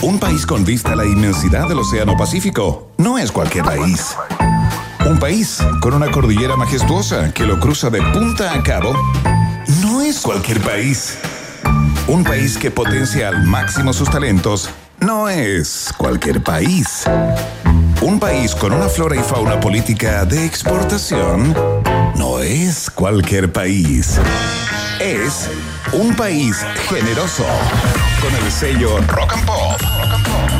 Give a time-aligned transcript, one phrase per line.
[0.00, 4.16] Un país con vista a la inmensidad del Océano Pacífico no es cualquier país.
[5.04, 8.94] Un país con una cordillera majestuosa que lo cruza de punta a cabo
[9.82, 11.18] no es cualquier país.
[12.06, 17.02] Un país que potencia al máximo sus talentos no es cualquier país.
[18.00, 21.56] Un país con una flora y fauna política de exportación
[22.14, 24.16] no es cualquier país.
[25.00, 25.50] Es
[25.92, 27.44] un país generoso
[28.20, 29.80] con el sello Rock and Pop.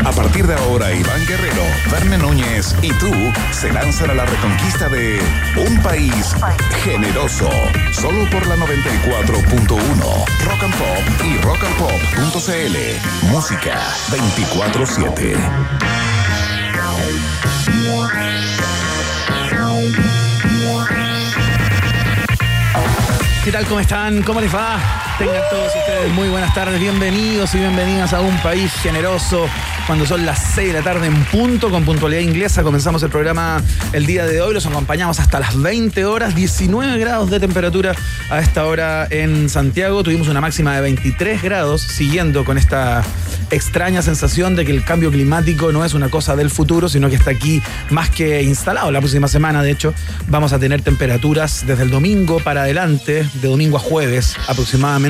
[0.05, 3.11] A partir de ahora, Iván Guerrero, Verne Núñez y tú
[3.53, 5.21] se lanzan a la reconquista de
[5.57, 6.35] un país
[6.85, 7.49] generoso.
[7.93, 9.79] Solo por la 94.1
[10.45, 12.77] Rock and Pop y rockandpop.cl.
[13.31, 13.79] Música
[14.11, 15.37] 24-7.
[23.45, 23.67] ¿Qué tal?
[23.67, 24.23] ¿Cómo están?
[24.23, 25.08] ¿Cómo les va?
[26.15, 29.49] Muy buenas tardes, bienvenidos y bienvenidas a un país generoso.
[29.87, 33.61] Cuando son las 6 de la tarde en punto, con puntualidad inglesa, comenzamos el programa
[33.93, 34.55] el día de hoy.
[34.55, 37.97] Los acompañamos hasta las 20 horas, 19 grados de temperatura
[38.31, 40.05] a esta hora en Santiago.
[40.05, 43.03] Tuvimos una máxima de 23 grados, siguiendo con esta
[43.51, 47.17] extraña sensación de que el cambio climático no es una cosa del futuro, sino que
[47.17, 48.91] está aquí más que instalado.
[48.91, 49.95] La próxima semana, de hecho,
[50.29, 55.08] vamos a tener temperaturas desde el domingo para adelante, de domingo a jueves aproximadamente,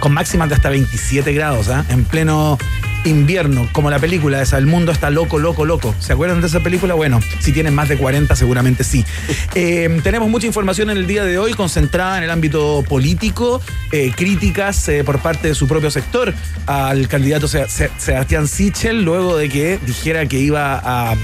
[0.00, 1.84] con máximas de hasta 27 grados, ¿ah?
[1.88, 2.58] en pleno
[3.06, 5.94] invierno, como la película esa, El mundo está loco, loco, loco.
[6.00, 6.92] ¿Se acuerdan de esa película?
[6.92, 9.04] Bueno, si tienen más de 40 seguramente sí.
[9.54, 14.12] Eh, tenemos mucha información en el día de hoy concentrada en el ámbito político, eh,
[14.14, 16.32] críticas eh, por parte de su propio sector
[16.66, 21.16] al candidato Se- Se- Sebastián Sichel, luego de que dijera que iba a,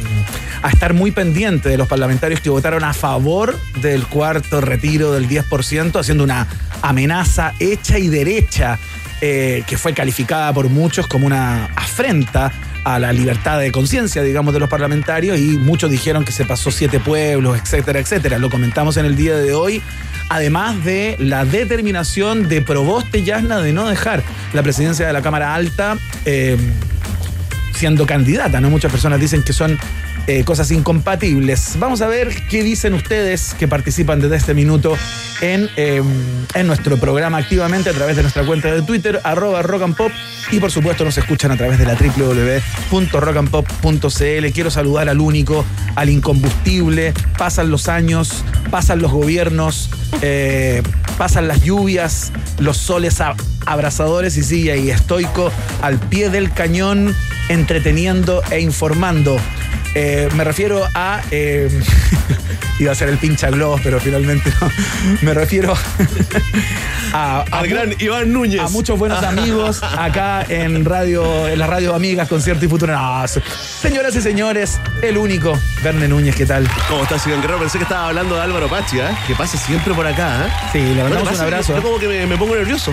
[0.63, 5.29] a estar muy pendiente de los parlamentarios que votaron a favor del cuarto retiro del
[5.29, 6.47] 10%, haciendo una
[6.89, 8.79] amenaza hecha y derecha
[9.21, 12.53] eh, que fue calificada por muchos como una afrenta
[12.85, 16.71] a la libertad de conciencia, digamos, de los parlamentarios y muchos dijeron que se pasó
[16.71, 18.39] siete pueblos, etcétera, etcétera.
[18.39, 19.83] Lo comentamos en el día de hoy,
[20.29, 24.23] además de la determinación de Proboste Yasna de no dejar
[24.53, 26.57] la presidencia de la Cámara Alta eh,
[27.75, 28.71] siendo candidata, ¿no?
[28.71, 29.77] Muchas personas dicen que son
[30.27, 31.77] eh, cosas incompatibles.
[31.79, 34.97] Vamos a ver qué dicen ustedes que participan desde este minuto
[35.41, 36.03] en, eh,
[36.55, 40.11] en nuestro programa activamente a través de nuestra cuenta de Twitter, arroba rock pop,
[40.51, 44.53] y por supuesto nos escuchan a través de la www.rockandpop.cl.
[44.53, 45.65] Quiero saludar al único,
[45.95, 47.13] al incombustible.
[47.37, 49.91] Pasan los años, pasan los gobiernos,
[50.23, 50.83] eh,
[51.19, 53.21] pasan las lluvias, los soles
[53.65, 55.51] abrazadores y sigue ahí estoico
[55.83, 57.15] al pie del cañón,
[57.49, 59.39] entreteniendo e informando.
[59.99, 61.21] Eh, me refiero a.
[61.31, 61.69] eh,
[62.79, 64.71] iba a ser el pincha gloss, pero finalmente no.
[65.23, 65.75] Me refiero
[67.13, 68.61] a, a Al gran Iván Núñez.
[68.61, 72.93] a muchos buenos amigos acá en radio, en la radio Amigas, Concierto y Futuro.
[72.93, 76.69] No, señoras y señores, el único, Verne Núñez, ¿qué tal?
[76.89, 77.61] ¿Cómo estás, Iván Guerrero?
[77.61, 79.09] Pensé que estaba hablando de Álvaro Pachi, ¿eh?
[79.27, 80.51] Que pasa siempre por acá, ¿eh?
[80.73, 81.73] Sí, le ¿No te mandamos un abrazo.
[81.73, 81.83] Yo ¿eh?
[81.83, 82.93] como que me, me pongo nervioso.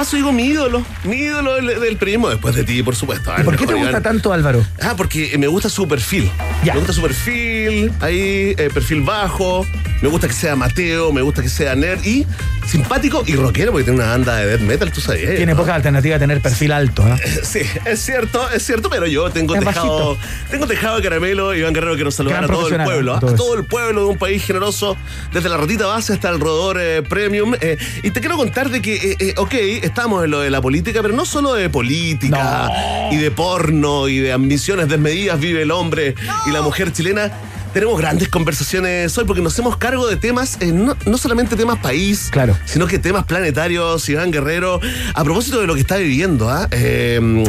[0.00, 3.30] Paso digo mi ídolo, mi ídolo del, del periodismo, después de ti, por supuesto.
[3.38, 4.02] ¿Y por qué te gusta Iván.
[4.02, 4.64] tanto Álvaro?
[4.80, 6.30] Ah, porque me gusta su perfil.
[6.64, 6.72] Ya.
[6.72, 9.66] Me gusta su perfil, ahí, eh, perfil bajo.
[10.00, 12.26] Me gusta que sea Mateo, me gusta que sea nerd y
[12.66, 15.36] simpático y rockero, porque tiene una banda de death metal, tú sabes.
[15.36, 17.06] Tiene poca alternativa tener perfil alto.
[17.06, 17.20] ¿eh?
[17.42, 20.28] Sí, es cierto, es cierto, pero yo tengo Es tejado, bajito.
[20.50, 23.28] tengo tejado de caramelo, Iván Guerrero, quiero saludar a todo el pueblo, ¿no?
[23.28, 24.96] a Todo el pueblo de un país generoso,
[25.34, 27.54] desde la ratita base hasta el rodador eh, premium.
[27.60, 29.54] eh, y te quiero contar de que, ok,
[29.90, 32.70] estamos en lo de la política, pero no solo de política
[33.10, 36.14] y de porno y de ambiciones desmedidas vive el hombre
[36.46, 37.32] y la mujer chilena.
[37.72, 41.78] Tenemos grandes conversaciones hoy porque nos hacemos cargo de temas, eh, no, no solamente temas
[41.78, 42.58] país, Claro.
[42.64, 44.80] sino que temas planetarios, Iván Guerrero.
[45.14, 46.66] A propósito de lo que está viviendo, ¿ah?
[46.72, 47.44] Eh,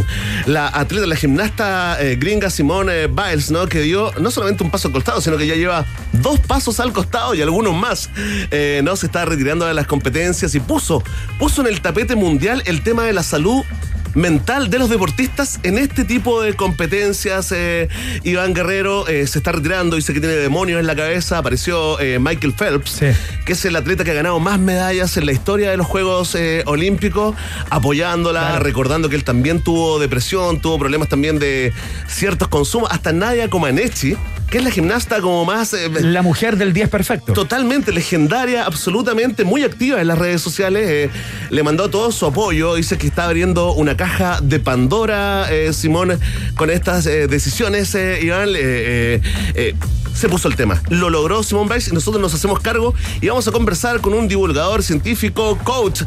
[0.45, 3.65] la atleta, la gimnasta eh, gringa Simone Biles, ¿no?
[3.65, 6.93] Que dio no solamente un paso al costado, sino que ya lleva dos pasos al
[6.93, 8.11] costado y algunos más.
[8.51, 11.03] Eh, no se está retirando de las competencias y puso,
[11.39, 13.63] puso en el tapete mundial el tema de la salud
[14.15, 17.51] mental de los deportistas en este tipo de competencias.
[17.51, 17.87] eh,
[18.23, 21.37] Iván Guerrero eh, se está retirando, dice que tiene demonios en la cabeza.
[21.37, 23.05] Apareció eh, Michael Phelps, Sí.
[23.45, 26.35] que es el atleta que ha ganado más medallas en la historia de los Juegos
[26.65, 27.35] Olímpicos,
[27.69, 28.63] apoyándola, Claro.
[28.63, 31.73] recordando que él también tuvo depresión, tuvo problemas también de
[32.07, 32.89] ciertos consumos.
[32.91, 34.15] Hasta Nadia Comaneci,
[34.49, 35.73] que es la gimnasta como más...
[35.73, 37.33] eh, La mujer del 10 perfecto.
[37.33, 40.83] Totalmente legendaria, absolutamente muy activa en las redes sociales.
[40.89, 41.09] eh,
[41.49, 42.75] le mandó todo su apoyo.
[42.75, 46.19] Dice que está abriendo una caja de Pandora, eh, Simón,
[46.55, 48.49] con estas eh, decisiones, eh, Iván.
[50.15, 50.81] se puso el tema.
[50.89, 54.27] Lo logró Simón Biles y nosotros nos hacemos cargo y vamos a conversar con un
[54.27, 56.01] divulgador científico, coach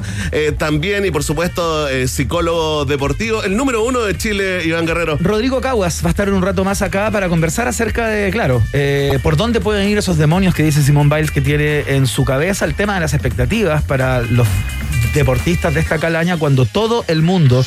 [0.58, 5.16] también y por supuesto psicólogo deportivo, el número uno de Chile, Iván Guerrero.
[5.20, 8.60] Rodrigo Caguas va a estar un rato más acá para conversar acerca de, claro,
[9.22, 12.66] por dónde pueden ir esos demonios que dice Simón Biles que tiene en su cabeza,
[12.66, 14.48] el tema de las expectativas para los
[15.14, 17.64] deportistas de esta calaña cuando todo el mundo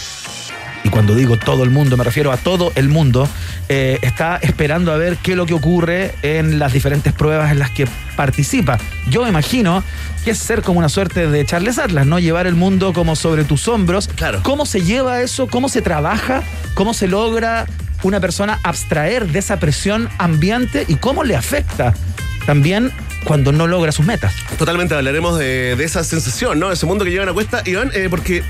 [0.83, 3.27] y cuando digo todo el mundo me refiero a todo el mundo,
[3.67, 7.59] eh, está esperando a ver qué es lo que ocurre en las diferentes pruebas en
[7.59, 8.77] las que participa.
[9.09, 9.83] Yo me imagino
[10.23, 12.19] que es ser como una suerte de Charles Atlas, ¿no?
[12.19, 14.07] Llevar el mundo como sobre tus hombros.
[14.07, 14.41] Claro.
[14.43, 15.47] ¿Cómo se lleva eso?
[15.47, 16.43] ¿Cómo se trabaja?
[16.73, 17.65] ¿Cómo se logra
[18.03, 21.93] una persona abstraer de esa presión ambiente y cómo le afecta
[22.45, 22.91] también
[23.27, 24.33] cuando no logra sus metas?
[24.57, 26.71] Totalmente hablaremos de, esa sensación, ¿no?
[26.71, 28.41] Ese mundo que llevan a cuesta, Iván, eh, porque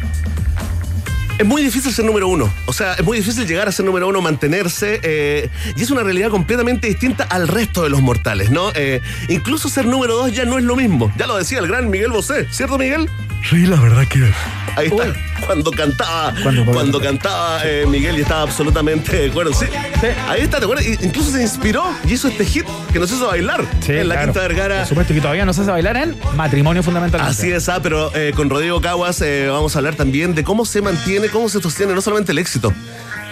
[1.38, 2.51] es muy difícil ser número uno.
[2.66, 5.00] O sea, es muy difícil llegar a ser número uno, mantenerse.
[5.04, 8.72] eh, y es una realidad completamente distinta al resto de los mortales, ¿no?
[8.75, 11.12] Eh, incluso ser número dos ya no es lo mismo.
[11.18, 13.10] Ya lo decía el gran Miguel Bosé, ¿cierto, Miguel?
[13.50, 14.24] Sí, la verdad que...
[14.75, 15.06] Ahí está.
[15.45, 19.54] Cuando cantaba, Cuando- cuando, cantaba eh, Miguel y estaba absolutamente de acuerdo.
[19.54, 19.66] Sí.
[20.01, 20.07] Sí.
[20.28, 20.86] Ahí está, ¿te acuerdas?
[21.01, 24.80] Incluso se inspiró y hizo este hit que nos hizo bailar en la Quinta Vergara.
[24.80, 27.31] Por supuesto que todavía no se hace bailar en matrimonio fundamentalmente.
[27.39, 30.66] Así es, ah, pero eh, con Rodrigo Caguas eh, vamos a hablar también de cómo
[30.66, 32.74] se mantiene, cómo se sostiene no solamente el éxito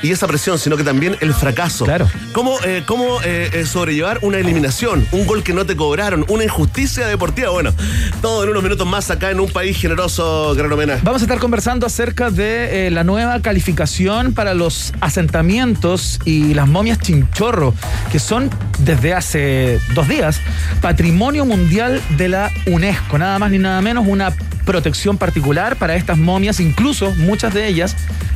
[0.01, 1.85] y esa presión, sino que también el fracaso.
[1.85, 2.09] Claro.
[2.31, 6.43] Cómo, eh, cómo eh, eh, sobrellevar una eliminación, un gol que no te cobraron, una
[6.43, 7.49] injusticia deportiva.
[7.49, 7.73] Bueno,
[8.21, 10.99] todo en unos minutos más acá en un país generoso, Guerrero Mena.
[11.03, 16.67] Vamos a estar conversando acerca de eh, la nueva calificación para los asentamientos y las
[16.67, 17.73] momias chinchorro,
[18.11, 18.49] que son
[18.79, 20.41] desde hace dos días
[20.81, 23.17] Patrimonio Mundial de la UNESCO.
[23.17, 24.33] Nada más ni nada menos una
[24.65, 27.95] protección particular para estas momias, incluso muchas de ellas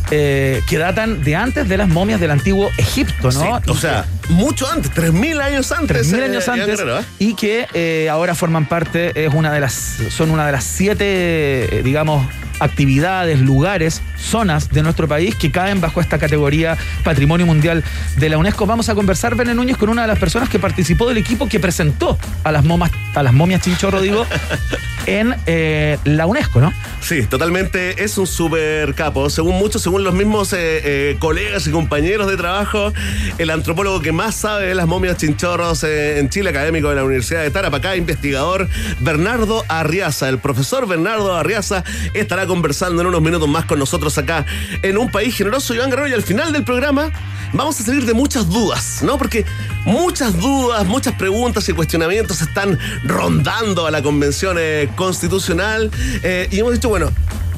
[0.09, 3.61] que datan de antes de las momias del antiguo Egipto, Sí, ¿no?
[3.67, 6.11] o sea, mucho antes, 3.000 años antes.
[6.11, 7.03] 3.000 eh, años antes Guerrero, ¿eh?
[7.19, 11.81] y que eh, ahora forman parte, es una de las, son una de las siete,
[11.83, 12.25] digamos,
[12.59, 17.83] actividades, lugares, zonas de nuestro país que caen bajo esta categoría Patrimonio Mundial
[18.17, 18.65] de la UNESCO.
[18.65, 21.59] Vamos a conversar, Bene Núñez, con una de las personas que participó del equipo que
[21.59, 24.25] presentó a las, momas, a las momias chinchorro, digo,
[25.05, 26.73] en eh, la UNESCO, ¿no?
[27.01, 28.03] Sí, totalmente.
[28.03, 29.29] Es un super capo.
[29.29, 32.93] Según muchos, según los mismos eh, eh, colegas y compañeros de trabajo,
[33.37, 37.41] el antropólogo que más sabe de las momias chinchorros en Chile, académico de la Universidad
[37.41, 38.67] de Tarapacá, investigador
[38.99, 40.29] Bernardo Arriaza.
[40.29, 41.83] El profesor Bernardo Arriaza
[42.13, 44.45] estará conversando en unos minutos más con nosotros acá
[44.81, 45.73] en un país generoso.
[45.73, 47.11] Iván Guerrero, y al final del programa
[47.53, 49.17] vamos a salir de muchas dudas, ¿no?
[49.17, 49.45] Porque
[49.85, 55.91] muchas dudas, muchas preguntas y cuestionamientos están rondando a la convención eh, constitucional
[56.23, 57.11] eh, y hemos dicho, bueno,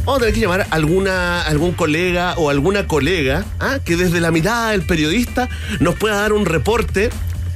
[0.06, 3.80] vamos a tener que llamar a alguna, algún colega o alguna colega ¿ah?
[3.84, 5.48] que desde la mirada del periodista
[5.80, 7.10] nos pueda dar un reporte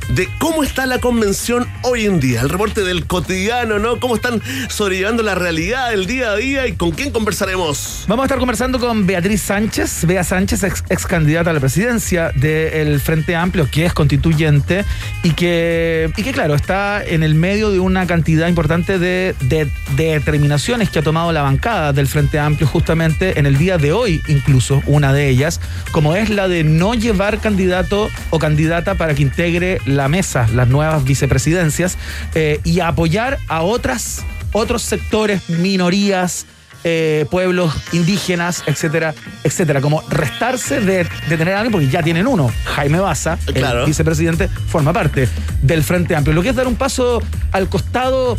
[0.09, 3.99] de cómo está la convención hoy en día, el reporte del cotidiano, ¿no?
[3.99, 8.05] Cómo están sobrellevando la realidad del día a día y con quién conversaremos.
[8.07, 12.99] Vamos a estar conversando con Beatriz Sánchez, Bea Sánchez, ex, candidata a la presidencia del
[12.99, 14.85] Frente Amplio, que es constituyente
[15.23, 19.67] y que, y que, claro, está en el medio de una cantidad importante de, de-
[19.95, 23.91] de determinaciones que ha tomado la bancada del Frente Amplio justamente en el día de
[23.91, 25.59] hoy, incluso una de ellas,
[25.91, 30.67] como es la de no llevar candidato o candidata para que integre la mesa, las
[30.67, 31.97] nuevas vicepresidencias,
[32.33, 36.45] eh, y apoyar a otras, otros sectores, minorías,
[36.87, 39.81] eh, pueblos indígenas, etcétera, etcétera.
[39.81, 42.51] Como restarse de, de tener a alguien, porque ya tienen uno.
[42.75, 43.79] Jaime Baza, Claro.
[43.81, 45.27] el vicepresidente, forma parte
[45.63, 46.35] del Frente Amplio.
[46.35, 48.37] Lo que es dar un paso al costado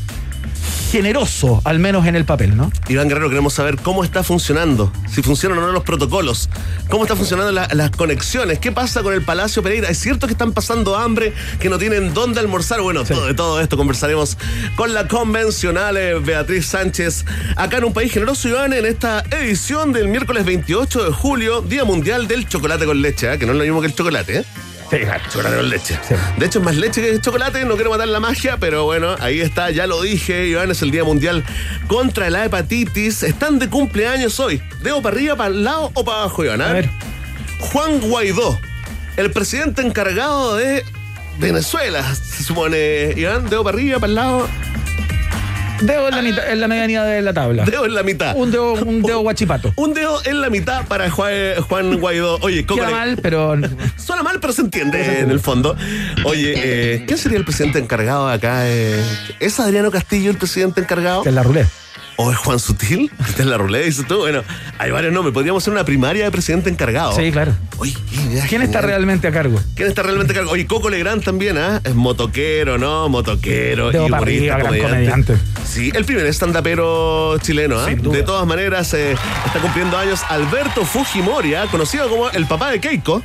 [0.90, 2.70] generoso, al menos en el papel, ¿no?
[2.88, 6.48] Iván Guerrero, queremos saber cómo está funcionando, si funcionan o no los protocolos,
[6.88, 9.88] cómo están funcionando la- las conexiones, qué pasa con el Palacio Pereira.
[9.88, 12.80] ¿Es cierto que están pasando hambre, que no tienen dónde almorzar?
[12.80, 13.14] Bueno, Sí.
[13.14, 14.38] todo, de todo esto conversaremos
[14.76, 17.24] con la convencional eh, Beatriz Sánchez,
[17.56, 21.84] acá en un país generoso, Iván, en esta edición del miércoles 28 de julio, Día
[21.84, 23.38] Mundial del Chocolate con Leche, ¿eh?
[23.38, 24.44] que no es lo mismo que el chocolate, ¿eh?
[24.90, 24.98] Sí.
[25.30, 25.98] Chocolate con leche.
[26.06, 26.14] Sí.
[26.38, 27.64] De hecho, es más leche que chocolate.
[27.64, 29.70] No quiero matar la magia, pero bueno, ahí está.
[29.70, 31.44] Ya lo dije, Iván, es el Día Mundial
[31.88, 33.22] contra la Hepatitis.
[33.22, 34.62] Están de cumpleaños hoy.
[34.82, 36.60] ¿Dedo para arriba, para el lado o para abajo, Iván?
[36.62, 36.88] A ver.
[37.58, 38.58] Juan Guaidó,
[39.16, 40.84] el presidente encargado de
[41.38, 43.12] Venezuela, se supone.
[43.16, 44.48] Iván, dedo para arriba, para el lado,
[45.82, 47.64] Dedo en la, mitad, en la medianía de la tabla.
[47.64, 48.34] dedo en la mitad.
[48.36, 49.72] Un dedo, un dedo guachipato.
[49.76, 51.32] Un dedo en la mitad para Juan,
[51.68, 52.38] Juan Guaidó.
[52.40, 53.54] Oye, Coco, mal, pero
[53.96, 55.76] Suena mal, pero se entiende en el fondo.
[56.24, 58.68] Oye, eh, ¿quién sería el presidente encargado de acá?
[58.68, 59.00] eh?
[59.40, 61.22] ¿Es Adriano Castillo el presidente encargado?
[61.24, 61.68] es la ruleta.
[62.18, 63.10] ¿O es Juan Sutil?
[63.28, 64.18] Esta es la ruleta, dices tú.
[64.18, 64.42] Bueno,
[64.78, 65.34] hay varios nombres.
[65.34, 67.12] Podríamos hacer una primaria de presidente encargado.
[67.14, 67.52] Sí, claro.
[67.78, 67.94] Oye,
[68.48, 69.60] ¿Quién está realmente a cargo?
[69.74, 70.50] ¿Quién está realmente a cargo?
[70.50, 71.80] Oye, Coco Legrand también, ¿ah?
[71.84, 73.08] Es motoquero, ¿no?
[73.10, 73.92] Motoquero.
[73.92, 75.36] Y humorista, comediante.
[75.66, 77.88] Sí, el primer estandapero chileno, ¿ah?
[77.94, 78.16] Duda.
[78.16, 81.66] De todas maneras, eh, está cumpliendo años Alberto Fujimori, ¿ah?
[81.70, 83.22] conocido como el papá de Keiko.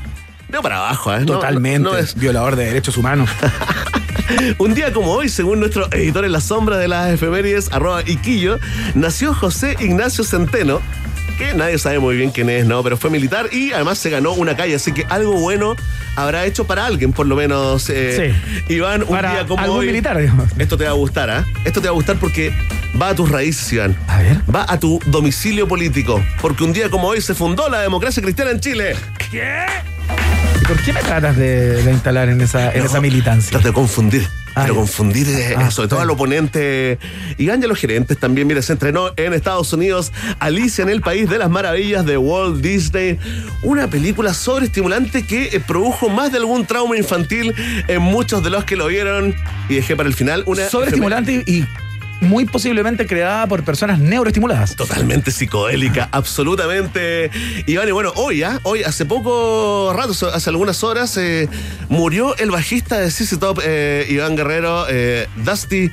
[0.50, 1.20] De para abajo, ¿eh?
[1.22, 1.80] No- Totalmente.
[1.80, 3.30] no es- Violador de derechos humanos.
[4.58, 8.60] Un día como hoy, según nuestro editor en la sombra de las efemérides, arroba Iquillo,
[8.96, 10.82] nació José Ignacio Centeno,
[11.38, 12.84] que nadie sabe muy bien quién es, ¿no?
[12.84, 15.76] Pero fue militar y además se ganó una calle, así que algo bueno
[16.16, 17.90] habrá hecho para alguien, por lo menos.
[17.90, 18.34] eh,
[18.70, 19.88] Iván, un Para día como algún hoy.
[19.88, 20.50] militar, digamos.
[20.58, 21.46] Esto te va a gustar, ¿ah?
[21.66, 22.54] Esto te va a gustar porque
[23.02, 23.96] va a tus raíces, Iván.
[24.08, 24.38] A ver.
[24.54, 28.52] Va a tu domicilio político, porque un día como hoy se fundó la democracia cristiana
[28.52, 28.96] en Chile.
[29.32, 29.40] ¿Y
[30.68, 33.52] por qué me tratas de, de instalar en esa, en esa militancia?
[33.52, 34.28] Trata de confundir.
[34.54, 36.04] Ah, pero confundir, eh, Ah, sobre todo sí.
[36.04, 37.00] al oponente.
[37.38, 38.48] Y gana los gerentes también.
[38.48, 42.58] Mire, se entrenó en Estados Unidos Alicia en el País de las Maravillas de Walt
[42.62, 43.18] Disney.
[43.64, 47.56] Una película sobreestimulante que eh, produjo más de algún trauma infantil
[47.88, 49.34] en muchos de los que lo vieron.
[49.70, 50.68] Y dejé para el final una.
[50.68, 51.68] Sobreestimulante y, y
[52.22, 54.76] muy posiblemente creada por personas neuroestimuladas.
[54.76, 57.30] Totalmente psicodélica, absolutamente.
[57.66, 58.60] Iván, y bueno, hoy, ¿ah?
[58.64, 61.50] hoy, hace poco rato, hace algunas horas, eh,
[61.90, 65.92] murió el bajista de CC Top, eh, Iván Guerrero, eh, Dusty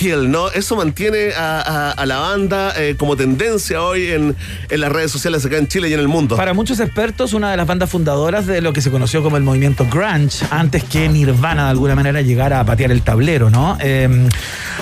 [0.00, 0.50] Hill, ¿no?
[0.50, 4.36] Eso mantiene a, la banda eh, como tendencia hoy en,
[4.70, 6.36] las redes sociales acá en Chile y en el mundo.
[6.36, 9.42] Para muchos expertos, una de las bandas fundadoras de lo que se conoció como el
[9.42, 13.76] movimiento grunge, antes que Nirvana de alguna manera llegara a patear el tablero, ¿no?
[13.80, 14.28] Eh,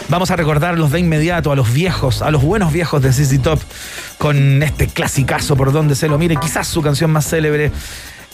[0.09, 3.61] vamos a recordarlos de inmediato a los viejos, a los buenos viejos de CC Top,
[4.19, 7.73] con este clasicazo por donde se lo mire, quizás su canción más célebre.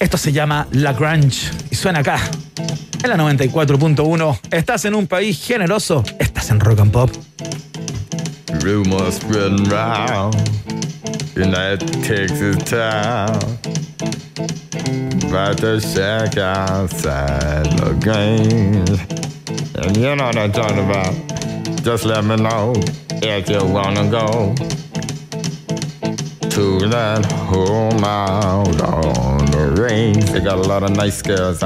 [0.01, 2.19] Esto se llama La Grunge y suena acá,
[3.03, 4.39] en la 94.1.
[4.53, 7.11] Estás en un país generoso, estás en Rock and Pop.
[8.63, 10.37] Rumors spreading round
[11.37, 13.39] in that Texas town
[15.29, 19.01] about the shack outside the Grange.
[19.75, 21.15] And you know what I'm talking about.
[21.83, 22.73] Just let me know
[23.23, 24.55] if you wanna go
[26.51, 29.38] to that home out
[29.79, 30.19] the.
[30.19, 31.63] They got a lot of nice girls.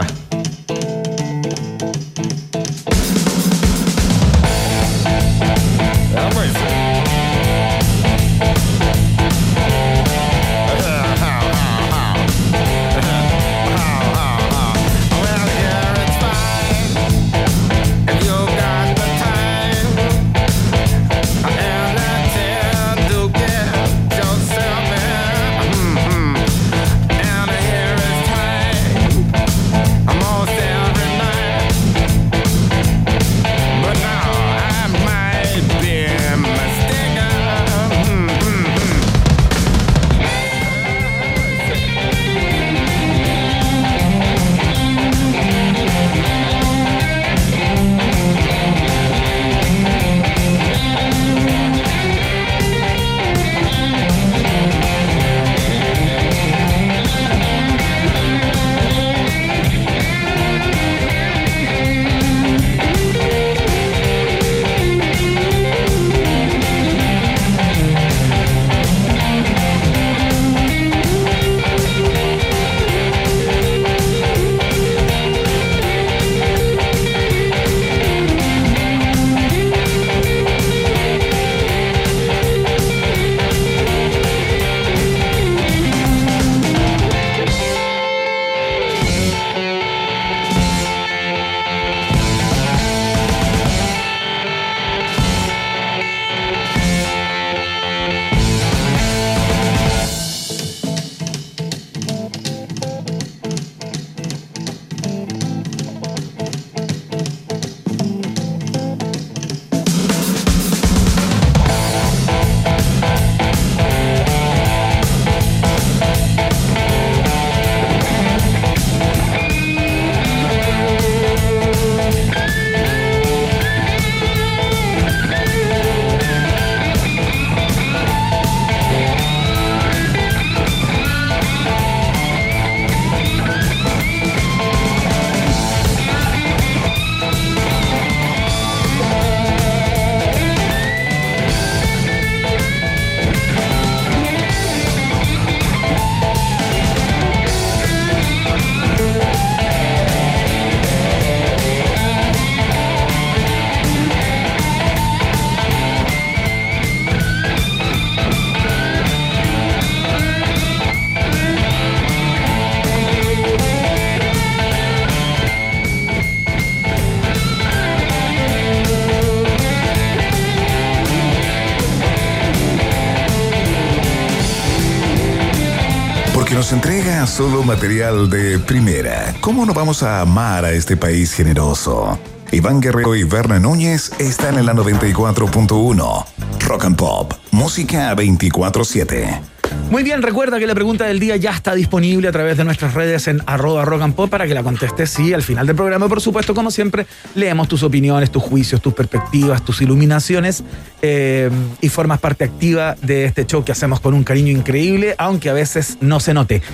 [177.32, 179.34] Solo material de primera.
[179.40, 182.18] ¿Cómo no vamos a amar a este país generoso?
[182.50, 186.26] Iván Guerrero y Berna Núñez están en la 94.1.
[186.60, 189.51] Rock and Pop, música 24-7.
[189.90, 192.94] Muy bien, recuerda que la pregunta del día ya está disponible a través de nuestras
[192.94, 195.10] redes en arroba rock and pop para que la contestes.
[195.10, 198.94] Sí, al final del programa, por supuesto, como siempre, leemos tus opiniones, tus juicios, tus
[198.94, 200.64] perspectivas, tus iluminaciones
[201.02, 201.50] eh,
[201.80, 205.52] y formas parte activa de este show que hacemos con un cariño increíble, aunque a
[205.52, 206.62] veces no se note.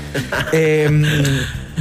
[0.53, 0.89] Eh,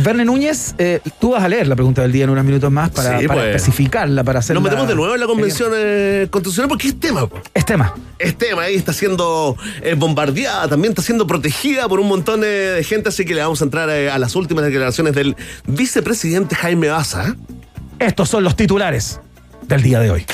[0.03, 2.89] Verne Núñez, eh, tú vas a leer la pregunta del día en unos minutos más
[2.91, 3.55] para, Sí, para pues.
[3.55, 4.61] especificarla, para hacerla.
[4.61, 7.27] Nos metemos de nuevo en la convención eh, constitucional porque es tema.
[7.27, 7.41] po.
[7.53, 7.93] Es tema.
[8.19, 12.83] Es tema ahí, está siendo eh, bombardeada, también está siendo protegida por un montón de
[12.87, 15.35] gente, así que le vamos a entrar a las últimas declaraciones del
[15.65, 17.35] vicepresidente Jaime Baza.
[17.99, 19.19] Estos son los titulares
[19.67, 20.25] del día de hoy.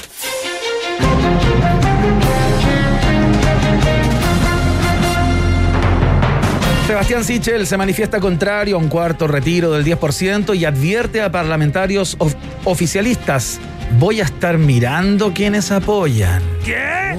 [6.94, 12.16] Sebastián Sichel se manifiesta contrario a un cuarto retiro del 10% y advierte a parlamentarios
[12.20, 12.36] of-
[12.66, 13.60] oficialistas.
[13.98, 16.44] Voy a estar mirando quienes apoyan.
[16.64, 17.16] ¿Qué?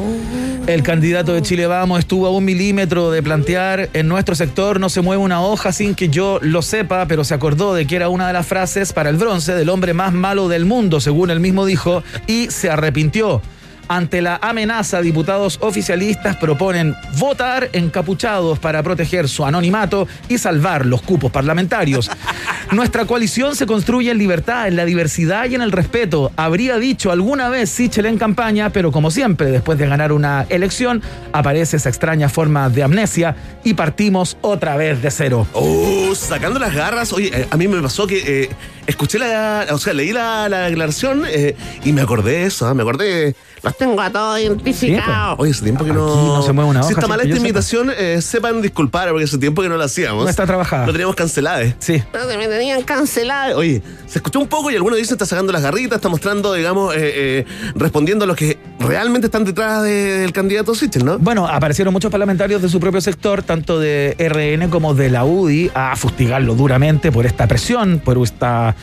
[0.68, 4.88] El candidato de Chile Vamos estuvo a un milímetro de plantear en nuestro sector no
[4.88, 8.08] se mueve una hoja sin que yo lo sepa, pero se acordó de que era
[8.08, 11.40] una de las frases para el bronce del hombre más malo del mundo, según él
[11.40, 13.42] mismo dijo, y se arrepintió.
[13.88, 21.02] Ante la amenaza, diputados oficialistas proponen votar encapuchados para proteger su anonimato y salvar los
[21.02, 22.10] cupos parlamentarios.
[22.72, 26.32] Nuestra coalición se construye en libertad, en la diversidad y en el respeto.
[26.36, 31.02] Habría dicho alguna vez Sichel en campaña, pero como siempre, después de ganar una elección,
[31.32, 35.46] aparece esa extraña forma de amnesia y partimos otra vez de cero.
[35.52, 37.12] Oh, sacando las garras.
[37.12, 38.50] Oye, eh, a mí me pasó que eh,
[38.86, 39.66] escuché la.
[39.70, 42.66] O sea, leí la, la declaración eh, y me acordé de eso.
[42.66, 42.74] ¿ah?
[42.74, 43.34] Me acordé.
[43.64, 45.36] Los tengo a todos identificados.
[45.38, 46.06] Oye, hace tiempo que no.
[46.06, 48.20] Aquí no se mueve una Si hoja, está mala sin que esta yo imitación, eh,
[48.22, 50.24] sepan disculpar porque hace tiempo que no la hacíamos.
[50.24, 50.86] No está trabajada.
[50.86, 51.64] Lo teníamos cancelado.
[51.78, 52.02] Sí.
[52.12, 53.58] Pero se me tenían cancelado.
[53.58, 56.94] Oye, se escuchó un poco y algunos dicen está sacando las garritas, está mostrando, digamos,
[56.94, 61.18] eh, eh, respondiendo a los que realmente están detrás de- del candidato Sichel, ¿no?
[61.18, 65.70] Bueno, aparecieron muchos parlamentarios de su propio sector, tanto de RN como de la UDI,
[65.74, 68.74] a fustigarlo duramente por esta presión, por esta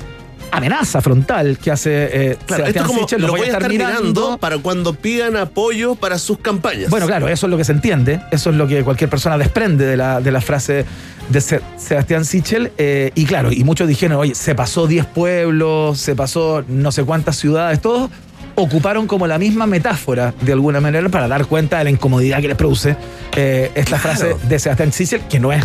[0.51, 3.21] amenaza frontal que hace eh, Claro, esto como Sichel.
[3.21, 6.89] lo voy a estar mirando para cuando pidan apoyo para sus campañas.
[6.89, 9.85] Bueno, claro, eso es lo que se entiende, eso es lo que cualquier persona desprende
[9.85, 10.85] de la, de la frase
[11.29, 12.71] de Se- Sebastián Sichel.
[12.77, 17.03] eh, y claro, y muchos dijeron, oye, se pasó 10 pueblos, se pasó no sé
[17.03, 18.09] cuántas ciudades, todos
[18.55, 22.49] ocuparon como la misma metáfora de alguna manera para dar cuenta de la incomodidad que
[22.49, 22.97] les produce
[23.35, 24.17] eh, esta Claro.
[24.19, 25.63] frase de Sebastián Sichel, que no es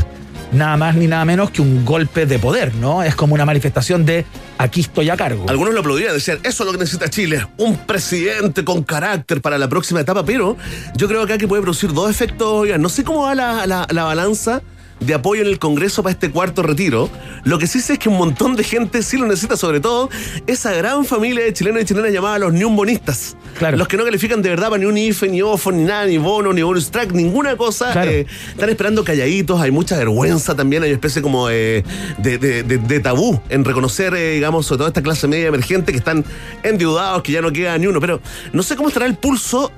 [0.53, 3.03] nada más ni nada menos que un golpe de poder, ¿no?
[3.03, 4.25] Es como una manifestación de
[4.59, 5.47] aquí estoy a cargo.
[5.49, 9.59] Algunos lo aplaudían, decían, eso es lo que necesita Chile, un presidente con carácter para
[9.59, 10.57] la próxima etapa, pero
[10.97, 12.67] yo creo que puede producir dos efectos.
[12.79, 14.63] no sé cómo va la- la balanza
[15.01, 17.11] de apoyo en el Congreso para este cuarto retiro.
[17.45, 20.09] Lo que sí sé es que un montón de gente sí lo necesita, sobre todo
[20.47, 23.37] esa gran familia de chilenos y chilenas llamada los niumbonistas.
[23.59, 23.77] Claro.
[23.77, 26.19] Los que no califican de verdad para ni un IFE, ni OFO, ni nada, ni
[26.19, 27.93] bono, ni bonus track, ninguna cosa.
[27.93, 28.11] Claro.
[28.11, 31.85] eh, están esperando calladitos, hay mucha vergüenza también, hay una especie como eh,
[32.19, 35.93] de, de- de- de tabú en reconocer, eh, digamos, sobre todo esta clase media emergente
[35.93, 36.25] que están
[36.63, 38.01] endeudados, que ya no queda ni uno.
[38.01, 38.21] Pero
[38.53, 39.73] no sé cómo estará el pulso,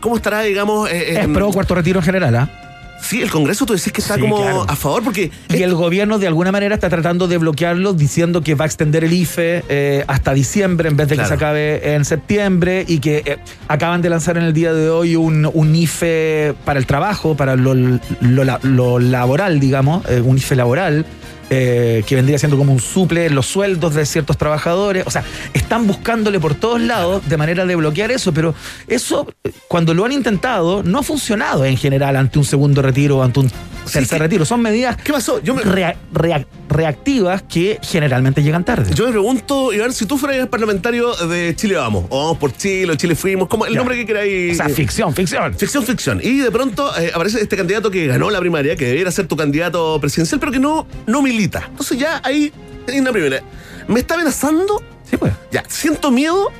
[0.00, 0.90] cómo estará, digamos.
[0.90, 2.63] es em, pro cuarto retiro en general, ¿ah?
[3.04, 4.64] Sí, el Congreso tú decís que está Sí, como claro.
[4.68, 5.30] a favor porque.
[5.50, 9.04] Y el gobierno de alguna manera está tratando de bloquearlo diciendo que va a extender
[9.04, 13.22] el IFE eh, hasta diciembre en vez de que se acabe en septiembre y que
[13.26, 13.36] eh,
[13.68, 17.56] acaban de lanzar en el día de hoy un, un IFE para el trabajo, para
[17.56, 21.04] lo, lo la- lo laboral, digamos, eh, un IFE laboral.
[21.50, 25.04] Eh, que vendría siendo como un suple en los sueldos de ciertos trabajadores.
[25.06, 28.54] O sea, están buscándole por todos lados de manera de bloquear eso, pero
[28.88, 33.18] eso, eh, cuando lo han intentado, no ha funcionado en general ante un segundo retiro
[33.18, 33.50] o ante un
[33.92, 34.44] tercer retiro.
[34.44, 35.42] Son medidas ¿Qué pasó?
[35.42, 38.92] Yo me, rea- rea- reactivas que generalmente llegan tarde.
[38.94, 42.92] yo me pregunto, Iván, si tú fueras parlamentario de Chile Vamos, o Vamos por Chile,
[42.92, 43.78] o Chile Fuimos, como el Ya.
[43.78, 44.52] nombre que queráis.
[44.52, 45.54] o sea, ficción, ficción.
[45.54, 46.20] Ficción, ficción.
[46.22, 49.36] Y de pronto eh, aparece este candidato que ganó la primaria, que debiera ser tu
[49.36, 51.64] candidato presidencial, pero que no, no milita.
[51.68, 52.52] Entonces ya ahí
[52.88, 53.42] hay una primera.
[53.88, 54.82] ¿Me está amenazando?
[55.08, 55.32] Sí, pues.
[55.52, 56.50] Ya, siento miedo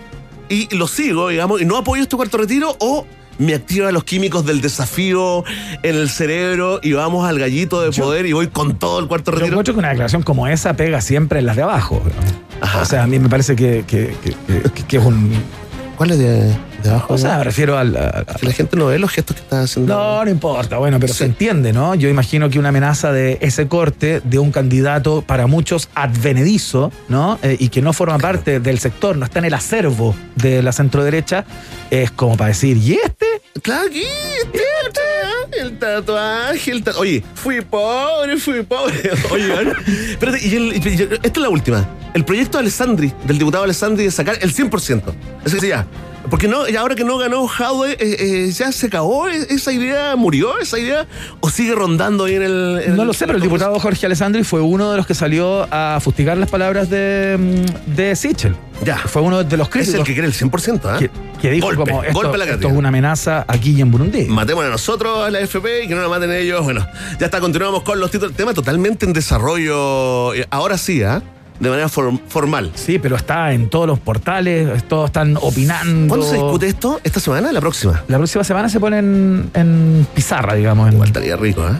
[0.48, 3.06] y lo sigo, digamos, y no apoyo este cuarto retiro o
[3.38, 5.44] me activa los químicos del desafío
[5.82, 9.06] en el cerebro y vamos al gallito de Yo- poder y voy con todo el
[9.08, 9.54] cuarto Yo retiro.
[9.54, 12.02] encuentro que una declaración como esa pega siempre en las de abajo.
[12.60, 12.82] Ajá.
[12.82, 14.34] O sea, a mí me parece que, que- que-
[14.70, 15.32] que- que es un.
[15.96, 16.56] ¿Cuál es de.?
[16.84, 17.92] Debajo O sea, me refiero al...
[18.38, 19.94] que la gente no ve los gestos que está haciendo.
[19.94, 21.18] no, no importa, bueno, pero Sí.
[21.20, 21.94] se entiende, ¿no?
[21.94, 27.38] Yo imagino que una amenaza de ese corte de un candidato para muchos advenedizo, ¿no?
[27.42, 30.72] Eh, y que no forma parte del sector, no está en el acervo de la
[30.72, 31.44] centroderecha,
[31.90, 33.26] es como para decir, ¿y este?
[33.62, 37.00] Claro, aquí, este, este, el tatuaje, el tatuaje.
[37.00, 39.10] Oye, fui pobre, fui pobre.
[39.30, 39.72] Oye,
[40.10, 41.88] espérate, y el- y- y- esta es la última.
[42.14, 45.02] El proyecto de Alessandri, del diputado Alessandri, de sacar el 100%.
[45.44, 45.86] Es decir, ya.
[46.30, 47.96] Porque no, ahora que no ganó Jaude, eh,
[48.46, 51.06] eh, ya se acabó ¿E- esa idea, murió esa idea,
[51.40, 52.82] o sigue rondando ahí en el.
[52.86, 55.66] en No lo sé, pero el diputado Jorge Alessandri fue uno de los que salió
[55.70, 57.36] a fustigar las palabras de,
[57.86, 58.56] mm, de Sichel.
[58.84, 58.96] Ya.
[58.98, 60.96] Fue uno de los Es críticos el que quiere el 100%, ¿ah?
[60.98, 61.10] que,
[61.40, 63.90] que dijo Golpe, como esto, golpe a la esto es una amenaza aquí y en
[63.90, 64.24] Burundi.
[64.24, 66.62] Matémonos a nosotros, a la FP, y que no nos maten ellos.
[66.64, 66.86] Bueno,
[67.20, 68.34] ya está, continuamos con los títulos.
[68.34, 70.34] Tema totalmente en desarrollo.
[70.34, 71.22] eh, Ahora sí, ¿ah?
[71.60, 72.72] De manera form- formal.
[72.74, 76.08] Sí, pero está en todos los portales, todos están opinando.
[76.08, 77.00] ¿Cuándo se discute esto?
[77.04, 77.52] ¿Esta semana?
[77.52, 78.02] ¿La próxima?
[78.08, 80.88] La próxima semana se pone en, en pizarra, digamos.
[80.88, 81.72] En, Igual estaría rico, ¿eh?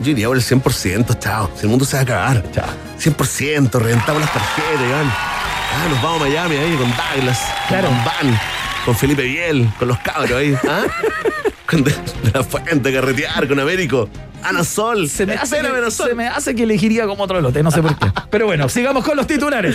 [0.00, 1.50] Yo iría por el 100%, chao.
[1.54, 2.44] Si el mundo se va a acabar.
[2.52, 2.64] Chao.
[2.98, 5.06] 100%, reventamos las tarjetas, Iván.
[5.06, 7.38] Ah, nos vamos a Miami ahí con Douglas.
[7.68, 7.88] Claro.
[7.88, 8.40] Con Van.
[8.86, 9.68] Con Felipe Biel.
[9.78, 10.54] Con los cabros ahí.
[10.68, 10.82] ¿Ah?
[11.70, 14.08] con de, de la fuente, carretear con Américo.
[14.44, 15.08] Ana Sol.
[15.08, 17.96] Se me, hace que, se me hace que elegiría como otro lote, no sé por
[17.98, 18.06] qué.
[18.30, 19.74] Pero bueno, sigamos con los titulares.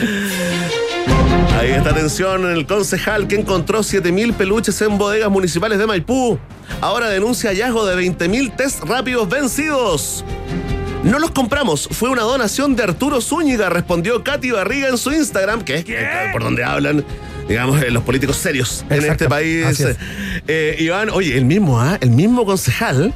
[1.59, 6.39] Ahí está atención, el concejal que encontró 7.000 peluches en bodegas municipales de Maipú.
[6.79, 10.23] Ahora denuncia hallazgo de 20.000 test rápidos vencidos.
[11.03, 15.63] No los compramos, fue una donación de Arturo Zúñiga, respondió Katy Barriga en su Instagram,
[15.63, 15.85] que es
[16.33, 17.05] por donde hablan,
[17.47, 19.79] digamos, eh, los políticos serios en este país.
[19.79, 19.97] es.
[20.47, 21.97] Eh, Iván, oye, el mismo, ¿ah?
[22.01, 23.13] El mismo concejal.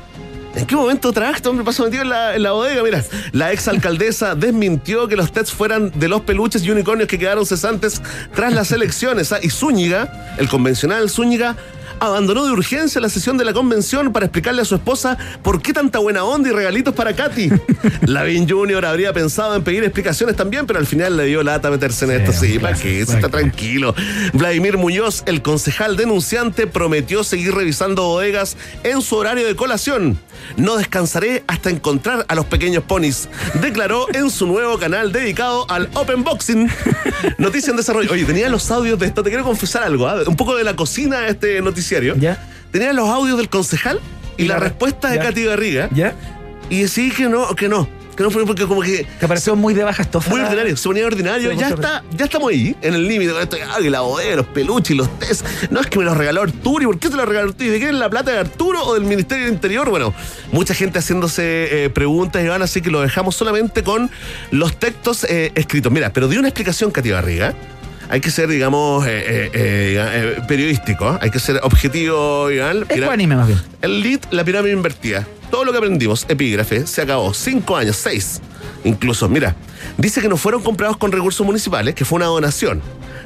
[0.55, 1.65] ¿En qué momento trabajaste, hombre?
[1.65, 2.83] Pasó metido en la, la bodega.
[2.83, 7.45] Mira, la exalcaldesa desmintió que los tests fueran de los peluches y unicornios que quedaron
[7.45, 8.01] cesantes
[8.35, 9.31] tras las elecciones.
[9.31, 9.39] ¿ah?
[9.41, 11.55] Y Zúñiga, el convencional Zúñiga,
[12.03, 15.71] abandonó de urgencia la sesión de la convención para explicarle a su esposa por qué
[15.71, 17.49] tanta buena onda y regalitos para Katy.
[18.07, 18.85] Lavín Jr.
[18.85, 22.17] habría pensado en pedir explicaciones también, pero al final le dio lata meterse en Sí,
[22.17, 22.33] esto.
[22.33, 22.99] Sí, ¿para qué?
[22.99, 23.95] Se ¿para está tranquilo.
[24.33, 30.19] Vladimir Muñoz, el concejal denunciante, prometió seguir revisando bodegas en su horario de colación.
[30.57, 33.29] No descansaré hasta encontrar a los pequeños ponis,
[33.61, 36.69] declaró en su nuevo canal dedicado al Open Boxing.
[37.37, 38.11] Noticia en desarrollo.
[38.11, 40.23] Oye, tenía los audios de esto, te quiero confesar algo, ¿ah?
[40.27, 41.61] un poco de la cocina este
[41.93, 42.15] noticiario.
[42.15, 42.43] ¿Ya?
[42.71, 43.99] Tenía los audios del concejal
[44.37, 45.19] y, Y la, la- respuesta de.
[45.19, 45.89] Katy Garriga.
[45.93, 46.15] ¿Ya?
[46.69, 47.87] Y decí que no, que no.
[48.15, 50.29] Que no fue porque como que Te pareció muy de baja estofa.
[50.29, 51.51] muy ordinario, se ponía ordinario.
[51.53, 53.57] Ya está, ya estamos ahí, en el límite esto.
[53.71, 55.43] Ah, que la bodega, los peluches y los test.
[55.71, 56.83] No es que me los regaló Arturo.
[56.83, 57.67] ¿Y por qué se los regaló Arturo?
[57.67, 59.89] ¿Y de quién es la plata de Arturo o del Ministerio del Interior?
[59.89, 60.13] Bueno,
[60.51, 64.11] mucha gente haciéndose eh, preguntas, Iván, así que lo dejamos solamente con
[64.51, 65.91] los textos eh, escritos.
[65.91, 67.55] Mira, pero dio una explicación, Katy Barriga.
[68.09, 72.85] Hay que ser, digamos, eh, eh, eh, periodístico, hay que ser objetivo, Iván.
[72.89, 73.61] Ecuánime más bien.
[73.81, 75.25] el lead, la pirámide invertida.
[75.49, 77.33] Todo lo que aprendimos, epígrafe, se acabó.
[77.33, 78.41] Cinco años, seis.
[78.83, 79.55] Incluso, mira,
[79.97, 82.81] dice que no fueron comprados con recursos municipales, que fue una donación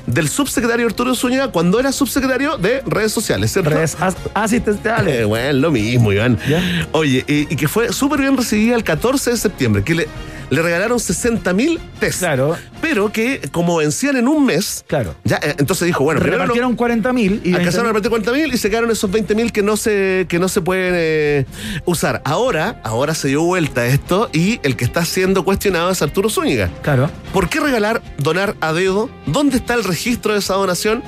[0.06, 3.72] del subsecretario Arturo Zúñiga cuando era subsecretario de redes sociales, ¿cierto?
[3.72, 5.22] Redes as- asistenciales.
[5.22, 6.38] Eh, bueno, lo mismo, Iván.
[6.48, 6.62] Ya.
[6.94, 10.08] Oye, y, y que fue súper bien recibida el 14 de septiembre, que le,
[10.50, 12.20] le regalaron 60 mil test.
[12.20, 12.56] Claro.
[12.82, 15.16] Pero que como vencían en un mes, Claro.
[15.24, 17.56] ya, eh, entonces dijo, bueno, primero no- Repartieron 40 mil y 20.000.
[17.58, 20.40] Alcanzaron a repartir 40 mil y se quedaron esos 20 mil que no se, que
[20.40, 21.46] no se pueden eh,
[21.86, 22.22] usar.
[22.24, 26.70] Ahora, ahora se dio vuelta esto y el que está siendo cuestionado es Arturo Zúñiga.
[26.82, 27.10] Claro.
[27.34, 29.10] ¿Por qué regalar, donar a dedo?
[29.26, 31.04] ¿Dónde está el registro de esa donación?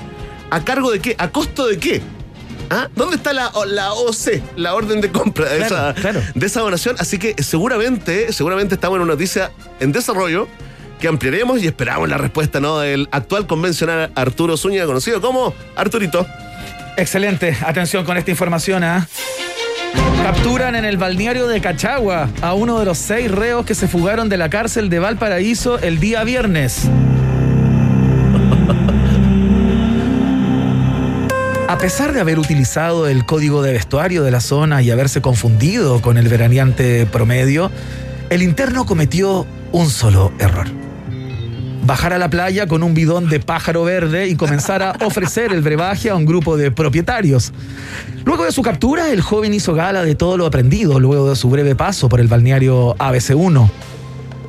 [0.50, 1.14] ¿A cargo de qué?
[1.18, 2.02] ¿A costo de qué?
[2.70, 2.88] ¿Ah?
[2.94, 6.22] ¿Dónde está la, la OC, la orden de compra de, Claro, esa, claro.
[6.34, 6.94] de esa donación?
[7.00, 10.46] Así que seguramente, seguramente estamos en una noticia en desarrollo
[11.00, 12.78] que ampliaremos y esperamos la respuesta ¿no?
[12.78, 16.26] del actual convencional Arturo Zúñiga, conocido como Arturito.
[16.96, 17.56] Excelente.
[17.66, 18.84] Atención con esta información.
[18.84, 19.08] ¿ah?
[20.22, 24.28] Capturan en el balneario de Cachagua a uno de los seis reos que se fugaron
[24.28, 26.82] de la cárcel de Valparaíso el día viernes.
[31.80, 36.18] Pesar de haber utilizado el código de vestuario de la zona y haberse confundido con
[36.18, 37.70] el veraneante promedio,
[38.28, 40.66] el interno cometió un solo error.
[41.86, 45.62] Bajar a la playa con un bidón de pájaro verde y comenzar a ofrecer el
[45.62, 47.50] brebaje a un grupo de propietarios.
[48.26, 51.48] Luego de su captura, el joven hizo gala de todo lo aprendido luego de su
[51.48, 53.70] breve paso por el balneario ABC1.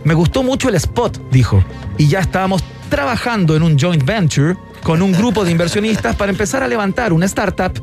[0.03, 1.63] Me gustó mucho el spot, dijo,
[1.97, 6.63] y ya estábamos trabajando en un joint venture con un grupo de inversionistas para empezar
[6.63, 7.73] a levantar una startup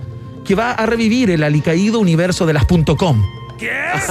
[0.44, 3.37] que va a revivir el alicaído universo de las .com.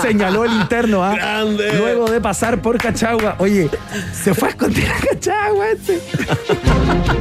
[0.01, 1.15] Señaló el interno, ¿ah?
[1.15, 1.73] Grande.
[1.77, 3.35] Luego de pasar por Cachagua.
[3.39, 3.69] Oye,
[4.13, 5.99] se fue a esconder a Cachagua este.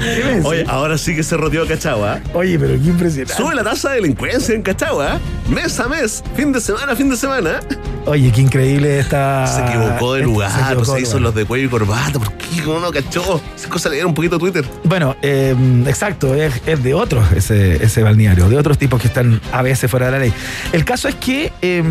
[0.00, 0.40] ¿Qué?
[0.44, 2.20] Oye, ahora sí que se rodeó Cachagua.
[2.34, 3.34] Oye, pero qué impresionante.
[3.34, 5.20] Sube la tasa de delincuencia en Cachagua.
[5.48, 7.60] Mes a mes, fin de semana, fin de semana.
[8.06, 9.46] Oye, qué increíble esta.
[9.46, 12.18] Se equivocó de lugar, se equivocó se de hizo los de cuello y corbata.
[12.18, 13.40] ¿Por qué no cachó?
[13.54, 14.64] Esa cosa leer un poquito Twitter.
[14.84, 15.54] Bueno, eh,
[15.86, 19.90] exacto, es, es de otros ese, ese balneario, de otros tipos que están a veces
[19.90, 20.32] fuera de la ley.
[20.72, 21.82] El caso es que, eh,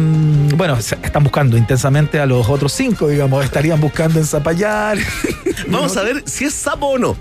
[0.56, 4.98] bueno, se- están buscando intensamente a los otros cinco, digamos, estarían buscando en Zapallar.
[5.68, 7.16] Vamos a ver si es sapo o no.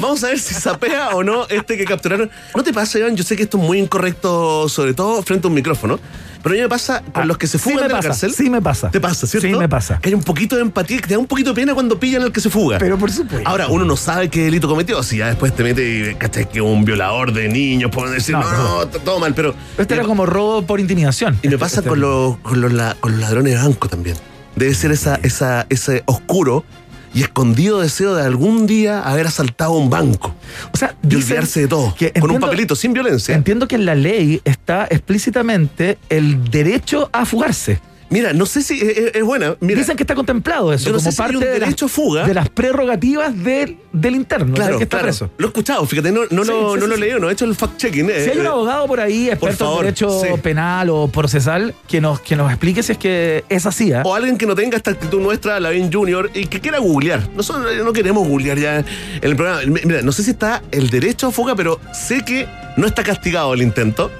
[0.00, 2.30] Vamos a ver si sapea o no este que capturaron.
[2.56, 3.16] ¿No te pasa, Iván?
[3.16, 5.98] Yo sé que esto es muy incorrecto, sobre todo frente a un micrófono.
[6.42, 7.96] Pero a mí me pasa con Ah, los que se sí fugan me de la
[7.98, 8.32] pasa, cárcel.
[8.32, 8.90] sí me pasa.
[8.90, 9.46] Te pasa, ¿cierto?
[9.46, 9.98] Sí me pasa.
[10.00, 12.22] Que hay un poquito de empatía, que te da un poquito de pena cuando pillan
[12.22, 12.78] al que se fuga.
[12.78, 13.46] Pero por supuesto.
[13.46, 15.02] Ahora, uno no sabe qué delito cometió.
[15.02, 18.42] Si ya después te mete y cachai que un violador de niños, pueden decir, No,
[18.50, 19.54] no, no, todo mal, pero.
[19.76, 21.38] Este era como robo por intimidación.
[21.42, 23.88] Y me Este- pasa este- con, los, con, los, la- con los ladrones de banco
[23.90, 24.16] también.
[24.56, 26.64] Debe ser esa, esa, ese oscuro
[27.12, 30.34] y escondido deseo de algún día haber asaltado un banco
[30.72, 31.94] O sea, y olvidarse de todo.
[31.94, 33.34] que con un papelito, sin violencia.
[33.34, 37.80] Entiendo que en la ley está explícitamente el derecho a fugarse.
[38.10, 39.56] Mira, no sé si es, es- es buena.
[39.60, 41.50] Mira, Dicen que está contemplado eso yo no como sé si hay parte un de,
[41.50, 42.26] las, derecho a fuga.
[42.26, 45.06] de las prerrogativas del, del interno, claro, que está claro.
[45.06, 45.30] preso.
[45.38, 47.30] Lo he escuchado, fíjate, no, no Sí, lo, sí, no sí, lo he leído, no
[47.30, 48.10] he hecho el fact-checking.
[48.10, 51.74] eh, Si hay un eh, abogado por ahí, experto favor, en derecho penal o procesal,
[51.88, 53.92] que nos, que nos explique si es que es así.
[53.92, 54.02] ¿ah?
[54.04, 57.28] O alguien que no tenga esta actitud nuestra, Lavín Junior, y que quiera googlear.
[57.36, 58.84] Nosotros no queremos googlear ya en
[59.22, 59.60] el programa.
[59.84, 63.54] Mira, no sé si está el derecho a fuga, pero sé que no está castigado
[63.54, 64.10] el intento.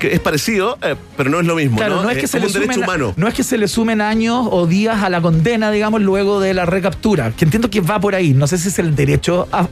[0.00, 1.76] Que es parecido, eh, pero no es lo mismo.
[1.76, 2.02] Claro, ¿no?
[2.04, 3.14] no, es que Es se como le un derecho sumen, humano.
[3.16, 6.54] no es que se le sumen años o días a la condena, digamos, luego de
[6.54, 7.30] la recaptura.
[7.36, 8.34] Que entiendo que va por ahí.
[8.34, 9.68] No sé si es el derecho a,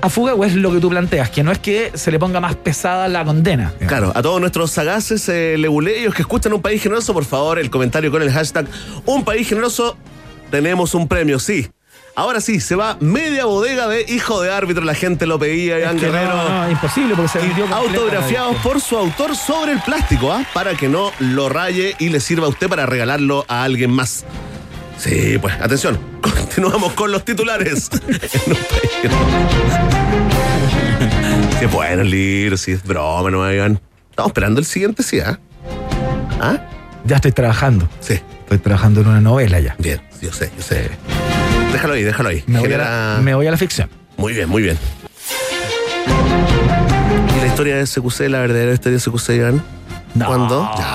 [0.00, 2.40] a fuga o es lo que tú planteas, que no es que se le ponga
[2.40, 3.72] más pesada la condena.
[3.80, 3.88] digamos.
[3.88, 7.68] Claro, a todos nuestros sagaces eh, leguleyos que escuchan un país generoso, por favor, el
[7.68, 8.66] comentario con el hashtag
[9.06, 9.96] Un país generoso,
[10.50, 11.68] tenemos un premio, sí.
[12.16, 15.98] Ahora sí, se va media bodega de hijo de árbitro, la gente lo pedía, Iván
[15.98, 16.36] Guerrero.
[16.36, 20.46] no, no, imposible porque se vendió autografiados por su autor sobre el plástico, ¿ah?
[20.54, 24.24] Para que no lo raye y le sirva a usted para regalarlo a alguien más.
[24.96, 25.98] Sí, pues, atención.
[26.20, 27.90] Continuamos con los titulares.
[31.58, 33.80] Qué bueno el libro, si es broma, no me digan.
[34.10, 35.40] Estamos esperando el siguiente, sí, ¿ah?
[36.40, 36.58] ¿Ah?
[37.04, 37.88] Ya estoy trabajando.
[37.98, 39.74] Sí, Estoy trabajando en una novela ya.
[39.80, 40.90] bien, yo sé, yo sé.
[41.74, 42.44] Déjalo ahí, déjalo ahí.
[42.46, 43.90] Me voy, a la, me voy a la ficción.
[44.16, 44.78] Muy bien, muy bien.
[47.36, 49.64] ¿Y la historia de SQC, la verdadera historia de SQC, Iván?
[50.14, 50.70] No, ¿Cuándo?
[50.76, 50.86] si Ya,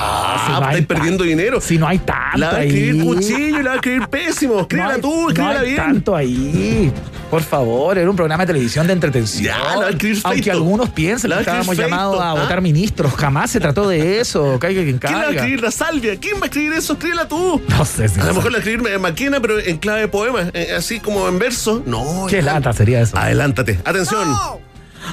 [0.48, 1.60] no hay estáis perdiendo dinero.
[1.60, 2.68] Si no hay tanto La va a ahí.
[2.68, 4.60] escribir cuchillo y la va a escribir pésimo.
[4.60, 5.76] Escríbela No hay- tú, no escríbela hay bien.
[5.76, 6.92] tanto ahí.
[7.30, 9.44] Por favor, era un programa de televisión de entretención.
[9.44, 10.56] Ya, la va a escribir Aunque feito.
[10.56, 12.34] algunos piensen La que estábamos llamados feito, a ¿ah?
[12.42, 13.12] votar ministros.
[13.14, 14.58] Jamás se trató de eso.
[14.58, 15.40] Caiga quien ¿Quién la va a caiga.
[15.42, 15.62] escribir?
[15.62, 16.16] La salvia.
[16.18, 16.94] ¿Quién va a escribir eso?
[16.94, 17.60] Escríbela tú.
[17.68, 20.72] No sé si A lo mejor la escribir Maquena, pero en clave de poema, eh,
[20.76, 21.82] así como en verso.
[21.86, 22.26] No.
[22.28, 23.16] Qué lata sería eso.
[23.18, 23.78] Adelántate.
[23.84, 24.26] Atención.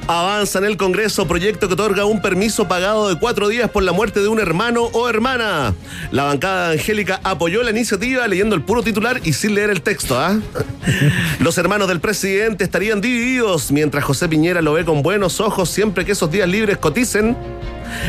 [0.08, 3.92] Avanza en el Congreso proyecto que otorga un permiso pagado de cuatro días por la
[3.92, 5.74] muerte de un hermano o hermana.
[6.12, 10.20] La bancada Angélica apoyó la iniciativa leyendo el puro titular y sin leer el texto.
[10.20, 10.40] ¿ah?
[11.40, 16.06] Los hermanos del presidente estarían divididos mientras José Piñera lo ve con buenos ojos siempre
[16.06, 17.36] que esos días libres coticen.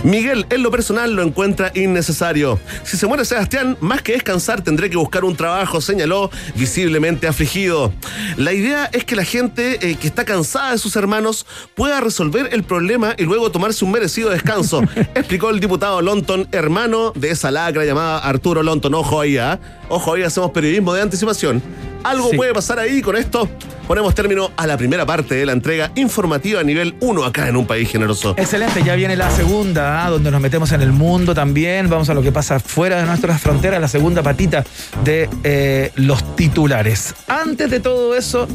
[0.05, 2.59] Miguel, en lo personal, lo encuentra innecesario.
[2.85, 7.93] Si se muere Sebastián, más que descansar, tendré que buscar un trabajo, señaló, visiblemente afligido.
[8.37, 12.49] La idea es que la gente eh, que está cansada de sus hermanos pueda resolver
[12.53, 14.83] el problema y luego tomarse un merecido descanso,
[15.15, 18.95] explicó el diputado Lonton, hermano de esa lacra llamada Arturo Lonton.
[18.95, 19.59] Ojo ahí, ¿ah?
[19.89, 21.63] Ojo ahí, hacemos periodismo de anticipación.
[22.05, 22.37] Algo Sí.
[22.37, 23.49] puede pasar ahí con esto.
[23.87, 27.57] Ponemos término a la primera parte de la entrega informativa a nivel 1 acá en
[27.57, 28.35] un país generoso.
[28.37, 30.11] Excelente, ya viene la segunda, ¿ah?
[30.11, 31.89] donde nos metemos en el mundo también.
[31.89, 34.63] Vamos a lo que pasa fuera de nuestras fronteras, la segunda patita
[35.05, 37.15] de eh, los titulares.
[37.29, 38.47] Antes de todo eso,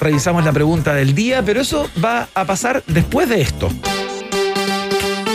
[0.00, 3.70] revisamos la pregunta del día, pero eso va a pasar después de esto.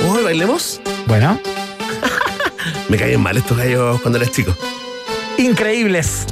[0.08, 0.80] Uy, bailemos.
[1.08, 1.40] Bueno,
[2.88, 4.56] Me caen mal estos gallos cuando eres chico.
[5.40, 6.26] Increíbles.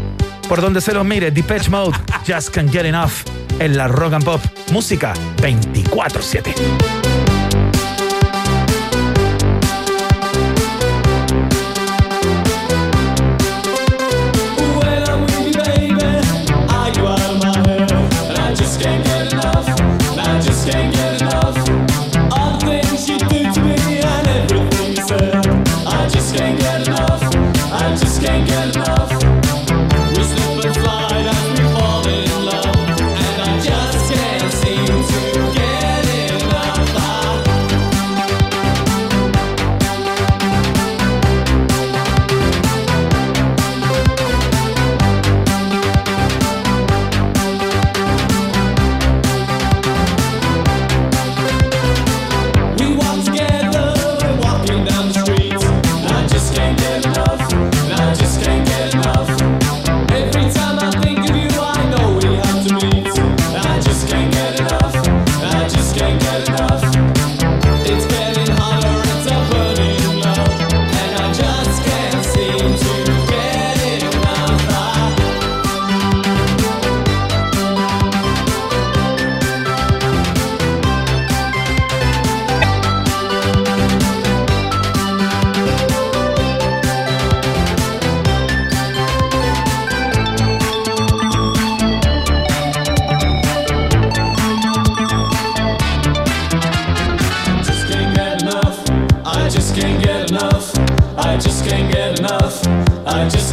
[0.48, 3.12] Por donde se los mire, Depeche Mode, Just Can't Get Enough,
[3.60, 4.42] en la Rock and Pop,
[4.72, 7.17] música 24-7.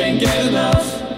[0.00, 1.09] Can't get enough.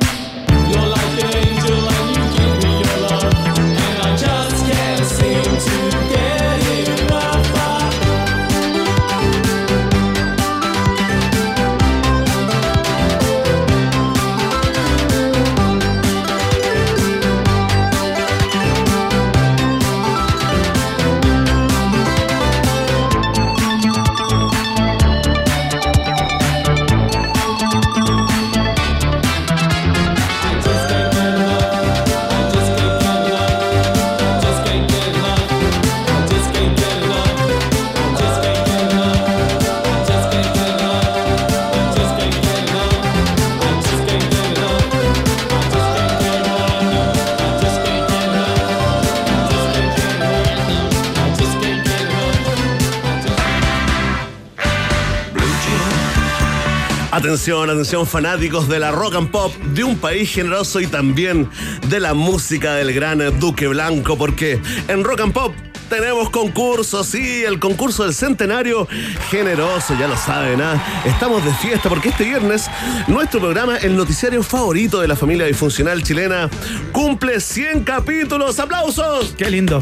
[57.32, 61.48] Atención, atención fanáticos de la rock and pop, de un país generoso y también
[61.88, 65.54] de la música del gran Duque Blanco, porque en rock and pop
[65.88, 68.86] tenemos concursos, sí, el concurso del centenario
[69.30, 71.02] generoso, ya lo saben, ¿ah?
[71.06, 72.68] Estamos de fiesta porque este viernes
[73.06, 76.50] nuestro programa, el noticiario favorito de la familia disfuncional chilena,
[76.92, 78.58] cumple 100 capítulos.
[78.58, 79.34] ¡Aplausos!
[79.38, 79.80] Qué lindo.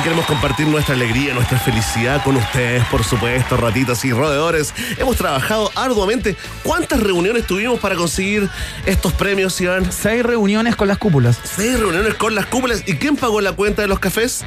[0.00, 4.72] Y queremos compartir nuestra alegría, nuestra felicidad con ustedes, por supuesto, ratitas y roedores.
[4.96, 6.36] Hemos trabajado arduamente.
[6.62, 8.48] ¿Cuántas reuniones tuvimos para conseguir
[8.86, 9.92] estos premios, Iván?
[9.92, 11.38] Seis reuniones con las cúpulas.
[11.44, 12.82] Seis reuniones con las cúpulas.
[12.86, 14.42] ¿Y quién pagó la cuenta de los cafés?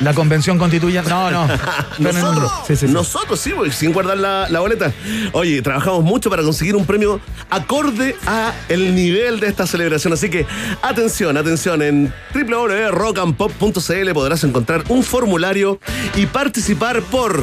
[0.00, 1.08] La convención constituyente.
[1.10, 1.46] No, no.
[1.98, 2.52] Nosotros.
[2.66, 2.92] Sí, sí, sí.
[2.92, 4.92] Nosotros, sí, porque sin guardar la, la boleta.
[5.32, 10.12] Oye, trabajamos mucho para conseguir un premio acorde a el nivel de esta celebración.
[10.12, 10.46] Así que,
[10.82, 11.82] atención, atención.
[11.82, 15.78] En www.rockandpop.cl podrás encontrar un formulario
[16.14, 17.42] y participar por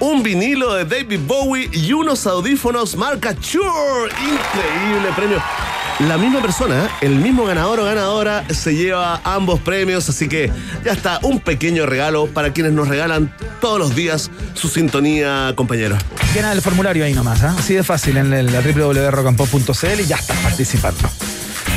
[0.00, 4.12] un vinilo de David Bowie y unos audífonos marca Shure.
[4.12, 5.42] Increíble premio.
[6.00, 6.88] La misma persona, ¿eh?
[7.00, 10.48] el mismo ganador o ganadora se lleva ambos premios, así que
[10.84, 16.00] ya está un pequeño regalo para quienes nos regalan todos los días su sintonía, compañeros.
[16.32, 17.56] Llena el formulario ahí nomás, ¿ah?
[17.58, 21.08] así de fácil en la www.rockandpop.cl y ya estás participando.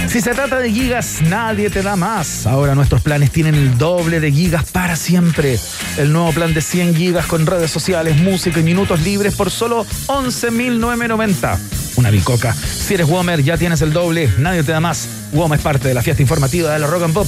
[0.08, 2.46] Si se trata de gigas, nadie te da más.
[2.46, 5.58] Ahora nuestros planes tienen el doble de gigas para siempre.
[5.98, 9.86] El nuevo plan de 100 gigas con redes sociales, música y minutos libres por solo
[10.08, 11.58] 11.990.
[11.96, 12.54] Una bicoca.
[12.54, 14.30] Si eres Womer, ya tienes el doble.
[14.38, 15.08] Nadie te da más.
[15.34, 17.28] WOM es parte de la fiesta informativa de la Rock and Pop.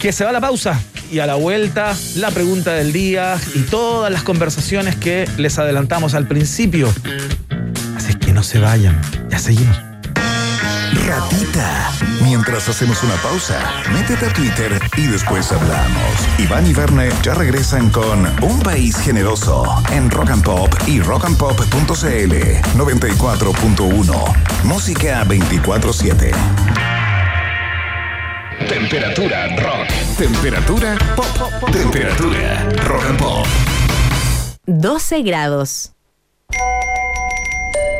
[0.00, 0.80] Que se va a la pausa
[1.10, 6.14] y a la vuelta la pregunta del día y todas las conversaciones que les adelantamos
[6.14, 6.92] al principio.
[7.96, 9.00] Así que no se vayan.
[9.30, 9.85] Ya seguimos.
[11.06, 11.90] Ratita.
[12.22, 13.60] Mientras hacemos una pausa,
[13.92, 16.28] métete a Twitter y después hablamos.
[16.38, 22.34] Iván y Verne ya regresan con Un País Generoso en Rock and Pop y rockandpop.cl
[22.76, 24.64] 94.1.
[24.64, 26.32] Música 24-7.
[28.68, 29.88] Temperatura rock.
[30.16, 31.70] Temperatura pop.
[31.70, 33.46] Temperatura rock and pop.
[34.66, 35.95] 12 grados.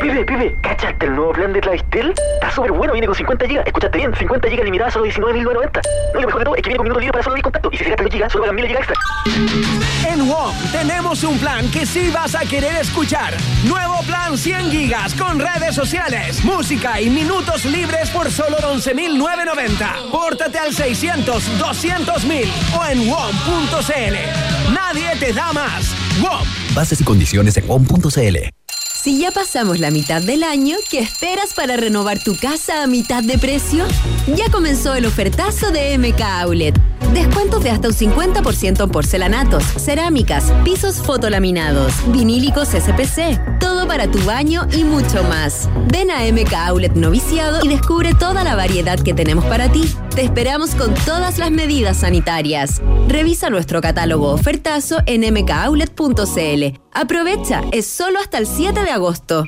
[0.06, 2.14] Pibe, pibe, ¿cachaste el nuevo plan de Clavistel?
[2.34, 3.66] Está súper bueno, viene con 50 gigas.
[3.66, 5.80] Escuchaste bien, 50 gigas limitadas solo 19.990.
[6.14, 7.42] No, y lo mejor de todo es que viene con minutos libres para solo 10
[7.42, 7.74] contactos.
[7.74, 10.12] Y si se gastan 2 gigas, solo pagan 1000 gigas extra.
[10.12, 13.34] En WOM tenemos un plan que sí vas a querer escuchar.
[13.64, 20.10] Nuevo plan 100 gigas con redes sociales, música y minutos libres por solo 11.990.
[20.12, 22.48] Pórtate al 600 200.000
[22.78, 24.72] o en WOM.cl.
[24.72, 25.96] Nadie te da más.
[26.20, 26.46] WOM.
[26.76, 28.65] Bases y condiciones en WOM.cl.
[29.06, 33.22] Si ya pasamos la mitad del año, ¿qué esperas para renovar tu casa a mitad
[33.22, 33.86] de precio?
[34.34, 36.76] Ya comenzó el ofertazo de MK Outlet.
[37.14, 44.18] Descuentos de hasta un 50% en porcelanatos, cerámicas, pisos fotolaminados, vinílicos SPC, todo para tu
[44.24, 45.68] baño y mucho más.
[45.92, 49.88] Ven a MK Outlet Noviciado y descubre toda la variedad que tenemos para ti.
[50.16, 52.82] Te esperamos con todas las medidas sanitarias.
[53.06, 56.80] Revisa nuestro catálogo ofertazo en mkoutlet.cl.
[56.92, 59.44] Aprovecha, es solo hasta el 7 de agosto.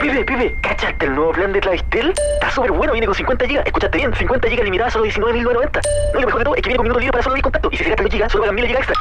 [0.00, 2.14] Pibe, pibe, ¿cachaste el nuevo plan de Clavistel?
[2.34, 3.62] Está súper bueno, viene con 50 GB.
[3.66, 5.80] Escuchaste bien, 50 GB limitadas solo 19.990.
[6.12, 7.42] No, y lo mejor de todo es que viene con minutos libres para solo 10
[7.42, 7.72] contactos.
[7.72, 8.94] Y si se gastan los GB, solo pagan 1000 GB extra.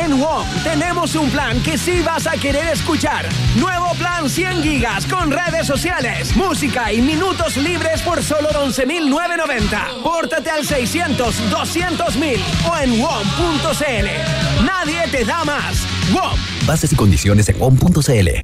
[0.00, 3.26] En WOM tenemos un plan que sí vas a querer escuchar.
[3.56, 10.02] Nuevo plan 100 gigas con redes sociales, música y minutos libres por solo 11.990.
[10.02, 12.38] Pórtate al 600 200.000
[12.70, 14.64] o en WOM.cl.
[14.64, 15.84] Nadie te da más.
[16.12, 16.38] WOM.
[16.66, 18.40] Bases y condiciones en WOM.cl.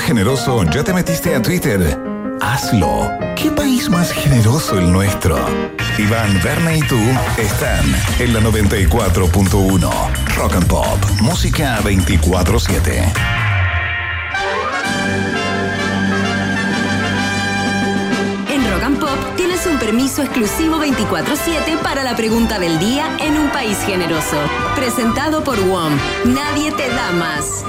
[0.00, 1.98] Generoso, ¿ya te metiste a Twitter?
[2.40, 3.10] Hazlo.
[3.36, 5.38] ¿Qué país más generoso el nuestro?
[5.98, 6.98] Iván, Berna y tú
[7.38, 7.84] están
[8.18, 9.90] en la 94.1.
[10.36, 10.98] Rock and Pop.
[11.20, 13.12] Música 24-7.
[18.48, 23.50] En Rock Pop tienes un permiso exclusivo 24-7 para la pregunta del día en un
[23.50, 24.38] país generoso.
[24.74, 25.92] Presentado por WOM.
[26.24, 27.64] Nadie te da más.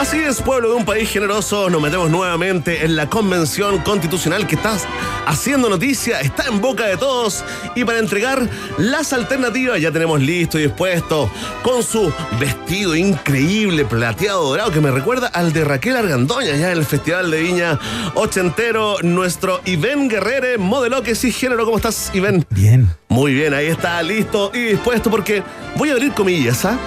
[0.00, 4.54] Así es, pueblo de un país generoso, nos metemos nuevamente en la convención constitucional que
[4.54, 4.78] está
[5.26, 7.44] haciendo noticia, está en boca de todos
[7.74, 8.48] y para entregar
[8.78, 11.30] las alternativas ya tenemos listo y dispuesto
[11.62, 16.78] con su vestido increíble plateado dorado que me recuerda al de Raquel Argandoña ya en
[16.78, 17.78] el Festival de Viña
[18.14, 22.46] ochentero, nuestro Ivén Guerrere, modelo que sí género, ¿cómo estás Ivén?
[22.48, 22.88] Bien.
[23.10, 25.42] Muy bien, ahí está, listo y dispuesto porque
[25.76, 26.78] voy a abrir comillas, ¿ah?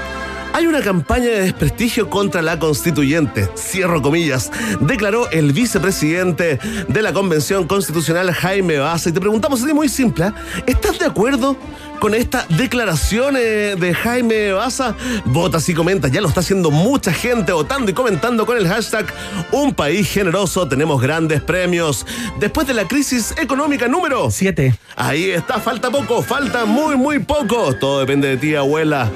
[0.54, 4.51] Hay una campaña de desprestigio contra la constituyente, cierro comillas,
[4.82, 9.10] declaró el vicepresidente de la Convención Constitucional Jaime Baza.
[9.10, 10.36] Y te preguntamos a ti muy simple, ¿ah?
[10.68, 11.58] ¿estás de acuerdo
[11.99, 14.95] con esta declaración eh, de Jaime Baza?
[15.26, 19.08] Vota y comenta, ya lo está haciendo mucha gente votando y comentando con el hashtag
[19.51, 22.06] Un país generoso, tenemos grandes premios.
[22.39, 24.76] Después de la crisis económica número Siete.
[24.95, 27.74] Ahí está, falta poco, falta muy, muy poco.
[27.74, 29.10] Todo depende de ti, abuela.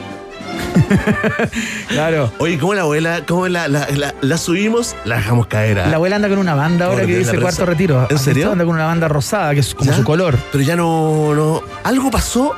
[1.89, 2.31] Claro.
[2.39, 4.95] Oye, ¿cómo la abuela, cómo la, la, la- la subimos?
[5.05, 5.79] La dejamos caer.
[5.79, 5.87] ¿ah?
[5.87, 7.95] La abuela anda con una banda ahora que dice la cuarto retiro.
[7.97, 8.23] ¿En ¿Has visto?
[8.25, 8.51] serio?
[8.51, 9.97] Anda con una banda rosada, que es como ¿Ya?
[9.97, 10.37] su color.
[10.51, 11.61] Pero ya no, no.
[11.83, 12.53] Algo pasó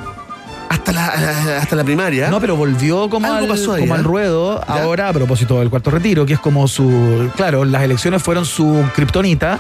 [0.69, 1.07] hasta la,
[1.61, 2.29] hasta la primaria.
[2.29, 3.97] No, pero volvió como, Algo al, pasó ahí, como ¿eh?
[3.97, 4.73] al ruedo Ya.
[4.83, 7.29] ahora a propósito del cuarto retiro, que es como su.
[7.35, 9.59] Claro, las elecciones fueron su kriptonita.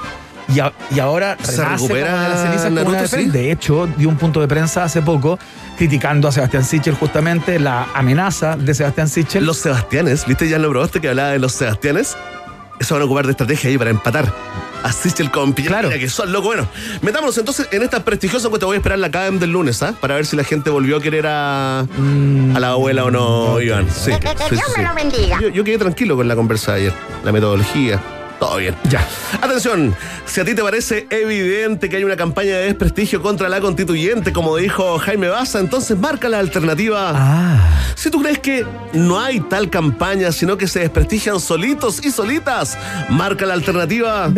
[0.53, 3.25] Y, a- y ahora Se renace recupera como de las cenizas como Naruto, una defensa.
[3.25, 3.29] ¿sí?
[3.37, 5.37] De hecho, dio un punto de prensa hace poco
[5.77, 9.45] criticando a Sebastián Sichel justamente la amenaza de Sebastián Sichel.
[9.45, 10.49] Los Sebastianes, ¿viste?
[10.49, 12.17] Ya lo probaste que hablaba de los Sebastianes.
[12.79, 14.33] Eso van a ocupar de estrategia ahí para empatar.
[14.81, 15.89] A Sichel con Piñera, Claro.
[15.99, 16.47] que son locos.
[16.47, 16.67] Bueno,
[17.01, 18.65] metámonos entonces en esta prestigiosa encuesta.
[18.65, 19.93] Voy a esperar la CAM del lunes, ¿ah?
[19.99, 23.87] Para ver si la gente volvió a querer a, a la abuela o no, Iván.
[23.93, 25.39] Sí, Que- que sí, Dios sí, me lo bendiga.
[25.41, 26.93] Yo, yo quedé tranquilo con la conversa de ayer.
[27.25, 27.99] La metodología.
[28.39, 28.73] Todo bien.
[28.89, 29.05] Ya.
[29.41, 29.93] Atención,
[30.25, 34.31] si a ti te parece evidente que hay una campaña de desprestigio contra la constituyente,
[34.31, 37.11] como dijo Jaime Baza, entonces marca la alternativa.
[37.13, 37.79] Ah.
[37.95, 42.77] Si tú crees que no hay tal campaña, sino que se desprestigian solitos y solitas,
[43.09, 44.31] marca la alternativa.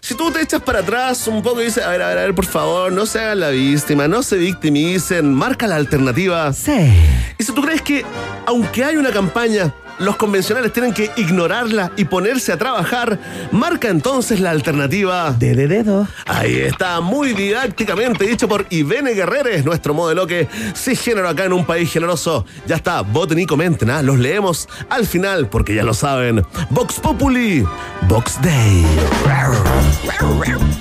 [0.00, 2.20] Si tú te echas para atrás un poco y dices, a ver, a ver, a
[2.22, 6.52] ver, por favor, no se hagan la víctima, no se victimicen, marca la alternativa.
[6.52, 6.94] Sí.
[7.36, 8.04] Y si tú crees que,
[8.46, 13.18] aunque hay una campaña, los convencionales tienen que ignorarla y ponerse a trabajar,
[13.52, 15.32] marca entonces la alternativa.
[15.32, 16.06] De de dedo.
[16.26, 21.52] Ahí está, muy didácticamente dicho por Ivene Guerreres, nuestro modelo que sí género acá en
[21.52, 22.44] un país generoso.
[22.66, 24.02] Ya está, voten y comenten, ¿ah?
[24.02, 26.44] los leemos al final porque ya lo saben.
[26.70, 27.64] Vox Populi,
[28.08, 28.84] Vox Day.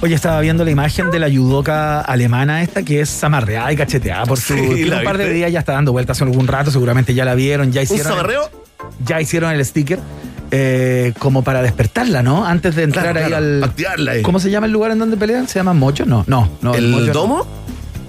[0.02, 4.26] Oye, estaba viendo la imagen de la yudoka alemana esta que es amarreada y cacheteada
[4.26, 4.54] por su...
[4.54, 7.14] Sí, tiene ¿la un par de días, ya está dando vueltas hace algún rato, seguramente
[7.14, 8.67] ya la vieron, ya ¿Un hicieron...
[9.06, 10.00] ya hicieron el sticker
[10.52, 12.46] eh, como para despertarla, ¿no?
[12.46, 13.64] Antes de entrar Claro, ahí claro, al.
[13.64, 14.22] activarla ahí.
[14.22, 15.48] ¿Cómo se llama el lugar en donde pelean?
[15.48, 16.06] ¿Se llama Mocho?
[16.06, 16.74] No, no, no.
[16.74, 17.46] ¿El Mocho domo?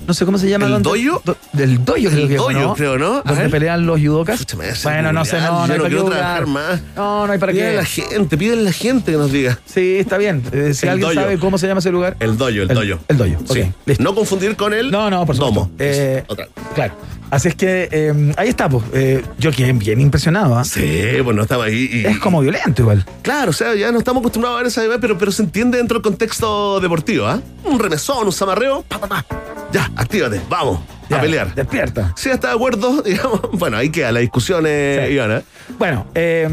[0.06, 0.64] No sé cómo se llama.
[0.64, 1.20] ¿El donde- doyo?
[1.22, 2.74] do- del doyo, creo doyo, ¿no?
[2.74, 3.20] creo, ¿no?
[3.22, 6.80] Donde pelean los hacer Bueno, no sé, no, no hay no para qué trabajar más.
[6.96, 8.02] No, no hay para Pídele a la qué.
[8.02, 9.58] gente, pídele a la gente que nos diga.
[9.66, 10.42] Sí, está bien.
[10.50, 11.20] Eh, si El alguien doyo.
[11.20, 12.16] sabe cómo se llama ese lugar.
[12.20, 12.98] El doyo, el, El- doyo.
[13.08, 13.60] el doyo, Sí.
[13.60, 14.02] ok, listo.
[14.04, 15.60] No confundir con el No, no, por supuesto.
[15.60, 15.70] domo.
[15.78, 16.48] Eh, otra.
[16.74, 16.94] Claro.
[17.30, 18.84] Así es que eh, ahí está, pues.
[18.94, 20.56] Eh, yo quedé bien impresionado.
[20.56, 20.64] ¿ah?
[20.64, 21.88] Sí, bueno, estaba ahí.
[21.92, 23.04] y- Es como violento igual.
[23.22, 25.76] Claro, o sea, ya no estamos acostumbrados a ver esa idea, pero, pero se entiende
[25.78, 27.40] dentro del contexto deportivo, ¿ah?
[27.64, 29.24] Un remesón, un zamarreo, pa, pa, pa.
[29.70, 31.54] Ya, actívate, vamos, Ya, a pelear.
[31.54, 32.14] Despierta.
[32.16, 35.14] Si está de acuerdo, digamos, bueno, ahí queda la discusión, eh, Sí.
[35.14, 35.42] Iván, ¿eh?
[35.78, 36.48] Bueno, eh,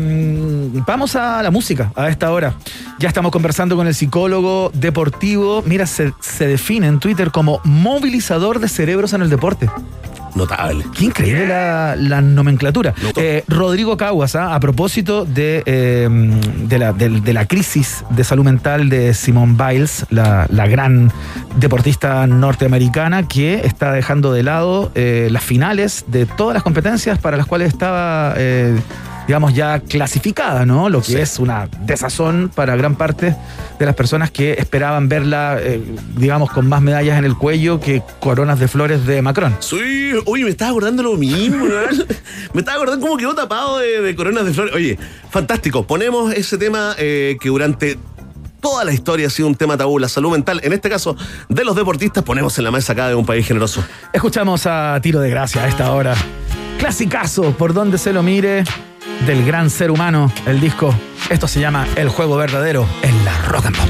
[0.86, 2.56] vamos a la música a esta hora.
[3.00, 5.64] Ya estamos conversando con el psicólogo deportivo.
[5.66, 9.70] Mira, se, se define en Twitter como movilizador de cerebros en el deporte.
[10.36, 10.86] Notable.
[10.94, 12.94] Qué increíble la, la nomenclatura.
[13.16, 14.54] Eh, Rodrigo Caguas, ¿ah?
[14.54, 16.10] a propósito de, eh,
[16.68, 21.12] de, la, de la crisis de salud mental de Simone Biles, la, la gran
[21.58, 27.38] deportista norteamericana que está dejando de lado eh, las finales de todas las competencias para
[27.38, 28.36] las cuales estaba,
[29.28, 30.90] digamos, ya clasificada, ¿no?
[30.90, 31.18] Lo que Sí.
[31.18, 33.36] es una desazón para gran parte
[33.80, 35.82] de las personas que esperaban verla, eh,
[36.16, 39.56] digamos, con más medallas en el cuello que coronas de flores de Macron.
[39.60, 42.06] Sí, oye, me estaba acordando lo mismo, weón.
[42.54, 44.74] Me estaba acordando cómo quedó tapado de, de coronas de flores.
[44.74, 44.98] Oye,
[45.30, 45.86] fantástico.
[45.86, 47.98] Ponemos ese tema eh, que durante
[48.62, 51.16] toda la historia ha sido un tema tabú, la salud mental, en este caso
[51.50, 53.84] de los deportistas, ponemos en la mesa acá de un país generoso.
[54.14, 56.16] Escuchamos a Tiro de Gracia a esta hora.
[56.80, 58.64] Clasicazo, por donde se lo mire,
[59.26, 60.94] del gran ser humano, el disco.
[61.30, 63.90] Esto se llama El Juego Verdadero en la Rock and Pop.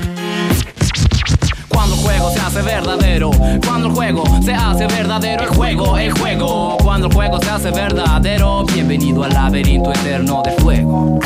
[1.67, 3.31] Cuando el juego se hace verdadero,
[3.65, 6.77] cuando el juego se hace verdadero, el juego, el juego.
[6.77, 11.19] Cuando el juego se hace verdadero, bienvenido al laberinto eterno de fuego.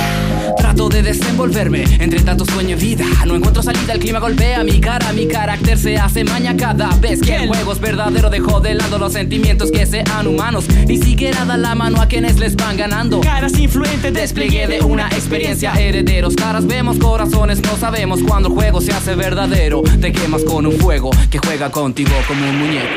[0.58, 3.06] Trato de desenvolverme entre tanto sueño y vida.
[3.26, 5.12] No encuentro salida, el clima golpea mi cara.
[5.14, 8.30] Mi carácter se hace maña cada vez que el juego es verdadero.
[8.30, 10.66] Dejo de lado los sentimientos que sean humanos.
[10.88, 13.22] Ni siquiera da la mano a quienes les van ganando.
[13.22, 15.74] Caras influentes, despliegue de una experiencia.
[15.74, 18.22] Herederos, caras vemos, corazones no sabemos.
[18.22, 22.47] Cuando el juego se hace verdadero, te quemas con un fuego que juega contigo como
[22.50, 22.88] un muñeco.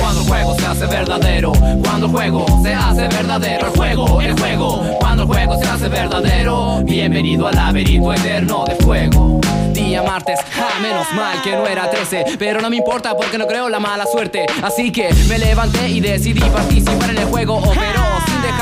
[0.00, 1.52] Cuando el juego se hace verdadero,
[1.82, 5.88] cuando el juego se hace verdadero, el juego, el juego, cuando el juego se hace
[5.88, 9.40] verdadero, bienvenido al laberinto eterno de fuego.
[9.72, 13.48] Día martes, ja, menos mal que no era 13, pero no me importa porque no
[13.48, 14.46] creo la mala suerte.
[14.62, 17.82] Así que me levanté y decidí participar en el juego, sin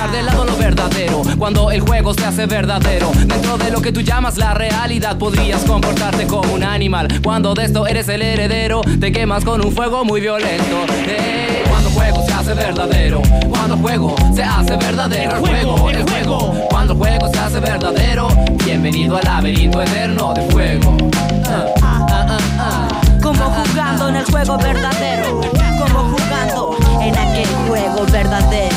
[0.01, 1.22] dejar de lado lo verdadero.
[1.38, 5.62] Cuando el juego se hace verdadero, dentro de lo que tú llamas la realidad, podrías
[5.64, 7.09] comportarte como un animal.
[7.22, 10.84] Cuando de esto eres el heredero, te quemas con un fuego muy violento.
[11.07, 16.03] Eh, Cuando juego se hace verdadero, cuando el juego se hace verdadero, el juego, el
[16.11, 18.28] juego, cuando juego se hace verdadero,
[18.64, 20.96] bienvenido al laberinto eterno de fuego.
[23.22, 25.40] Como jugando en el juego verdadero.
[25.78, 28.70] Como jugando en aquel juego verdadero.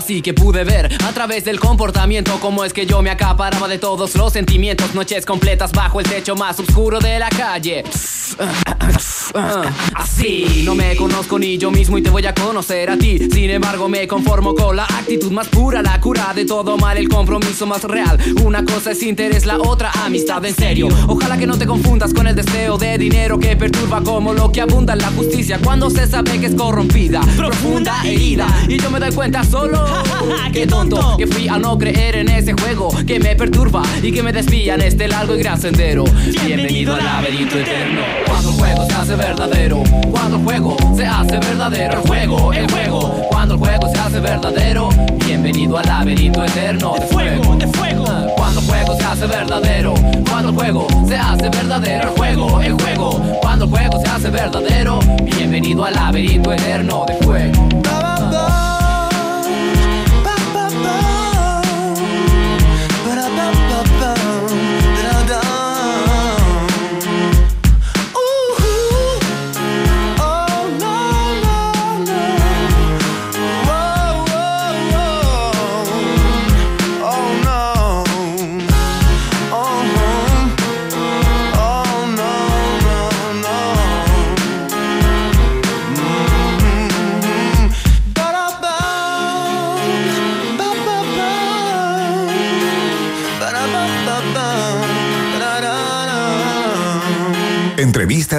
[0.00, 3.76] Así que pude ver a través del comportamiento cómo es que yo me acaparaba de
[3.76, 4.94] todos los sentimientos.
[4.94, 7.84] Noches completas bajo el techo más oscuro de la calle.
[9.94, 13.18] Así, no me conozco ni yo mismo y te voy a conocer a ti.
[13.30, 17.08] Sin embargo, me conformo con la actitud más pura, la cura de todo mal, el
[17.08, 18.18] compromiso más real.
[18.44, 20.88] Una cosa es interés, la otra amistad en serio.
[21.06, 24.60] Ojalá que no te confundas con el deseo de dinero que perturba como lo que
[24.60, 28.46] abunda en la justicia cuando se sabe que es corrompida, profunda herida.
[28.68, 29.84] Y yo me doy cuenta solo
[30.52, 34.22] que tonto que fui a no creer en ese juego que me perturba y que
[34.22, 36.04] me desvía en este largo y gran sendero.
[36.44, 38.02] Bienvenido al laberinto eterno.
[38.26, 42.70] Cuando el juego se hace verdadero, cuando el juego se hace verdadero, el juego, el
[42.70, 44.88] juego, cuando el juego se hace verdadero,
[45.24, 48.04] bienvenido al laberinto eterno de fuego, de fuego.
[48.36, 49.94] Cuando el juego se hace verdadero,
[50.28, 54.30] cuando el juego se hace verdadero, el juego, el juego, cuando el juego se hace
[54.30, 57.68] verdadero, bienvenido al laberinto eterno de fuego.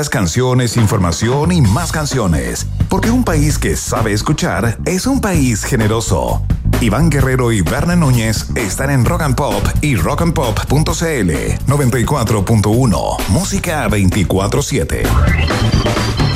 [0.09, 2.67] Canciones, información y más canciones.
[2.89, 6.41] Porque un país que sabe escuchar es un país generoso.
[6.81, 11.31] Iván Guerrero y Berna Núñez están en Rock and Pop y rockandpop.cl
[11.67, 16.30] 94.1 Música 24-7.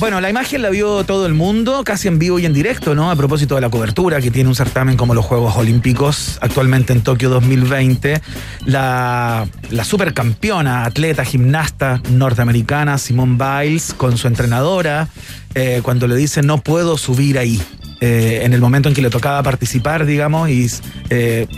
[0.00, 3.10] Bueno, la imagen la vio todo el mundo, casi en vivo y en directo, ¿no?
[3.10, 7.00] A propósito de la cobertura que tiene un certamen como los Juegos Olímpicos, actualmente en
[7.00, 8.20] Tokio 2020.
[8.66, 15.08] La, la supercampeona, atleta, gimnasta norteamericana, Simone Biles, con su entrenadora,
[15.56, 17.60] eh, cuando le dice no puedo subir ahí.
[18.00, 20.70] Eh, en el momento en que le tocaba participar, digamos, y
[21.10, 21.48] eh,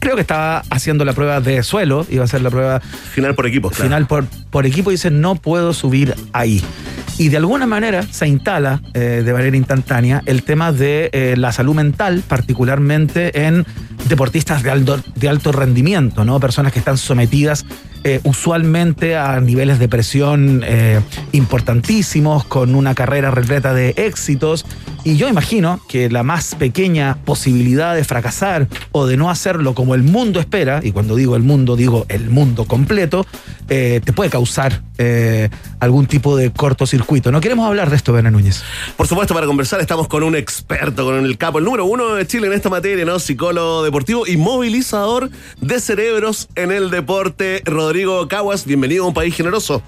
[0.00, 3.46] creo que estaba haciendo la prueba de suelo, iba a ser la prueba Final por
[3.46, 3.84] equipos, claro.
[3.84, 6.60] final por, por equipo y dice no puedo subir ahí.
[7.16, 11.52] Y de alguna manera se instala eh, de manera instantánea el tema de eh, la
[11.52, 13.64] salud mental, particularmente en
[14.08, 16.40] deportistas de alto, de alto rendimiento, ¿no?
[16.40, 17.64] Personas que están sometidas
[18.04, 21.00] eh, usualmente a niveles de presión eh,
[21.32, 24.66] importantísimos, con una carrera repleta de éxitos.
[25.04, 29.94] Y yo imagino que la más pequeña posibilidad de fracasar o de no hacerlo como
[29.94, 33.26] el mundo espera, y cuando digo el mundo digo el mundo completo,
[33.70, 34.82] eh, te puede causar
[35.80, 37.32] algún tipo de cortocircuito.
[37.32, 38.62] No queremos hablar de esto, Bena Núñez.
[38.96, 42.24] Por supuesto, para conversar estamos con un experto, con el capo, el número uno de
[42.28, 43.18] Chile en esta materia, ¿no?
[43.18, 45.30] Psicólogo deportivo y movilizador
[45.60, 47.60] de cerebros en el deporte.
[47.64, 47.93] Rodrigo
[48.28, 49.80] Caguas, bienvenido a un país generoso.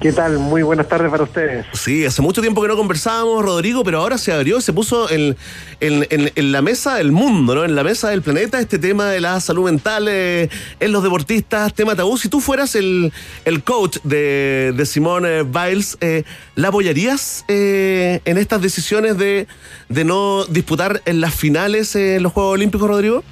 [0.00, 0.38] ¿Qué tal?
[0.40, 1.64] Muy buenas tardes para ustedes.
[1.72, 5.08] Sí, hace mucho tiempo que no conversábamos, Rodrigo, pero ahora se abrió y se puso
[5.08, 5.36] en,
[5.78, 7.64] en- en- en la mesa del mundo, ¿no?
[7.64, 10.48] En la mesa del planeta, este tema de la salud mental eh,
[10.80, 12.18] en los deportistas, tema tabú.
[12.18, 13.12] Si tú fueras el,
[13.44, 16.24] el coach de, de Simone Biles, eh,
[16.56, 19.46] ¿la apoyarías eh, en estas decisiones de,
[19.88, 23.22] de no disputar en las finales eh, los Juegos Olímpicos, Rodrigo?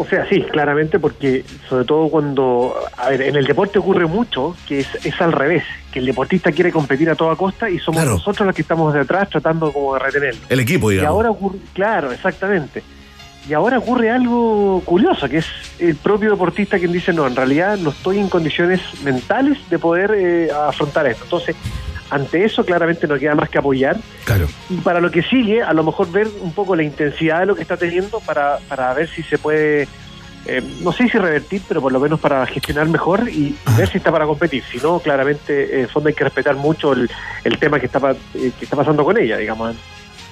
[0.00, 4.56] O sea, sí, claramente, porque sobre todo cuando, a ver, en el deporte ocurre mucho
[4.66, 8.00] que es, es al revés, que el deportista quiere competir a toda costa y somos
[8.02, 8.16] Claro.
[8.16, 10.40] nosotros los que estamos de atrás tratando como de retenerlo.
[10.48, 11.14] El equipo, Y digamos.
[11.16, 12.82] ahora ocurre, claro, exactamente.
[13.48, 15.46] Y ahora ocurre algo curioso, que es
[15.80, 20.12] el propio deportista quien dice, no, en realidad no estoy en condiciones mentales de poder
[20.14, 21.24] eh, afrontar esto.
[21.24, 21.56] Entonces,
[22.10, 24.46] ante eso claramente no queda más que apoyar Claro.
[24.70, 27.54] y para lo que sigue, a lo mejor ver un poco la intensidad de lo
[27.54, 29.88] que está teniendo para, para ver si se puede,
[30.46, 33.98] eh, no sé si revertir, pero por lo menos para gestionar mejor y ver si
[33.98, 34.62] está para competir.
[34.70, 37.10] Si no, claramente, eh, en el fondo hay que respetar mucho el,
[37.44, 37.98] el tema que está,
[38.34, 39.76] eh, que está pasando con ella, digamos.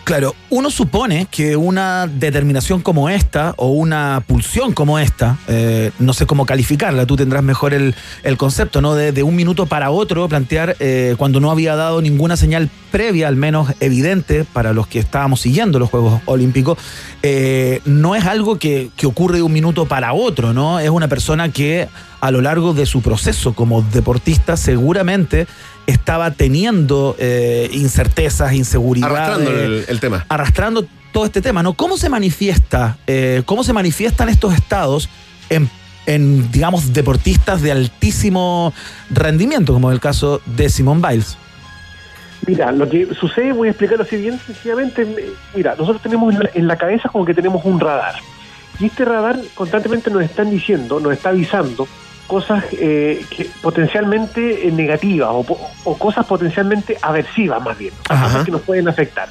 [0.06, 6.12] Claro, uno supone que una determinación como esta o una pulsión como esta, eh, no
[6.12, 7.92] sé cómo calificarla, tú tendrás mejor el,
[8.22, 8.94] el concepto, ¿no?
[8.94, 13.34] De, un minuto para otro plantear eh, cuando no había dado ninguna señal previa, al
[13.34, 16.78] menos evidente, para los que estábamos siguiendo los Juegos Olímpicos,
[17.24, 20.78] eh, no es algo que, que ocurre de un minuto para otro, ¿no?
[20.78, 21.88] Es una persona que
[22.20, 25.48] a lo largo de su proceso como deportista seguramente
[25.86, 30.24] estaba teniendo eh, incertezas, inseguridades Arrastrando el, el tema.
[30.28, 31.74] arrastrando todo este tema, ¿no?
[31.74, 35.08] ¿Cómo se manifiesta, eh, cómo se manifiestan estos estados
[35.48, 35.70] en,
[36.06, 38.74] en, digamos, deportistas de altísimo
[39.10, 41.38] rendimiento, como el caso de Simone Biles?
[42.46, 45.02] Mira, lo que sucede, voy a explicarlo así bien sencillamente.
[45.02, 48.16] eh, Mira, nosotros tenemos en la, en la cabeza como que tenemos un radar.
[48.78, 51.88] Y este radar constantemente nos están diciendo, nos está avisando
[52.26, 55.44] cosas eh, que potencialmente eh, negativas o,
[55.84, 58.24] o cosas potencialmente aversivas más bien, Ajá.
[58.24, 59.28] cosas que nos pueden afectar.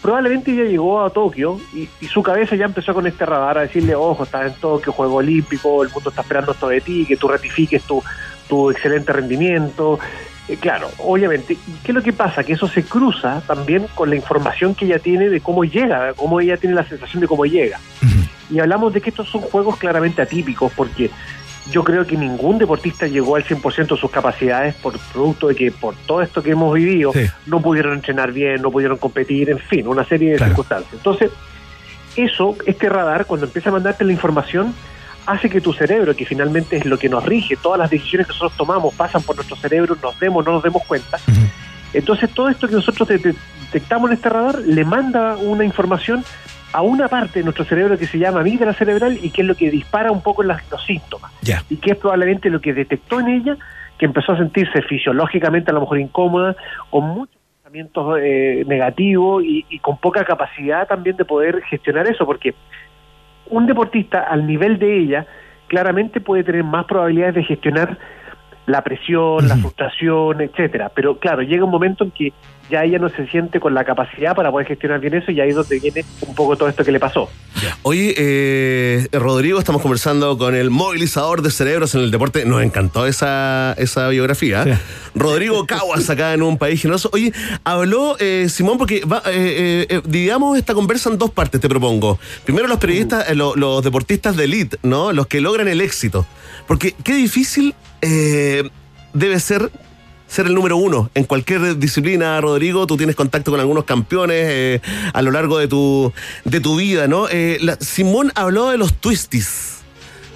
[0.00, 3.60] Probablemente ella llegó a Tokio y, y su cabeza ya empezó con este radar a
[3.62, 7.16] decirle, ojo, estás en Tokio, Juego Olímpico, el mundo está esperando esto de ti, que
[7.16, 8.02] tú ratifiques tu,
[8.48, 10.00] tu excelente rendimiento.
[10.48, 11.52] Eh, claro, obviamente.
[11.52, 12.42] ¿Y qué es lo que pasa?
[12.42, 16.40] Que eso se cruza también con la información que ella tiene de cómo llega, cómo
[16.40, 17.78] ella tiene la sensación de cómo llega.
[18.50, 21.10] Y hablamos de que estos son juegos claramente atípicos porque
[21.70, 25.70] yo creo que ningún deportista llegó al 100% de sus capacidades por producto de que
[25.70, 27.26] por todo esto que hemos vivido Sí.
[27.46, 30.50] no pudieron entrenar bien, no pudieron competir, en fin, una serie de Claro.
[30.50, 30.92] circunstancias.
[30.94, 31.30] Entonces,
[32.16, 34.74] eso, este radar, cuando empieza a mandarte la información,
[35.24, 38.32] hace que tu cerebro, que finalmente es lo que nos rige, todas las decisiones que
[38.32, 41.18] nosotros tomamos pasan por nuestro cerebro, nos demos, no nos demos cuenta.
[41.94, 43.34] Entonces, todo esto que nosotros de- de-
[43.72, 46.24] detectamos en este radar le manda una información
[46.72, 49.54] a una parte de nuestro cerebro que se llama amígdala cerebral y que es lo
[49.54, 51.32] que dispara un poco las- los síntomas.
[51.70, 53.56] Y que es probablemente lo que detectó en ella,
[53.98, 56.56] que empezó a sentirse fisiológicamente a lo mejor incómoda,
[56.90, 62.24] con muchos pensamientos eh, negativos y, y con poca capacidad también de poder gestionar eso,
[62.26, 62.54] porque
[63.50, 65.26] un deportista al nivel de ella
[65.68, 67.98] claramente puede tener más probabilidades de gestionar
[68.66, 70.90] la presión, la frustración, etcétera.
[70.94, 72.32] Pero claro, llega un momento en que
[72.70, 75.50] ya ella no se siente con la capacidad para poder gestionar bien eso y ahí
[75.50, 77.28] es donde viene un poco todo esto que le pasó.
[77.82, 82.44] Oye, eh, Rodrigo, estamos conversando con el movilizador de cerebros en el deporte.
[82.46, 84.64] Nos encantó esa, esa biografía.
[84.64, 84.70] Sí.
[85.14, 87.10] Rodrigo Caguas, acá en un país generoso.
[87.12, 87.32] Oye,
[87.64, 91.68] habló eh, Simón, porque va, eh, eh, eh, digamos esta conversa en dos partes, te
[91.68, 92.18] propongo.
[92.44, 95.12] Primero los periodistas, eh, lo- los deportistas de elite, ¿no?
[95.12, 96.24] Los que logran el éxito.
[96.66, 98.68] Porque qué difícil eh,
[99.14, 99.70] debe ser
[100.26, 102.86] ser el número uno en cualquier disciplina, Rodrigo.
[102.86, 104.80] Tú tienes contacto con algunos campeones eh,
[105.12, 106.10] a lo largo de tu,
[106.46, 107.26] de tu vida, ¿no?
[107.30, 109.80] Eh, Simón habló de los twisties,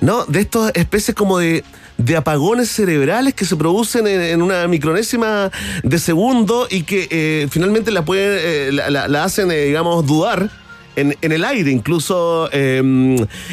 [0.03, 0.27] ¿no?
[0.27, 1.65] De estas especies como de,
[1.97, 5.51] de apagones cerebrales que se producen en, una micronésima
[5.83, 10.51] de segundo y que finalmente la, pueden, la, la- hacen, digamos, dudar.
[10.97, 12.83] En, en el aire incluso eh,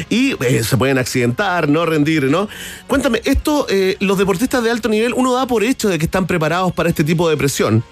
[0.08, 2.48] y eh, se pueden accidentar, no rendir, ¿no?
[2.86, 6.26] Cuéntame, esto, eh, los deportistas de alto nivel, uno da por hecho de que están
[6.26, 7.84] preparados para este tipo de presión.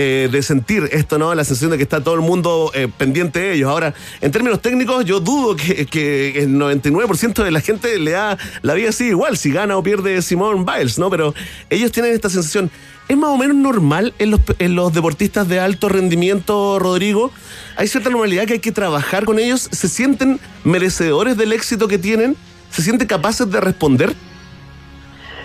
[0.00, 1.34] eh, de sentir esto, ¿no?
[1.34, 3.68] La sensación de que está todo el mundo eh, pendiente de ellos.
[3.68, 8.38] Ahora, en términos técnicos, yo dudo que, que el 99% de la gente le da
[8.62, 11.10] la vida así igual, si gana o pierde Simón Biles, ¿no?
[11.10, 11.34] Pero
[11.68, 12.70] ellos tienen esta sensación.
[13.08, 17.32] ¿Es más o menos normal en los, en los deportistas de alto rendimiento, Rodrigo?
[17.78, 19.68] ¿Hay cierta normalidad que hay que trabajar con ellos?
[19.70, 22.34] ¿Se sienten merecedores del éxito que tienen?
[22.70, 24.14] ¿Se sienten capaces de responder?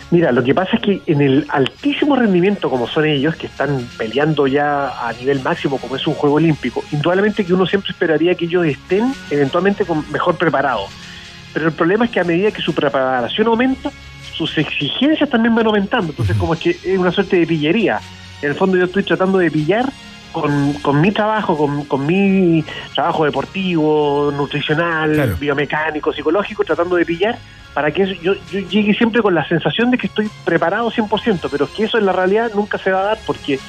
[0.09, 3.87] Mira, lo que pasa es que en el altísimo rendimiento como son ellos, que están
[3.99, 8.33] peleando ya a nivel máximo como es un juego olímpico, indudablemente que uno siempre esperaría
[8.33, 10.89] que ellos estén eventualmente mejor preparados.
[11.53, 13.91] Pero el problema es que a medida que su preparación aumenta,
[14.35, 16.09] sus exigencias también van aumentando.
[16.09, 18.01] Entonces como es que es una suerte de pillería.
[18.41, 19.93] En el fondo yo estoy tratando de pillar
[20.33, 25.37] con, con mi trabajo, con, con mi trabajo deportivo, nutricional, Claro.
[25.39, 27.37] biomecánico, psicológico, tratando de pillar
[27.73, 31.47] para que eso- yo, yo llegue siempre con la sensación de que estoy preparado 100%,
[31.49, 33.59] pero que eso en la realidad nunca se va a dar porque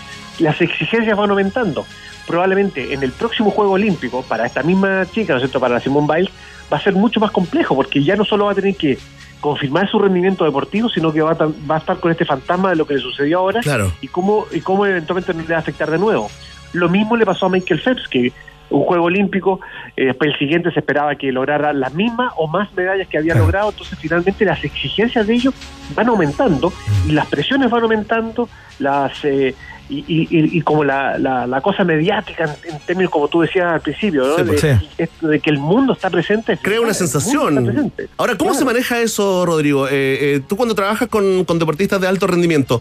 [0.41, 1.87] las exigencias van aumentando.
[2.27, 6.09] Probablemente en el próximo Juego Olímpico, para esta misma chica, ¿no es cierto?, para Simone
[6.13, 6.33] Biles,
[6.73, 8.99] va a ser mucho más complejo porque ya no solo va a tener que
[9.41, 11.35] confirmar su rendimiento deportivo, sino que va a,
[11.71, 13.93] va a estar con este fantasma de lo que le sucedió ahora Claro.
[14.01, 16.31] y cómo, y cómo eventualmente no le va a afectar de nuevo.
[16.75, 18.33] Lo mismo le pasó a Michael Phelps, que
[18.71, 19.61] un juego olímpico,
[19.97, 23.35] eh, después el siguiente se esperaba que lograra las mismas o más medallas que había
[23.35, 25.55] logrado, entonces finalmente las exigencias de ellos
[25.95, 26.73] van aumentando
[27.09, 28.49] y las presiones van aumentando,
[28.81, 29.55] las eh,
[29.91, 33.43] y, y- y- y como la, la, la cosa mediática en, en términos como tú
[33.43, 34.37] decías al principio, ¿no?
[34.37, 34.61] Sí, de, pues.
[34.63, 34.69] Sí.
[34.97, 36.57] esto de que el mundo está presente.
[36.57, 37.67] Crea una sensación.
[37.67, 38.09] presente.
[38.17, 38.59] Ahora, ¿cómo Claro.
[38.61, 39.87] se maneja eso, Rodrigo?
[39.89, 39.93] Eh,
[40.37, 42.81] eh, tú cuando trabajas con, con deportistas de alto rendimiento,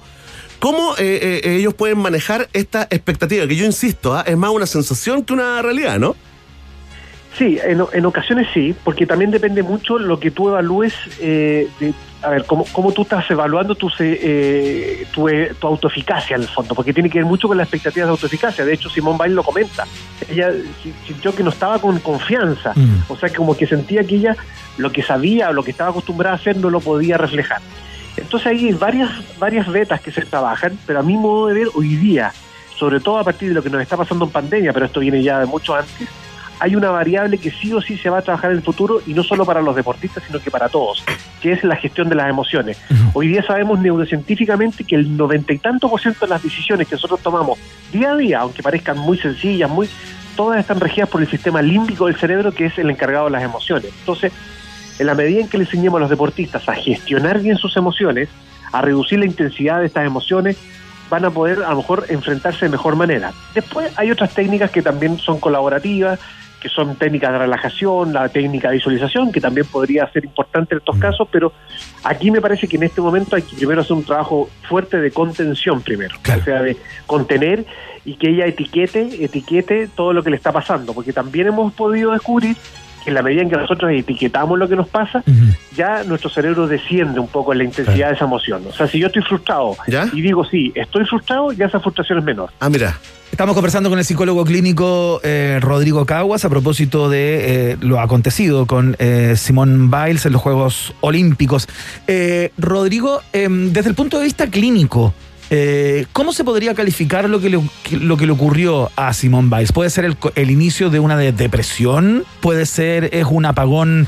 [0.64, 3.46] ¿cómo eh, eh, ellos pueden manejar esta expectativa?
[3.48, 4.24] Que yo insisto, ¿ah?
[4.26, 6.16] es más una sensación que una realidad, ¿no?
[7.38, 11.92] Sí, en, en ocasiones sí, porque también depende mucho lo que tú evalúes, eh, de,
[12.22, 16.44] a ver, cómo, cómo tú estás evaluando tu, se- eh, tu, eh, tu autoeficacia en
[16.44, 18.64] el fondo, porque tiene que ver mucho con las expectativas de autoeficacia.
[18.64, 19.86] De hecho, Simón Bail lo comenta.
[20.30, 20.52] Ella
[20.84, 23.12] si- sintió que no estaba con confianza, Mm.
[23.12, 24.38] o sea, como que sentía que ella
[24.78, 27.62] lo que sabía o lo que estaba acostumbrada a hacer no lo podía reflejar.
[28.18, 29.10] Entonces ahí hay varias,
[29.40, 32.32] varias vetas que se trabajan, pero a mi modo de ver hoy día,
[32.78, 35.22] sobre todo a partir de lo que nos está pasando en pandemia, pero esto viene
[35.24, 36.08] ya de mucho antes,
[36.60, 39.14] hay una variable que sí o sí se va a trabajar en el futuro y
[39.14, 41.04] no solo para los deportistas, sino que para todos,
[41.42, 42.78] que es la gestión de las emociones.
[43.14, 46.96] Hoy día sabemos neurocientíficamente que el noventa y tanto por ciento de las decisiones que
[46.96, 47.60] nosotros tomamos
[47.92, 49.90] día a día, aunque parezcan muy sencillas, muy
[50.38, 53.44] todas están regidas por el sistema límbico del cerebro, que es el encargado de las
[53.44, 53.92] emociones.
[54.00, 54.32] Entonces,
[55.00, 58.30] en la medida en que le enseñemos a los deportistas a gestionar bien sus emociones,
[58.72, 60.58] a reducir la intensidad de estas emociones,
[61.10, 63.32] van a poder a lo mejor enfrentarse de mejor manera.
[63.54, 66.20] Después hay otras técnicas que también son colaborativas,
[66.60, 70.80] que son técnicas de relajación, la técnica de visualización, que también podría ser importante en
[70.80, 71.52] estos casos, pero
[72.06, 75.12] aquí me parece que en este momento hay que primero hacer un trabajo fuerte de
[75.12, 76.40] contención primero, Claro.
[76.42, 77.66] o sea, de contener
[78.06, 82.12] y que ella etiquete, etiquete todo lo que le está pasando, porque también hemos podido
[82.12, 82.56] descubrir
[83.04, 85.24] que en la medida en que nosotros etiquetamos lo que nos pasa,
[85.76, 88.64] ya nuestro cerebro desciende un poco en la intensidad de esa emoción.
[88.68, 90.10] O sea, si yo estoy frustrado ¿Ya?
[90.14, 92.52] y digo, sí, estoy frustrado, ya esa frustración es menor.
[92.60, 92.98] Ah, mira.
[93.32, 98.68] Estamos conversando con el psicólogo clínico eh, Rodrigo Caguas a propósito de eh, lo acontecido
[98.68, 101.68] con eh, Simón Biles en los Juegos Olímpicos.
[102.06, 105.16] Eh, Rodrigo, em, desde el punto de vista clínico,
[105.56, 107.60] eh, ¿cómo se podría calificar lo que, le,
[107.92, 109.72] lo que le ocurrió a Simón Biles?
[109.72, 112.24] ¿Puede ser el, inicio de una de- depresión?
[112.42, 114.08] ¿Puede ser es un apagón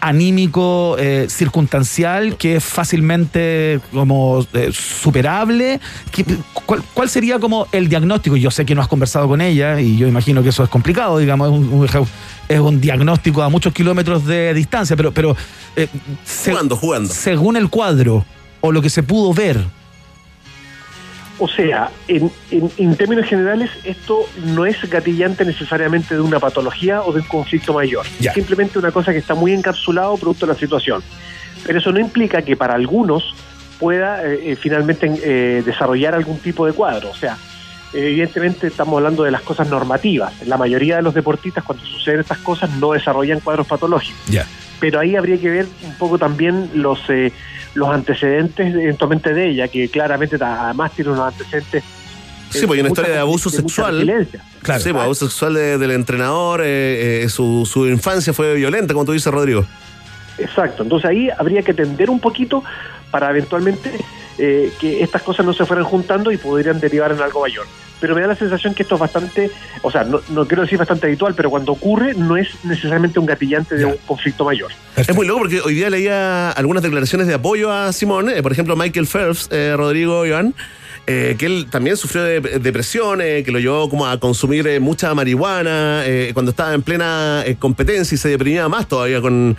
[0.00, 5.80] anímico eh, circunstancial que es fácilmente como eh, superable?
[6.12, 6.24] ¿Qué-
[6.64, 8.36] cuál, cuál sería como el diagnóstico?
[8.36, 11.18] Yo sé que no has conversado con ella y yo imagino que eso es complicado,
[11.18, 11.88] digamos, es un, un-
[12.48, 15.36] es un diagnóstico a muchos kilómetros de distancia, pero, pero
[15.74, 15.88] eh,
[16.24, 17.12] se- Jugando, jugando.
[17.12, 18.24] según el cuadro
[18.60, 19.58] o lo que se pudo ver,
[21.38, 24.20] O sea, en, en- en términos generales, esto
[24.54, 28.06] no es gatillante necesariamente de una patología o de un conflicto mayor.
[28.20, 28.30] Ya.
[28.30, 31.02] Es simplemente una cosa que está muy encapsulado producto de la situación.
[31.66, 33.34] Pero eso no implica que para algunos
[33.80, 37.10] pueda eh, eh, finalmente eh, desarrollar algún tipo de cuadro.
[37.10, 37.36] O sea,
[37.92, 40.32] evidentemente estamos hablando de las cosas normativas.
[40.46, 44.20] La mayoría de los deportistas cuando suceden estas cosas no desarrollan cuadros patológicos.
[44.28, 44.46] ya.
[44.80, 47.32] Pero ahí habría que ver un poco también los eh,
[47.74, 51.82] los antecedentes eventualmente de ella, que claramente además tiene unos antecedentes.
[52.50, 54.26] Sí, pues hay una historia de abuso mucha sexual.
[54.62, 54.80] Claro.
[54.80, 59.04] Sí, pues, abuso sexual de- del entrenador, eh, eh, su, su infancia fue violenta, como
[59.04, 59.64] tú dices, Rodrigo.
[60.38, 62.62] Exacto, entonces ahí habría que tender un poquito
[63.10, 63.90] para eventualmente
[64.38, 67.66] eh, que estas cosas no se fueran juntando y podrían derivar en algo mayor.
[68.00, 69.50] Pero me da la sensación que esto es bastante,
[69.82, 73.26] o sea, no, no quiero decir bastante habitual, pero cuando ocurre no es necesariamente un
[73.26, 73.86] gatillante de Ya.
[73.86, 74.72] un conflicto mayor.
[74.96, 78.52] Es muy loco porque hoy día leía algunas declaraciones de apoyo a Simón, eh, por
[78.52, 80.54] ejemplo, Michael Phelps, eh, Rodrigo Iván,
[81.06, 84.80] eh, que él también sufrió de depresión, eh, que lo llevó como a consumir eh,
[84.80, 89.56] mucha marihuana eh, cuando estaba en plena eh, competencia y se deprimía más todavía con,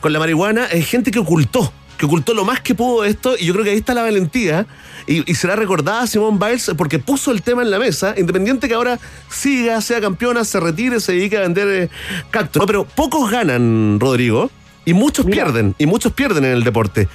[0.00, 0.66] con la marihuana.
[0.66, 3.70] Es gente que ocultó, que ocultó lo más que pudo esto y yo creo que
[3.72, 4.66] ahí está la valentía
[5.06, 8.74] y, y será recordada Simone Biles porque puso el tema en la mesa, independiente que
[8.74, 11.88] ahora siga, sea campeona, se retire, se dedique a vender eh,
[12.30, 12.60] cactus.
[12.60, 14.50] No, pero pocos ganan, Rodrigo,
[14.84, 17.08] y muchos pierden, y muchos pierden en el deporte.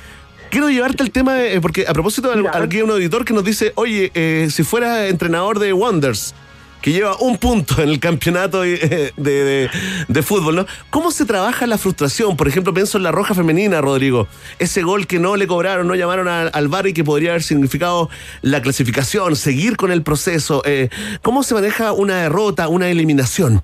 [0.52, 3.34] Quiero llevarte el tema, de- eh, porque a propósito, de- aquí hay un auditor que
[3.34, 6.36] nos dice, oye, eh, si fuera entrenador de Wonders,
[6.84, 9.70] que lleva un punto en el campeonato eh, de, de-
[10.08, 10.66] de fútbol, ¿no?
[10.90, 12.36] ¿Cómo se trabaja la frustración?
[12.36, 14.28] Por ejemplo, pienso en la roja femenina, Rodrigo.
[14.60, 17.42] Ese gol que no le cobraron, no llamaron al, al VAR y que podría haber
[17.42, 18.10] significado
[18.42, 20.62] la clasificación, seguir con el proceso.
[20.66, 20.90] eh,
[21.22, 23.64] ¿Cómo se maneja una derrota, una eliminación?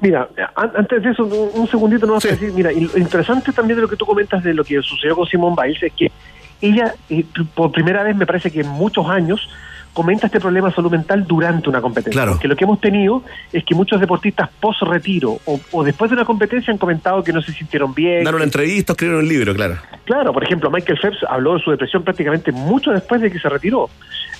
[0.00, 3.52] Mira, an- antes de eso, un un segundito no vas a decir, mira, lo interesante
[3.52, 6.12] también de lo que tú comentas de lo que sucedió con Simone Biles es que
[6.60, 9.48] ella, eh, por primera vez, me parece que en muchos años,
[9.94, 12.12] comenta este problema de salud mental durante una competencia.
[12.20, 12.32] Claro.
[12.32, 13.22] Porque lo que hemos tenido
[13.52, 17.40] es que muchos deportistas post-retiro o, o después de una competencia han comentado que no
[17.40, 18.24] se sintieron bien.
[18.24, 19.78] Dar una entrevista, escribir un libro, claro.
[20.04, 23.48] Claro, por ejemplo, Michael Phelps habló de su depresión prácticamente mucho después de que se
[23.48, 23.88] retiró.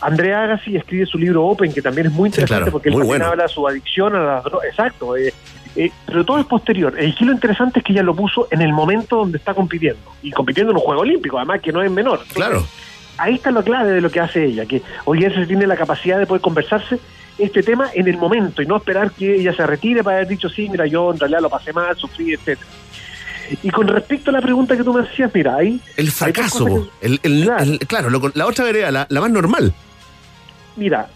[0.01, 2.95] Andrea Agassi escribe su libro Open, que también es muy Sí, interesante claro, porque él
[2.95, 3.27] también bueno.
[3.27, 4.69] habla de su adicción a las drogas.
[4.69, 5.17] Exacto.
[5.17, 5.33] eh,
[5.77, 6.95] eh, pero todo es posterior.
[6.99, 10.01] El lo interesante es que ella lo puso en el momento donde está compitiendo.
[10.23, 12.21] Y compitiendo en un juego olímpico, además, que no es menor.
[12.33, 12.65] Claro.
[13.19, 15.77] Ahí está la clave de lo que hace ella, que hoy día se tiene la
[15.77, 16.99] capacidad de poder conversarse
[17.39, 20.49] este tema en el momento y no esperar que ella se retire para haber dicho,
[20.49, 22.69] sí, mira, yo en realidad lo pasé mal, sufrí, etcétera.
[23.63, 25.79] Y con respecto a la pregunta que tú me hacías, mira, ahí...
[25.97, 26.89] El fracaso, po.
[27.01, 29.75] el, el- el- claro, lo- la otra vereda, la, la más normal.
[30.77, 31.09] Mira,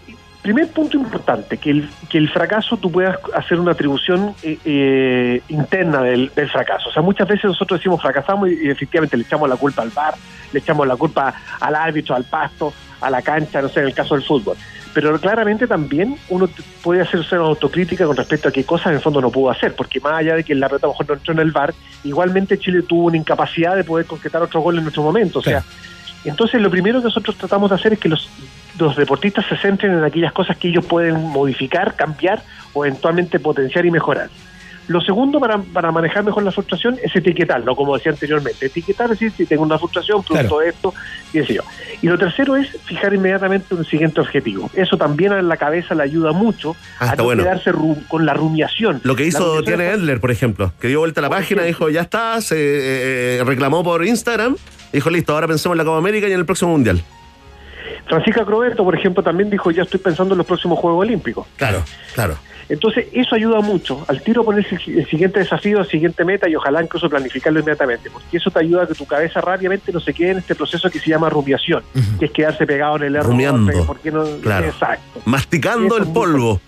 [0.43, 5.43] primer punto importante, que el, que el fracaso tú puedas hacer una atribución eh, eh,
[5.49, 6.89] interna del, del fracaso.
[6.89, 9.91] O sea, muchas veces nosotros decimos fracasamos y, y efectivamente le echamos la culpa al
[9.91, 10.15] bar,
[10.53, 13.95] le echamos la culpa al árbitro, al pasto, a la cancha, no sé, en el
[13.95, 14.57] caso del fútbol.
[14.95, 16.49] Pero claramente también uno
[16.83, 19.77] puede hacerse una autocrítica con respecto a qué cosas en el fondo no pudo hacer,
[19.77, 21.75] porque más allá de que la pelota a lo mejor no entró en el bar,
[22.05, 25.41] igualmente Chile tuvo una incapacidad de poder concretar otro gol en nuestro momento.
[25.41, 25.63] O sea,
[26.25, 28.29] entonces, lo primero que nosotros tratamos de hacer es que los,
[28.79, 32.43] los deportistas se centren en aquellas cosas que ellos pueden modificar, cambiar
[32.73, 34.29] o eventualmente potenciar y mejorar.
[34.89, 38.65] Lo segundo para, para manejar mejor la frustración es etiquetarlo, como decía anteriormente.
[38.67, 40.95] Etiquetar, es decir, si tengo una frustración, producto de esto,
[41.35, 41.63] y sé yo.
[42.01, 44.71] Y lo tercero es fijar inmediatamente un siguiente objetivo.
[44.73, 47.43] Eso también a la cabeza le ayuda mucho Ah, a no bueno.
[47.43, 47.71] quedarse
[48.09, 49.03] con la rumiación.
[49.05, 52.01] Lo que hizo Tiene Edler, por ejemplo, que dio vuelta a la página, dijo, ya
[52.01, 54.57] está, se eh, eh, reclamó por Instagram,
[54.93, 57.03] dijo, listo, ahora pensemos en la Copa América y en el próximo Mundial.
[58.07, 61.47] Francisca Croberto, por ejemplo, también dijo, ya estoy pensando en los próximos Juegos Olímpicos.
[61.57, 61.83] Claro,
[62.15, 62.37] claro.
[62.69, 64.05] Entonces, eso ayuda mucho.
[64.09, 68.11] Al tiro ponerse el, el siguiente desafío, la siguiente meta y ojalá incluso planificarlo inmediatamente,
[68.11, 70.91] porque eso te ayuda a que tu cabeza rápidamente no se quede en este proceso
[70.91, 71.83] que se llama rumiación,
[72.19, 73.31] que es quedarse pegado en el error.
[73.31, 73.87] Rumiando.
[73.87, 74.25] ¿por qué no?
[74.43, 74.67] Claro.
[74.67, 75.21] Exacto.
[75.25, 76.61] Masticando el polvo.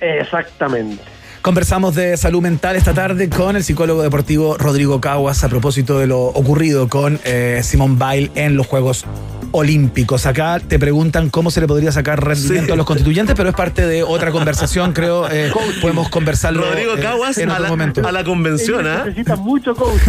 [0.00, 1.02] Exactamente.
[1.48, 6.06] Conversamos de salud mental esta tarde con el psicólogo deportivo Rodrigo Caguas a propósito de
[6.06, 9.06] lo ocurrido con eh, Simone Bail en los Juegos
[9.52, 10.26] Olímpicos.
[10.26, 12.72] Acá te preguntan cómo se le podría sacar rendimiento Sí.
[12.72, 15.26] a los constituyentes, pero es parte de otra conversación, creo.
[15.30, 18.06] eh, podemos conversarlo Rodrigo eh, Caguas en a otro la, momento.
[18.06, 19.04] a la convención, ¿ah?
[19.06, 20.02] necesitan mucho coach.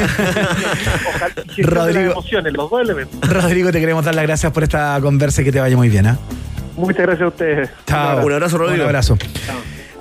[1.59, 2.11] Rodrigo.
[2.11, 3.29] emociones, los dos elementos.
[3.29, 6.05] Rodrigo, te queremos dar las gracias por esta conversa y que te vaya muy bien.
[6.05, 6.19] ¿ah?
[6.75, 7.69] Muchas gracias a ustedes.
[7.87, 8.25] Chao.
[8.25, 8.81] Un abrazo, Rodrigo.
[8.83, 9.17] Un abrazo.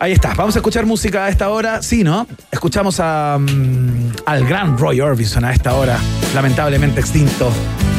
[0.00, 0.34] Ahí está.
[0.34, 1.82] Vamos a escuchar música a esta hora.
[1.82, 2.26] Sí, ¿no?
[2.50, 5.98] Escuchamos a, mm, al gran Roy Orbison a esta hora.
[6.34, 7.50] Lamentablemente extinto,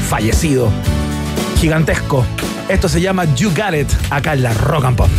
[0.09, 0.69] fallecido,
[1.59, 2.25] gigantesco.
[2.69, 5.09] Esto se llama You Got It, acá en la Rock and Pop.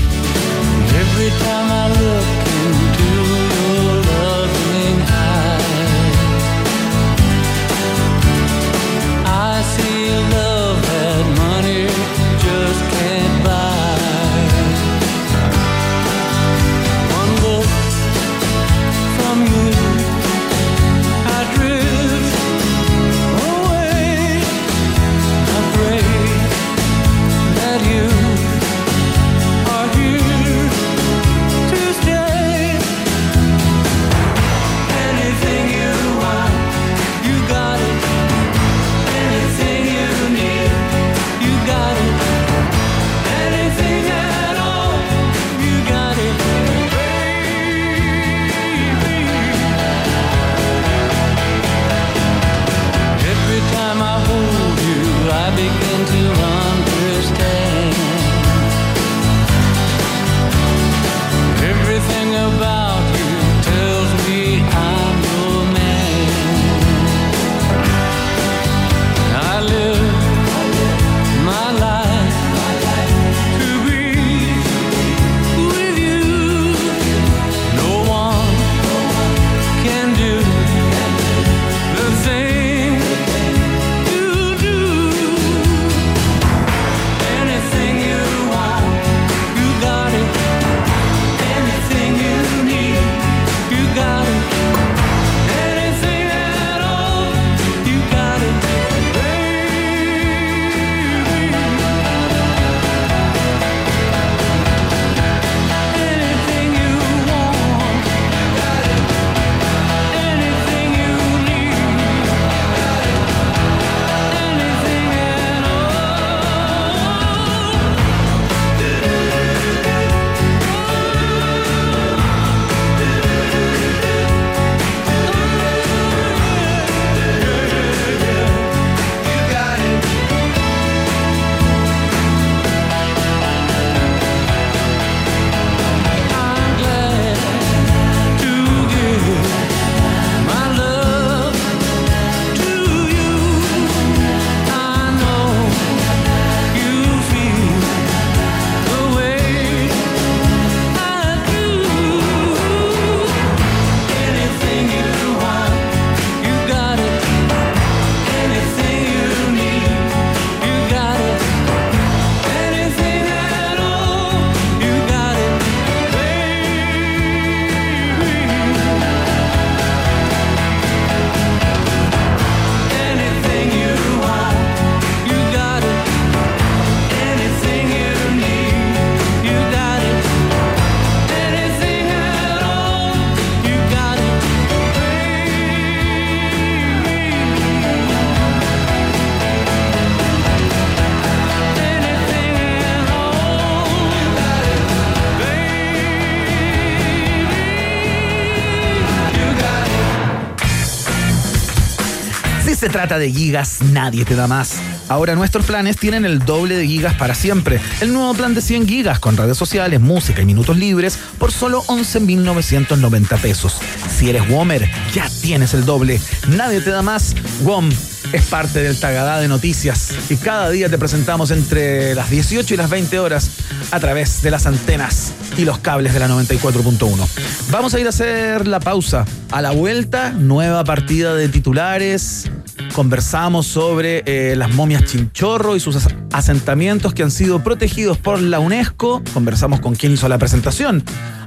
[202.91, 204.75] Trata de gigas, nadie te da más.
[205.09, 207.81] Ahora nuestros planes tienen el doble de gigas para siempre.
[208.01, 211.83] El nuevo plan de 100 gigas con redes sociales, música y minutos libres por solo
[211.85, 213.77] 11.990 pesos.
[214.17, 216.21] Si eres Womer, ya tienes el doble.
[216.49, 217.35] Nadie te da más.
[217.63, 217.89] WOM
[218.33, 222.77] es parte del Tagadá de Noticias y cada día te presentamos entre las 18 y
[222.77, 223.51] las 20 horas
[223.91, 227.27] a través de las antenas y los cables de la 94.1.
[227.71, 229.25] Vamos a ir a hacer la pausa.
[229.51, 232.51] A la vuelta, nueva partida de titulares.
[232.95, 238.41] Conversamos sobre eh, las momias chinchorro y sus as- asentamientos que han sido protegidos por
[238.41, 239.23] la UNESCO.
[239.33, 241.03] Conversamos con quien hizo la presentación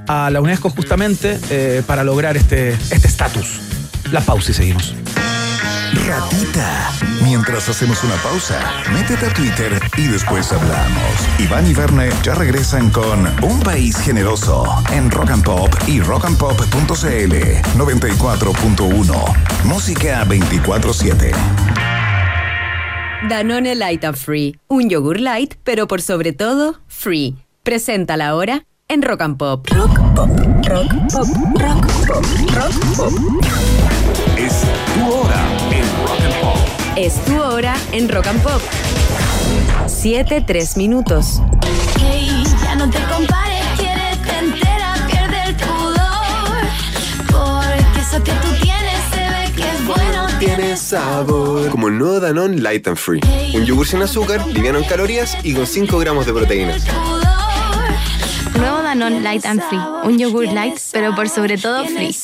[0.08, 3.60] a la UNESCO justamente eh, para lograr este este estatus.
[4.12, 4.94] la pausa y seguimos.
[6.06, 6.91] Ratita.
[7.24, 8.60] Mientras hacemos una pausa,
[8.91, 11.30] métete a Twitter y después hablamos.
[11.39, 17.34] Iván y Verne ya regresan con Un País Generoso en Rock and Pop y rockandpop.cl
[17.78, 19.64] 94.1.
[19.64, 21.32] Música 24-7.
[23.30, 24.60] Danone Light and Free.
[24.68, 27.38] Un yogur light, pero por sobre todo, free.
[27.64, 29.68] Presenta la hora en Rock and Pop.
[29.70, 30.30] Rock Pop,
[30.68, 31.28] Rock Pop,
[31.58, 33.14] Rock Pop, Rock Pop.
[34.38, 34.64] Es
[34.95, 35.62] tu hora
[36.96, 38.62] Es tu hora en Rock and Pop.
[39.88, 41.41] 7, 3 minutos.
[42.00, 46.68] Hey, ya no te compares, quiérete entera, pierde el pudor.
[47.32, 50.28] Porque eso que tú tienes se ve que es bueno.
[50.38, 51.72] Tiene sabor.
[51.72, 53.22] Como el nuevo Danone Light and Free.
[53.56, 56.84] Un yogur sin azúcar, liviano en calorías y con 5 gramos de proteínas.
[58.56, 59.80] Nuevo Danone Light and Free.
[60.04, 62.16] Un yogur light, pero por sobre todo Tiene free.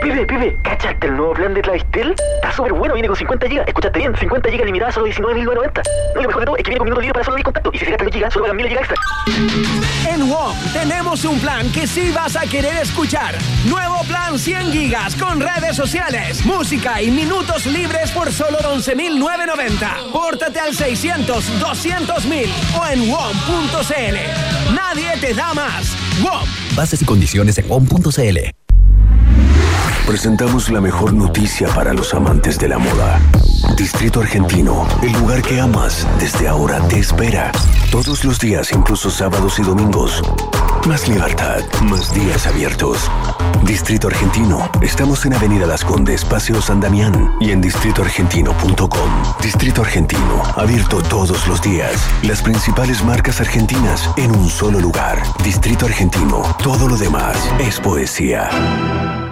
[0.00, 2.14] Pibe, pibe, ¿cachaste el nuevo plan de Clavistel?
[2.36, 3.64] Está súper bueno, viene con 50 GB.
[3.66, 5.82] Escuchaste bien, 50 GB limitadas solo 19.990.
[6.14, 7.42] No, y lo mejor de todo es que viene con minutos libres para solo mi
[7.42, 7.70] contacto.
[7.74, 8.96] Y si se gastan los gigas, solo pagan 1000 GB extra.
[10.08, 13.34] En WOM tenemos un plan que sí vas a querer escuchar.
[13.68, 20.12] Nuevo plan 100 gigas con redes sociales, música y minutos libres por solo 11.990.
[20.12, 22.48] Pórtate al 600 200.000
[22.80, 24.74] o en WOM.cl.
[24.74, 25.94] Nadie te da más.
[26.22, 26.48] WOM.
[26.74, 28.59] Bases y condiciones en WOM.cl.
[30.06, 33.20] Presentamos la mejor noticia para los amantes de la moda.
[33.76, 37.52] Distrito Argentino, el lugar que amas, desde ahora te espera.
[37.90, 40.22] Todos los días, incluso sábados y domingos.
[40.86, 43.10] Más libertad, más días abiertos.
[43.64, 49.10] Distrito Argentino, estamos en Avenida Las Condes, Paseo San Damián y en distritoargentino.com.
[49.42, 51.92] Distrito Argentino, abierto todos los días.
[52.22, 55.22] Las principales marcas argentinas en un solo lugar.
[55.44, 59.29] Distrito Argentino, todo lo demás es poesía.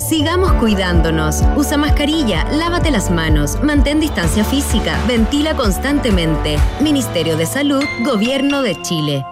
[0.00, 1.42] Sigamos cuidándonos.
[1.56, 6.56] Usa mascarilla, lávate las manos, mantén distancia física, ventila constantemente.
[6.80, 9.29] Ministerio de Salud, Gobierno de Chile.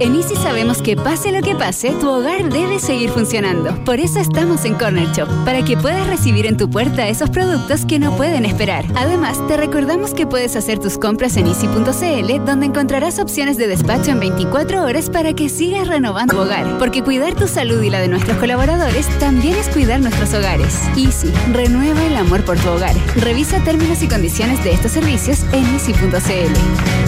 [0.00, 3.74] En Easy sabemos que pase lo que pase, tu hogar debe seguir funcionando.
[3.84, 7.84] Por eso estamos en Corner Shop, para que puedas recibir en tu puerta esos productos
[7.84, 8.84] que no pueden esperar.
[8.94, 14.10] Además, te recordamos que puedes hacer tus compras en easy.cl, donde encontrarás opciones de despacho
[14.10, 16.78] en 24 horas para que sigas renovando tu hogar.
[16.78, 20.80] Porque cuidar tu salud y la de nuestros colaboradores también es cuidar nuestros hogares.
[20.96, 22.94] Easy, renueva el amor por tu hogar.
[23.16, 27.01] Revisa términos y condiciones de estos servicios en easy.cl.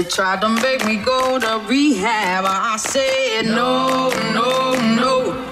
[0.00, 2.46] They to make me go to rehab.
[2.46, 5.46] I said no, no, no.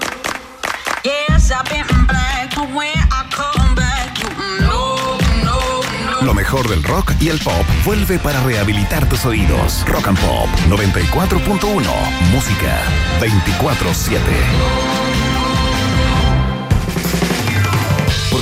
[1.05, 4.17] Yes, I've been black, when I come back,
[4.63, 5.19] no.
[6.23, 9.85] Lo mejor del rock y el pop vuelve para rehabilitar tus oídos.
[9.87, 11.85] Rock and Pop 94.1.
[12.33, 12.83] Música
[13.21, 14.98] 24-7.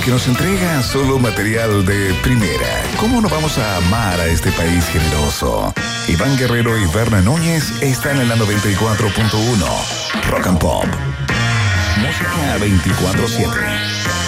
[0.06, 2.84] Porque nos entrega solo material de primera.
[2.96, 5.74] ¿Cómo no vamos a amar a este país generoso?
[6.06, 10.30] Iván Guerrero y Berna Núñez están en la 94.1.
[10.30, 10.86] Rock and Pop.
[11.98, 14.25] Música 24-7.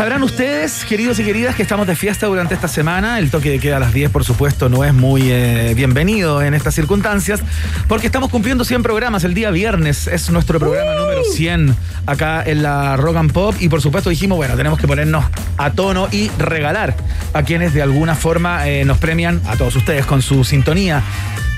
[0.00, 3.18] Sabrán ustedes, queridos y queridas, que estamos de fiesta durante esta semana.
[3.18, 6.54] El toque de queda a las 10, por supuesto, no es muy eh, bienvenido en
[6.54, 7.42] estas circunstancias,
[7.86, 9.24] porque estamos cumpliendo 100 programas.
[9.24, 11.76] El día viernes es nuestro programa número 100
[12.06, 13.54] acá en la Rock and Pop.
[13.60, 15.22] Y por supuesto dijimos, bueno, tenemos que ponernos
[15.58, 16.96] a tono y regalar
[17.34, 21.02] a quienes de alguna forma eh, nos premian, a todos ustedes, con su sintonía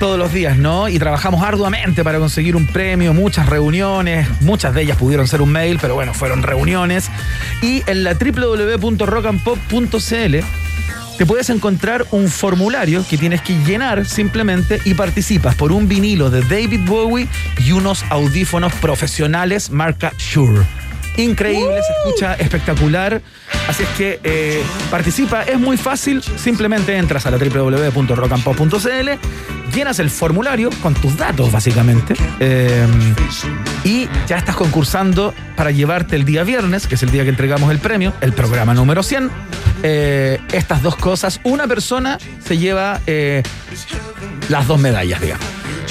[0.03, 0.89] todos los días, ¿no?
[0.89, 5.49] Y trabajamos arduamente para conseguir un premio, muchas reuniones, muchas de ellas pudieron ser un
[5.49, 7.09] mail, pero bueno, fueron reuniones.
[7.61, 10.37] Y en la www.rockandpop.cl
[11.17, 16.31] te puedes encontrar un formulario que tienes que llenar simplemente y participas por un vinilo
[16.31, 17.27] de David Bowie
[17.59, 20.65] y unos audífonos profesionales marca Shure.
[21.17, 23.21] Increíble, se escucha espectacular.
[23.67, 26.21] Así es que eh, participa, es muy fácil.
[26.21, 29.09] Simplemente entras a la www.rockandpop.cl,
[29.73, 32.85] llenas el formulario con tus datos, básicamente, eh,
[33.83, 37.71] y ya estás concursando para llevarte el día viernes, que es el día que entregamos
[37.71, 39.31] el premio, el programa número 100.
[39.83, 43.01] eh, estas dos cosas, una persona se lleva
[44.49, 45.45] las dos medallas, digamos.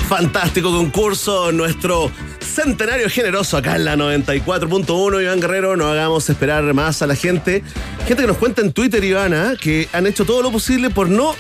[0.09, 2.11] Fantástico concurso, nuestro
[2.43, 7.63] centenario generoso acá en la 94.1, Iván Guerrero, no hagamos esperar más a la gente.
[8.07, 11.35] Gente que nos cuenta en Twitter, Ivana, que han hecho todo lo posible por no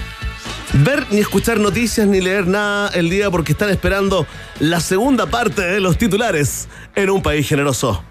[0.84, 4.26] ver ni escuchar noticias ni leer nada el día porque están esperando
[4.58, 8.02] la segunda parte de los titulares en un país generoso.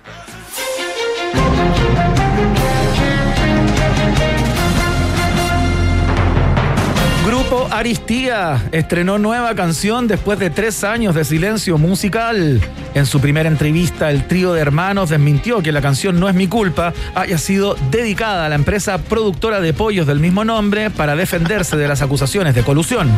[7.70, 12.62] Aristía estrenó nueva canción después de tres años de silencio musical.
[12.94, 16.48] En su primera entrevista, el trío de hermanos desmintió que la canción No es mi
[16.48, 21.78] culpa haya sido dedicada a la empresa productora de pollos del mismo nombre para defenderse
[21.78, 23.10] de las acusaciones de colusión.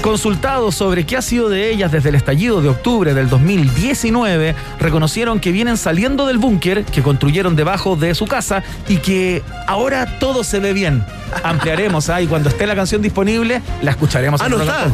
[0.00, 5.38] Consultados sobre qué ha sido de ellas desde el estallido de octubre del 2019, reconocieron
[5.38, 10.42] que vienen saliendo del búnker que construyeron debajo de su casa y que ahora todo
[10.42, 11.04] se ve bien.
[11.44, 14.40] Ampliaremos ahí cuando esté la canción disponible, la escucharemos.
[14.40, 14.88] Ah, ¿no está?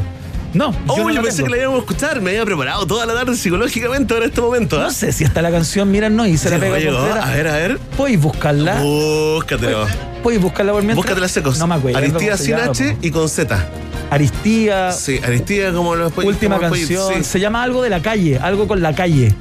[0.55, 1.49] No, Oh, yo no yo pensé tengo.
[1.51, 4.81] que la íbamos a escuchar, me había preparado toda la tarde psicológicamente en este momento.
[4.81, 4.85] ¿ah?
[4.85, 6.99] No sé si está la canción, mira, no, y se la pega llegó.
[6.99, 7.79] A ver, a ver.
[7.97, 8.81] Puedes buscarla.
[8.81, 9.87] Búscatelo.
[10.23, 10.97] Puedes buscarla por mientras.
[11.05, 11.59] Búscatela secos.
[11.59, 11.99] No me acuerdo.
[11.99, 13.67] Aristía sin H y con Z.
[14.11, 14.91] Aristía.
[14.93, 17.15] Sí, Aristía como los Última como canción.
[17.17, 17.25] sí.
[17.25, 19.35] Se llama algo de la calle, algo con la calle.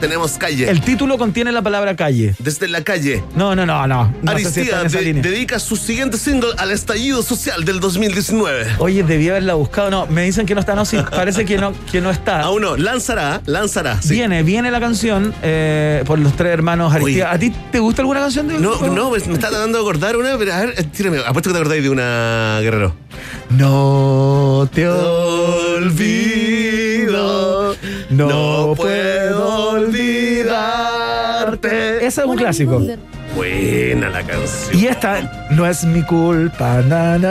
[0.00, 0.68] Tenemos calle.
[0.70, 2.34] El título contiene la palabra calle.
[2.38, 3.22] Desde la calle.
[3.34, 4.04] No, no, no, no.
[4.22, 8.76] no si Aristía de- dedica su siguiente single al estallido social del 2019.
[8.78, 9.90] Oye, debí haberla buscado.
[9.90, 10.74] No, me dicen que no está.
[10.74, 12.42] No, sí, parece que no, que no está.
[12.42, 14.00] Aún no, lanzará, lanzará.
[14.00, 14.14] sí.
[14.14, 17.26] Viene, viene la canción eh, por los tres hermanos Aristía.
[17.26, 17.34] Oye.
[17.34, 20.16] ¿A ti te gusta alguna canción de No, no, me, me está tratando de acordar
[20.16, 22.94] una, pero a ver, eh, tírame, apuesto que te acordáis de una, Guerrero.
[23.50, 25.98] No te olvido,
[28.10, 32.06] no, puedo olvidarte.
[32.06, 32.80] Ese es un clásico.
[33.36, 34.78] Buena la canción.
[34.78, 37.22] Y esta no es mi culpa, na, es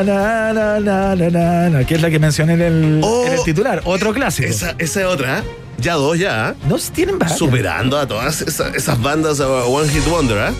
[2.01, 3.81] la que mencioné en el, oh, titular.
[3.83, 4.47] Otro eh, clásico.
[4.47, 5.43] Esa, es otra, ¿eh?
[5.79, 6.49] ya dos ya.
[6.49, 6.53] ¿eh?
[6.67, 7.37] No se tienen varias.
[7.37, 10.51] Superando a todas esas, bandas a One Hit Wonder,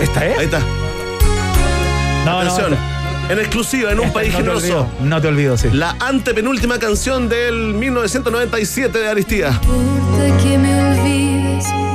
[0.00, 0.38] ¿Esta es?
[0.38, 0.60] Ahí está.
[2.24, 2.72] No, Atención.
[2.72, 2.97] No,
[3.28, 4.66] en exclusiva, en un Esta país no te generoso.
[4.80, 5.68] olvido, No te olvido, sí.
[5.72, 9.60] La antepenúltima canción del 1997 de Aristía.
[10.42, 10.74] que me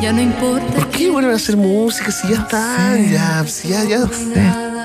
[0.02, 0.66] ya no importa.
[0.74, 4.00] ¿Por qué vuelven a hacer música si ya están, ya, si ya, ya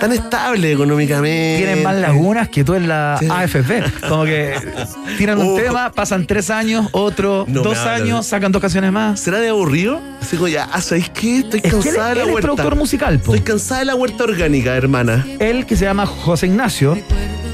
[0.01, 1.57] tan estable económicamente?
[1.65, 3.83] Tienen más lagunas que tú en la AFP.
[4.09, 4.55] Como que
[5.17, 5.57] tiran un Oh.
[5.57, 9.19] tema, pasan tres años, otro, No dos años, sacan dos canciones más.
[9.21, 10.01] ¿Será de aburrido?
[10.21, 11.39] Así como ya, ah, ¿sabéis qué?
[11.39, 12.47] Estoy Es que él, cansada de la él es huerta.
[12.49, 13.35] productor musical, po.
[13.35, 15.27] Estoy cansada de la huerta orgánica, hermana.
[15.41, 16.99] Él, que se llama José Ignacio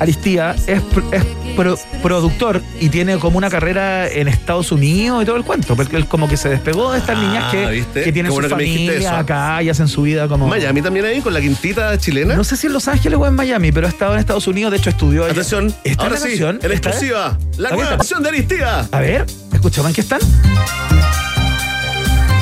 [0.01, 1.25] Aristía, es, pr- es
[1.55, 5.97] pro- productor y tiene como una carrera en Estados Unidos y todo el cuento, porque
[5.97, 8.03] él como que se despegó de estas Ah, niñas que, ¿viste?
[8.05, 9.17] que tienen Qué su bueno que me dijiste familia eso.
[9.19, 10.47] acá y hacen su vida como...
[10.49, 12.35] Miami también ahí, con la quintita chilena.
[12.37, 14.71] No sé si en Los Ángeles o en Miami, pero ha estado en Estados Unidos,
[14.73, 15.33] de hecho estudió allá.
[15.33, 16.59] Atención, ¿Está ahora la sí, canción?
[16.63, 16.89] en ¿Está?
[16.91, 17.97] exclusiva, la Aquí nueva está.
[17.99, 18.87] canción de Aristía.
[18.91, 20.21] A ver, ¿escuchaban que están?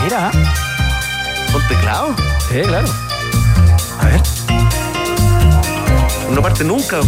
[0.05, 0.31] Mira.
[1.53, 2.15] ¿Con teclado?
[2.51, 2.89] Sí, claro.
[4.01, 4.21] A ver.
[6.31, 6.99] No parte nunca.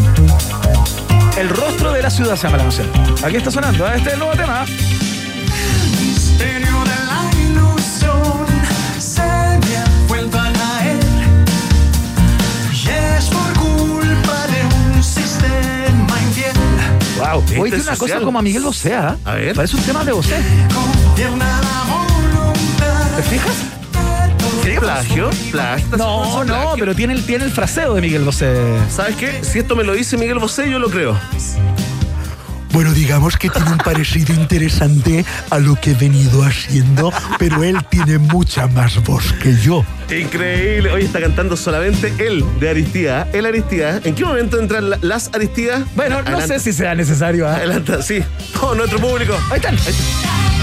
[1.39, 2.87] El rostro de la ciudad se llama la canción.
[3.25, 3.93] Aquí está sonando, ¿eh?
[3.97, 4.65] este es el nuevo tema.
[6.39, 6.61] De
[17.35, 17.45] Wow.
[17.59, 19.17] Hoy tiene una cosa como a Miguel Bosé, ¿ah?
[19.25, 19.57] A ver.
[19.57, 20.37] Parece un tema de Bosé.
[23.17, 23.57] ¿Te fijas?
[24.63, 25.31] ¿Qué plagio?
[25.51, 25.97] Plagio.
[25.97, 28.55] No, no, pero tiene el, tiene el fraseo de Miguel Bosé.
[28.89, 29.43] ¿Sabes qué?
[29.43, 31.19] Si esto me lo dice Miguel Bosé, yo lo creo.
[32.75, 37.79] Bueno, digamos que tiene un parecido interesante a lo que he venido haciendo, pero él
[37.89, 39.85] tiene mucha más voz que yo.
[40.11, 40.91] Increíble.
[40.91, 43.29] Hoy está cantando solamente él de Aristía.
[43.33, 44.01] El Aristía.
[44.03, 45.83] ¿En qué momento entran la- las Aristías?
[45.95, 47.49] Bueno, no sé si sea necesario.
[47.49, 47.55] ¿ah?
[47.55, 48.21] Adelanta, sí.
[48.61, 49.35] Oh, nuestro público.
[49.51, 49.77] Ahí están.
[49.77, 50.54] Oh,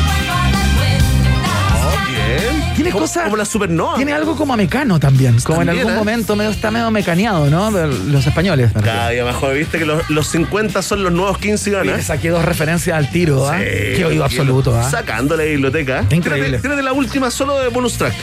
[2.39, 2.73] bien.
[2.75, 3.23] Tiene Como- cosas.
[3.25, 3.95] Como la supernova.
[3.95, 5.39] Tiene algo como a mecano también.
[5.41, 5.95] Como en algún ¿eh?
[5.95, 7.71] momento medio, está medio mecaneado, ¿no?
[7.71, 8.71] Los españoles.
[8.83, 9.57] Cada día joven.
[9.59, 12.05] Viste que los, los 50 son los nuevos 15 Oye, ganas.
[12.05, 13.57] saqué dos referencias al tiro, ¿ah?
[13.59, 13.65] Sí,
[13.97, 14.89] Qué oído absoluto, ¿ah?
[14.89, 16.05] Sacando la biblioteca.
[16.09, 16.45] Increíble.
[16.47, 18.13] Tírate, tírate la última solo de bonus track.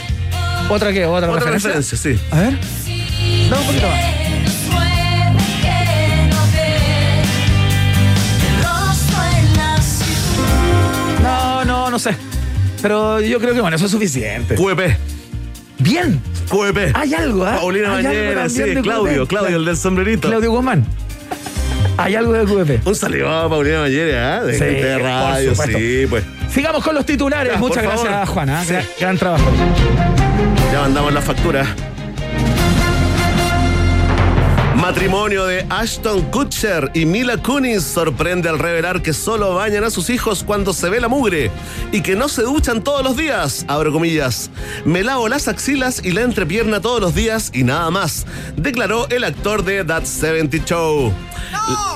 [0.69, 1.05] ¿Otra qué?
[1.05, 1.69] ¿Otra, Otra referencia?
[1.69, 2.19] referencia, sí.
[2.31, 2.57] A ver.
[3.49, 5.09] Dame un poquito más.
[11.23, 12.15] No, no, no sé.
[12.81, 14.55] Pero yo creo que bueno, eso es suficiente.
[14.55, 14.95] QEP.
[15.79, 16.21] Bien.
[16.49, 16.95] QEP.
[16.95, 17.57] Hay algo, ¿ah?
[17.59, 18.75] Paulina Hay algo Bañera, también sí.
[18.75, 19.29] de Claudio, QEP.
[19.29, 20.27] Claudio, el del sombrerito.
[20.29, 20.85] Claudio Guzmán.
[21.97, 22.81] Hay algo de QVP.
[22.85, 24.41] Un saludo a Paulina Mayere, ¿ah?
[24.43, 25.77] De Sí, gente de por radio, supuesto.
[25.77, 26.23] sí, pues.
[26.49, 27.53] Sigamos con los titulares.
[27.53, 28.29] Ya, Muchas por gracias.
[28.29, 28.63] Juana.
[28.63, 28.71] Sí.
[28.73, 29.51] Gran, gran trabajo.
[30.71, 31.65] Ya mandamos la factura.
[34.81, 40.09] Matrimonio de Ashton Kutcher y Mila Kunis sorprende al revelar que solo bañan a sus
[40.09, 41.51] hijos cuando se ve la mugre
[41.91, 43.65] y que no se duchan todos los días.
[43.67, 44.49] Abro comillas.
[44.85, 48.25] Me lavo las axilas y la entrepierna todos los días y nada más,
[48.55, 51.13] declaró el actor de That 70 Show.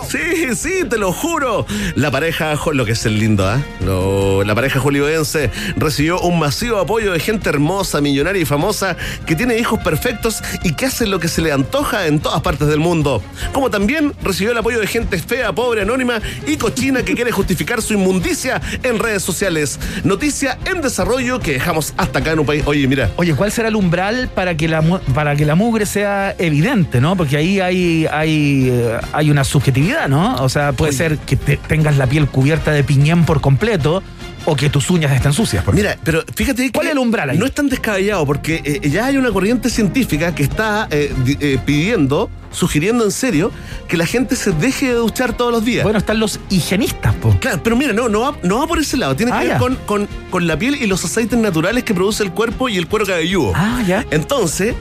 [0.10, 1.66] Sí, sí, te lo juro.
[1.96, 3.60] La pareja, lo que es el lindo, ¿ah?
[3.84, 9.36] Lo- La pareja hollywoodense recibió un masivo apoyo de gente hermosa, millonaria y famosa que
[9.36, 12.80] tiene hijos perfectos y que hace lo que se le antoja en todas partes del
[12.82, 13.22] mundo.
[13.54, 17.82] Como también recibió el apoyo de gente fea, pobre, anónima y cochina que quiere justificar
[17.82, 19.80] su inmundicia en redes sociales.
[20.04, 22.64] Noticia en desarrollo que dejamos hasta acá en un país.
[22.66, 23.10] Oye, mira.
[23.16, 24.82] Oye, ¿cuál será el umbral para que la,
[25.14, 27.16] para que la mugre sea evidente, no?
[27.16, 30.36] Porque ahí hay, hay, eh, hay una subjetividad, ¿no?
[30.44, 34.02] O sea, puede ser que te- tengas la piel cubierta de piñén por completo
[34.46, 35.64] o que tus uñas estén sucias.
[35.64, 37.38] por Mira, pero fíjate que ¿Cuál es el umbral ahí?
[37.38, 41.38] no es tan descabellado porque eh, ya hay una corriente científica que está eh, di-
[41.40, 43.52] eh, pidiendo, sugiriendo en serio,
[43.88, 45.84] que la gente se deje de duchar todos los días.
[45.84, 47.36] Bueno, están los higienistas, po.
[47.40, 49.16] Claro, pero mira, no, no va, no va por ese lado.
[49.16, 52.22] Tiene que Ah, ver con, con- con la piel y los aceites naturales que produce
[52.24, 53.54] el cuerpo y el cuero cabelludo.
[53.56, 54.06] Ah, ya.
[54.12, 54.76] Entonces,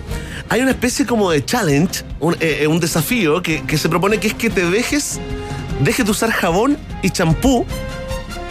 [0.48, 4.18] hay una especie como de challenge, un, eh, eh, un desafío que, que se propone
[4.18, 5.20] que es que te dejes,
[5.84, 7.64] dejes de usar jabón y champú,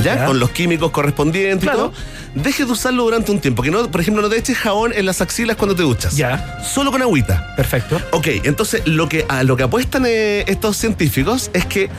[0.04, 0.16] ¿ya?
[0.16, 0.26] Ya.
[0.26, 1.94] Con los químicos correspondientes Claro.
[1.94, 2.44] y todo.
[2.44, 3.62] Dejes de usarlo durante un tiempo.
[3.64, 6.16] Que no, por ejemplo, no te eches jabón en las axilas cuando te duchas.
[6.16, 6.60] Ya.
[6.64, 7.54] Solo con agüita.
[7.56, 8.00] Perfecto.
[8.12, 11.90] Ok, entonces lo que, a lo que apuestan eh, estos científicos es que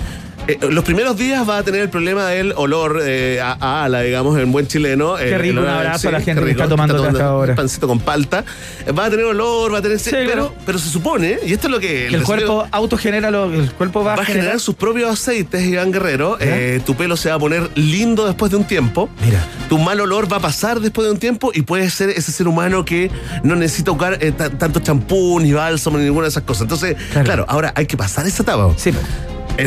[0.49, 4.01] eh, los primeros días va a tener el problema del olor eh, a, a ala,
[4.01, 5.17] digamos, en buen chileno.
[5.17, 7.55] Qué El- rico, un abrazo a la sí, gente que está tomando hasta ahora.
[7.55, 8.45] Pancito con palta.
[8.87, 9.99] Eh, Va a tener olor, va a tener...
[10.11, 10.55] pero, claro.
[10.67, 12.07] pero se supone, y esto es lo que...
[12.09, 16.37] El cuerpo autogenera lo, el cuerpo va, Va a generar sus propios aceites, Iván Guerrero.
[16.41, 19.09] Eh, tu pelo se va a poner lindo después de un tiempo.
[19.25, 19.45] Mira.
[19.69, 22.49] Tu mal olor va a pasar después de un tiempo y puedes ser ese ser
[22.49, 23.11] humano que
[23.43, 26.63] no necesita eh, ta- tanto champú, ni bálsamo, ni ninguna de esas cosas.
[26.63, 28.71] Entonces, claro, ahora hay que pasar esa etapa.
[28.77, 28.93] Sí.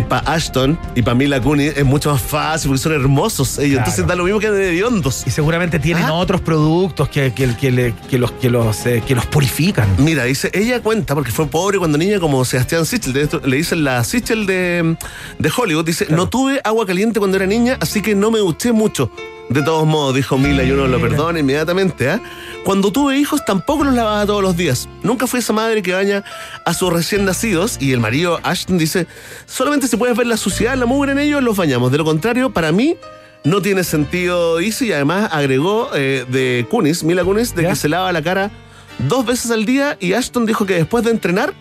[0.08, 3.74] Para Ashton y para Mila Kunis es mucho más fácil porque son hermosos ellos.
[3.76, 3.80] Claro.
[3.80, 5.24] Entonces da lo mismo que de hediondos.
[5.26, 6.14] Y seguramente tienen Ah.
[6.14, 9.88] otros productos que, que, que le- que los, que, los, eh, que los purifican.
[9.98, 13.58] Mira, dice, ella cuenta, porque fue pobre cuando niña como Sebastián Sichel, de esto- le
[13.58, 14.96] dicen la Sichel de,
[15.40, 18.72] de Hollywood, dice, no tuve agua caliente cuando era niña, así que no me duché
[18.72, 19.12] mucho.
[19.50, 22.10] De todos modos, dijo Mila, y uno lo perdona inmediatamente.
[22.10, 22.22] ¿ah?
[22.64, 24.90] Cuando tuve hijos tampoco los lavaba todos los días.
[25.04, 26.24] Nunca fui esa madre que baña
[26.66, 27.78] a sus recién nacidos.
[27.80, 29.08] Y el marido Ashton dice,
[29.46, 31.92] solamente si puedes ver la suciedad, la mugre en ellos, los bañamos.
[31.92, 32.98] De lo contrario, para mí
[33.44, 37.88] no tiene sentido, dice, y además agregó eh, de Kunis, Mila Kunis, de que se
[37.88, 38.52] lava la cara
[38.98, 41.54] dos veces al día y Ashton dijo que después de entrenar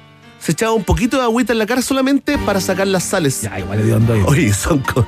[0.44, 3.40] se echaba un poquito de agüita en la cara solamente para sacar las sales.
[3.42, 4.14] Ya, igual de hondo.
[4.26, 5.06] Oye, son, co-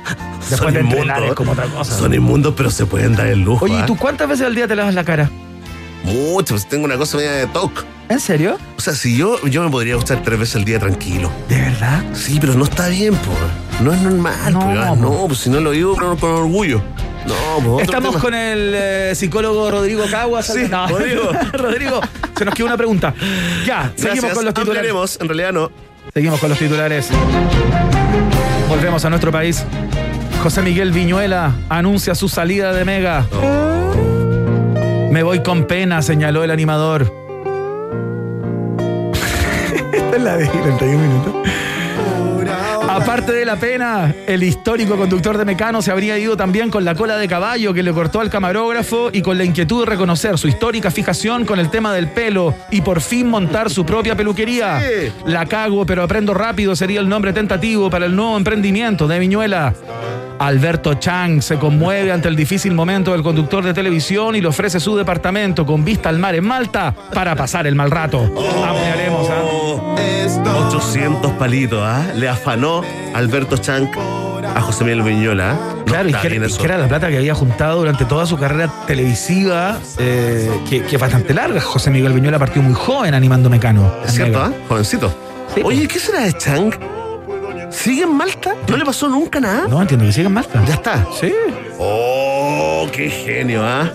[0.49, 1.17] son de inmundos.
[1.29, 1.95] es como otra cosa.
[1.95, 3.65] Son inmundos, pero se pueden dar el lujo.
[3.65, 3.85] Oye, ¿y ¿ah?
[3.85, 5.29] tú cuántas veces al día te lavas la cara?
[6.03, 7.85] Mucho, pues tengo una cosa media de TOC.
[8.09, 8.57] ¿En serio?
[8.77, 11.29] O sea, si yo, yo me podría gustar tres veces al día tranquilo.
[11.49, 12.03] ¿De verdad?
[12.13, 13.37] Sí, pero no está bien, pues.
[13.81, 14.95] No es normal, No, po, po.
[14.95, 16.81] no, pues si no lo digo con orgullo.
[17.27, 18.21] No, pues Estamos tema.
[18.21, 20.45] con el eh, psicólogo Rodrigo Caguas.
[20.47, 20.87] Sí, No.
[20.89, 21.31] Rodrigo.
[21.53, 22.01] Rodrigo,
[22.37, 23.13] se nos quedó una pregunta.
[23.65, 24.33] Ya, seguimos Gracias.
[24.33, 24.91] con los titulares.
[24.91, 25.71] Ampliaremos, en realidad no.
[26.13, 27.09] Seguimos con los titulares.
[28.69, 29.63] Volvemos a nuestro país.
[30.41, 33.25] José Miguel Viñuela anuncia su salida de Mega.
[35.11, 37.11] Me voy con pena, señaló el animador.
[39.93, 41.33] Esta es la de 31 minutos.
[42.97, 46.95] Aparte de la pena, el histórico conductor de Mecano se habría ido también con la
[46.95, 50.47] cola de caballo que le cortó al camarógrafo y con la inquietud de reconocer su
[50.47, 54.81] histórica fijación con el tema del pelo y por fin montar su propia peluquería.
[54.81, 55.11] Sí.
[55.27, 59.75] La cago, pero aprendo rápido sería el nombre tentativo para el nuevo emprendimiento de Viñuela.
[60.39, 64.79] Alberto Chang se conmueve ante el difícil momento del conductor de televisión y le ofrece
[64.79, 68.19] su departamento con vista al mar en Malta para pasar el mal rato.
[68.65, 70.67] Ampliaremos, ¿ah?
[70.67, 72.05] 800 palitos, ¿ah?
[72.15, 72.83] Le afanó
[73.13, 73.97] Alberto Chank
[74.55, 75.51] a José Miguel Viñola.
[75.51, 75.75] ¿ah?
[75.77, 78.71] No Claro, y que, y era la plata que había juntado durante toda su carrera
[78.85, 81.61] televisiva, eh, que, es bastante larga.
[81.61, 83.91] José Miguel Viñuela partió muy joven animando Mecano.
[84.05, 84.51] Es cierto, ¿ah?
[84.67, 85.13] Jovencito.
[85.63, 86.96] Oye, ¿qué será de Chang?
[87.77, 88.55] ¿Sigue en Malta?
[88.67, 89.67] ¿No le pasó nunca nada?
[89.67, 90.63] No, entiendo que sigue en Malta.
[90.67, 91.05] Ya está.
[91.19, 91.31] Sí.
[91.79, 93.89] Oh, qué genio, ¿ah?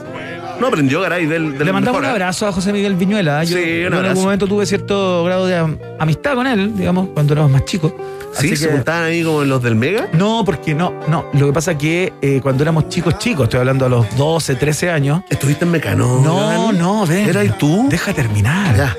[0.60, 2.12] No aprendió Garay del, del Le mandamos mejor, un ¿ah?
[2.12, 3.42] abrazo a José Miguel Viñuela.
[3.42, 6.76] Yo, Sí, un yo en algún momento tuve cierto grado de am- amistad con él,
[6.76, 7.92] digamos, cuando éramos más chicos.
[8.34, 10.08] Sí, se juntaban ahí como los del Mega.
[10.12, 11.26] No, porque no, no.
[11.34, 14.54] Lo que pasa es que eh, cuando éramos chicos, chicos, estoy hablando a los 12,
[14.54, 15.22] 13 años.
[15.28, 16.20] ¿Estuviste en Mecano?
[16.22, 17.28] No, no, ven.
[17.28, 17.86] ¿Era y tú?
[17.90, 18.76] Deja terminar.
[18.76, 18.96] Ya.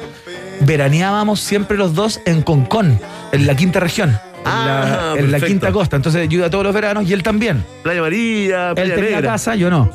[0.61, 2.99] Veraneábamos siempre los dos en Concón,
[3.31, 4.19] en la quinta región.
[4.45, 5.45] En, la, Ah, en la perfecto.
[5.47, 5.95] quinta costa.
[5.95, 7.63] Entonces yo iba todos los veranos y él también.
[7.83, 9.31] Playa María, Él Playa tenía Negra.
[9.31, 9.89] casa, yo no.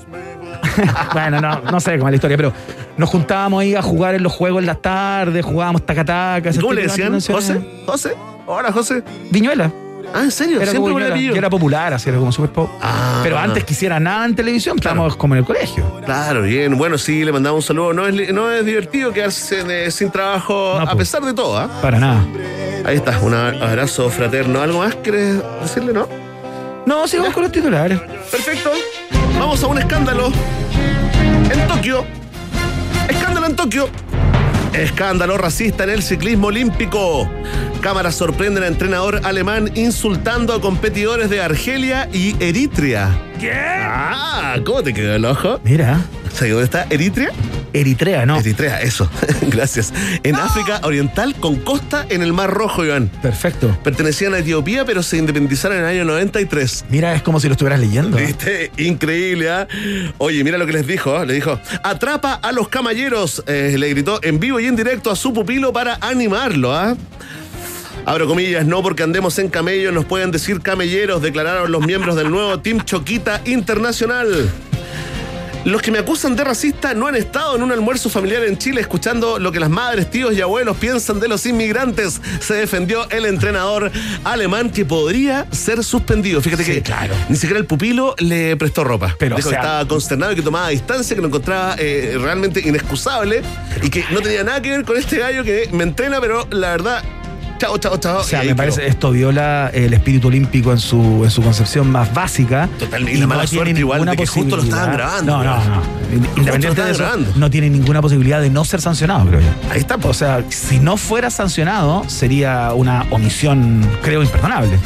[1.12, 2.52] bueno, no, no sé cómo es la historia, pero
[2.96, 6.48] nos juntábamos ahí a jugar en los juegos en las tardes, jugábamos tacataca.
[6.50, 7.12] esas ¿Cómo le decían?
[7.20, 7.60] ¿José?
[7.86, 8.14] ¿José?
[8.46, 9.02] Hola, José.
[9.30, 9.70] Viñuela.
[10.14, 10.56] Ah, ¿en serio?
[10.56, 12.70] Era Siempre como me era popular, así era como super pop.
[12.80, 13.20] Ah.
[13.22, 16.00] Pero antes que hiciera nada en televisión, estábamos como en el colegio.
[16.04, 16.76] Claro, bien.
[16.78, 17.92] Bueno, sí, le mandamos un saludo.
[17.92, 20.96] No es, no es divertido quedarse eh, sin trabajo No, a pues.
[21.08, 21.68] pesar de todo, ¿ah?
[21.82, 22.24] Para nada.
[22.84, 24.62] Ahí está, un abrazo fraterno.
[24.62, 26.08] ¿Algo más quieres decirle, no?
[26.86, 28.00] No, sigamos con los titulares.
[28.30, 28.70] Perfecto.
[29.38, 30.32] Vamos a un escándalo
[31.52, 32.04] en Tokio.
[33.08, 33.88] Escándalo en Tokio.
[34.72, 37.28] Escándalo racista en el ciclismo olímpico.
[37.80, 43.16] Cámaras sorprenden a entrenador alemán insultando a competidores de Argelia y Eritrea.
[43.40, 43.52] ¿Qué?
[43.54, 45.60] Ah, ¿cómo te quedó el ojo?
[45.64, 46.00] Mira.
[46.38, 47.32] ¿Sabes dónde está Eritrea?
[47.72, 48.38] Eritrea, ¿no?
[48.38, 49.10] Eritrea, eso.
[49.48, 49.92] Gracias.
[50.22, 53.08] En África Oriental con costa en el Mar Rojo, Iván.
[53.20, 53.76] Perfecto.
[53.82, 56.84] Pertenecían a Etiopía, pero se independizaron en el año 93.
[56.90, 58.18] Mira, es como si lo estuvieras leyendo.
[58.18, 58.70] ¿Viste?
[58.76, 59.66] Increíble, ¿ah?
[60.18, 61.16] Oye, mira lo que les dijo.
[61.16, 61.24] ¿ah?
[61.24, 63.42] Le dijo, atrapa a los camalleros.
[63.48, 66.96] Eh, le gritó en vivo y en directo a su pupilo para animarlo, ¿ah?
[68.06, 72.30] Abro comillas, no porque andemos en camello nos pueden decir camelleros, declararon los miembros del
[72.30, 74.48] nuevo Team Choquita Internacional.
[75.64, 78.80] Los que me acusan de racista no han estado en un almuerzo familiar en Chile
[78.80, 82.20] escuchando lo que las madres, tíos y abuelos piensan de los inmigrantes.
[82.40, 83.90] Se defendió el entrenador
[84.24, 86.40] alemán que podría ser suspendido.
[86.40, 87.14] Fíjate Sí, que claro.
[87.28, 89.14] ni siquiera el pupilo le prestó ropa.
[89.18, 92.16] Pero, Dijo o sea- que estaba consternado y que tomaba distancia, que lo encontraba eh,
[92.18, 93.42] realmente inexcusable
[93.82, 96.70] y que no tenía nada que ver con este gallo que me entrena, pero la
[96.70, 97.04] verdad,
[97.58, 98.20] chao, chao, chao.
[98.20, 98.90] O sea, ahí me parece quedó.
[98.90, 102.68] esto viola el espíritu olímpico en su, en su concepción más básica.
[102.78, 103.16] Totalmente.
[103.18, 105.82] Y la mala suerte igual de que justo lo estaban grabando, No, no, no.
[106.36, 107.32] Independiente de eso, grabando.
[107.36, 109.46] no tiene ninguna posibilidad de no ser sancionado, creo yo.
[109.70, 109.96] Ahí está.
[110.02, 114.78] O sea, si no fuera sancionado, sería una omisión, creo, imperdonable.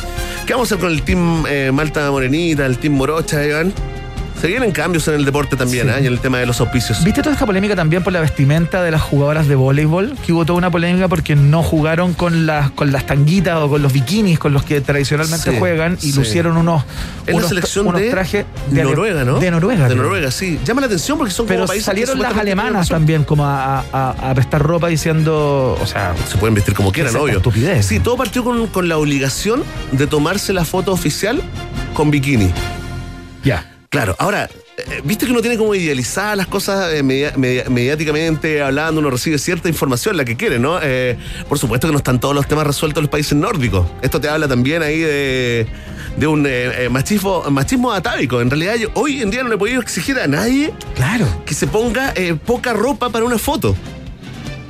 [0.47, 3.73] ¿Qué vamos a hacer con el team eh, Malta Morenita, el team Morocha, Iván?
[4.43, 5.93] Se vienen cambios en el deporte también, Sí.
[5.95, 6.03] ¿eh?
[6.03, 7.05] Y en el tema de los auspicios.
[7.05, 10.17] ¿Viste toda esta polémica también por la vestimenta de las jugadoras de voleibol?
[10.27, 13.81] Que hubo toda una polémica porque no jugaron con las, con las tanguitas o con
[13.83, 16.19] los bikinis con los que tradicionalmente Sí, juegan y sí.
[16.19, 16.83] lucieron unos,
[17.25, 19.39] Es la unos, selección unos de trajes de Noruega, ¿no?
[19.39, 19.89] De Noruega.
[19.89, 19.95] De.
[19.95, 20.59] Noruega, sí.
[20.65, 23.85] Llama la atención porque son Pero como países que salieron las alemanas también como a,
[23.93, 26.15] a- a prestar ropa diciendo, o sea.
[26.29, 27.37] Se pueden vestir como quieran, obvio.
[27.37, 27.87] estupidez.
[27.87, 29.63] Sí, todo partió con, con la obligación
[29.93, 31.41] de tomarse la foto oficial
[31.95, 32.51] con bikini.
[33.45, 33.69] ya.
[33.93, 34.49] Claro, ahora,
[34.79, 39.11] eh, viste que uno tiene como idealizadas las cosas eh, media- media- mediáticamente hablando, uno
[39.11, 40.79] recibe cierta información, la que quiere, ¿no?
[40.83, 43.87] Eh, por supuesto que no están todos los temas resueltos en los países nórdicos.
[44.01, 45.67] Esto te habla también ahí de,
[46.17, 48.41] de un eh, eh, machismo, machismo atávico.
[48.41, 51.27] En realidad, yo hoy en día no le he podido exigir a nadie Claro.
[51.45, 52.15] que se ponga
[52.47, 53.77] poca ropa para una foto.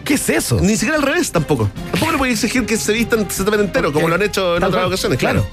[0.05, 0.59] ¿Qué es eso?
[0.61, 1.71] Ni siquiera al revés tampoco.
[1.93, 4.65] Tampoco le puedo exigir que se vistan, se tapen entero, como lo han hecho en
[4.65, 4.87] otras cual.
[4.87, 5.47] ocasiones, claro.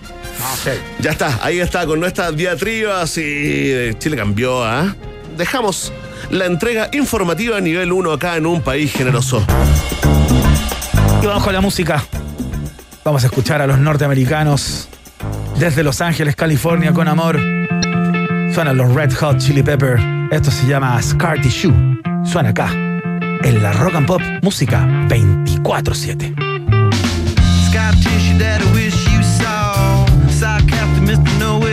[1.00, 4.96] Ya está, ahí está, con nuestras diatribas y Chile cambió, ¿ah?
[5.38, 5.94] Dejamos
[6.30, 9.46] la entrega informativa a nivel 1 acá en un país generoso.
[11.22, 12.04] Y vamos con la música.
[13.04, 14.88] Vamos a escuchar a los norteamericanos
[15.58, 17.38] desde Los Ángeles, California, con amor.
[18.54, 20.00] Suenan los Red Hot Chili Pepper.
[20.32, 21.74] Esto se llama Scar Tissue.
[22.24, 26.36] Suena acá, en la Rock and Pop Música 24-7.
[31.10, 31.40] Mr.
[31.40, 31.69] Know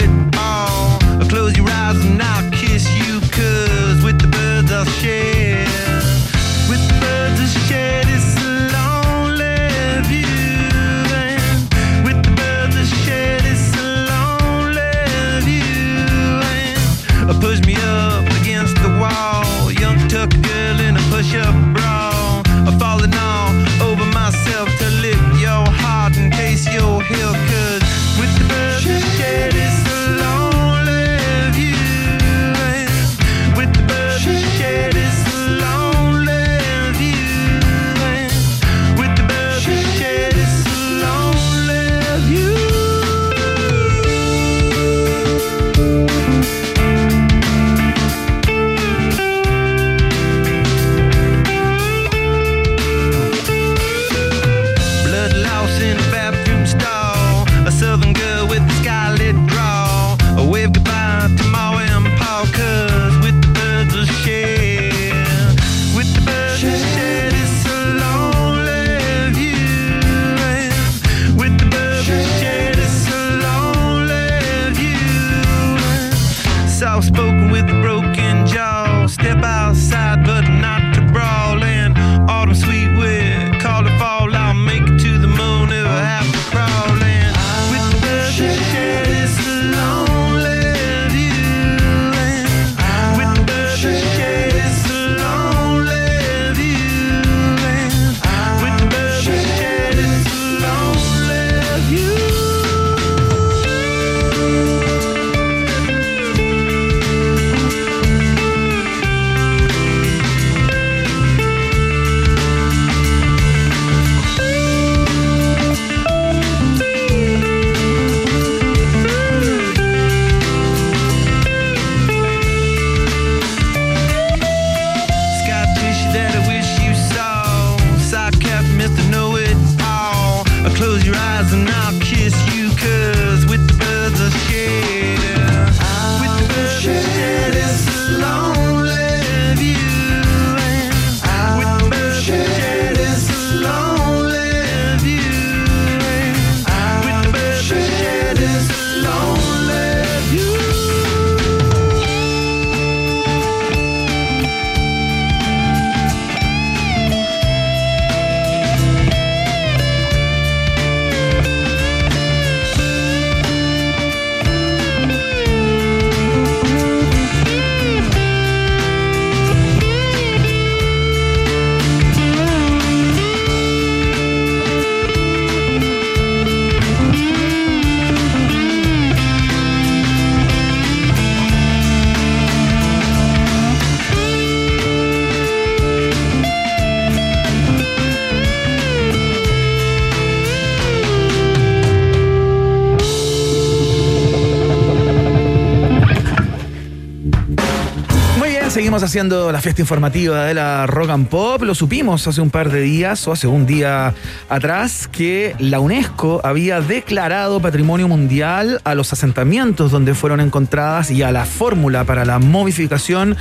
[199.06, 201.62] haciendo la fiesta informativa de la Rock and Pop.
[201.62, 204.14] Lo supimos hace un par de días o hace un día
[204.48, 211.22] atrás que la UNESCO había declarado patrimonio mundial a los asentamientos donde fueron encontradas y
[211.22, 213.36] a la fórmula para la momificación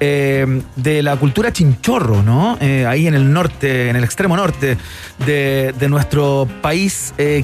[0.00, 2.58] eh, de la cultura chinchorro, ¿no?
[2.60, 4.76] Eh, ahí en el norte, en el extremo norte
[5.24, 7.14] de, nuestro país.
[7.16, 7.42] Eh,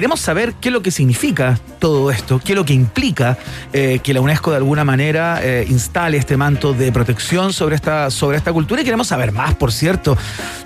[0.00, 3.36] Queremos saber qué es lo que significa todo esto, qué es lo que implica
[3.74, 8.10] eh, que la UNESCO de alguna manera eh, instale este manto de protección sobre esta,
[8.10, 10.16] sobre esta cultura y queremos saber más, por cierto,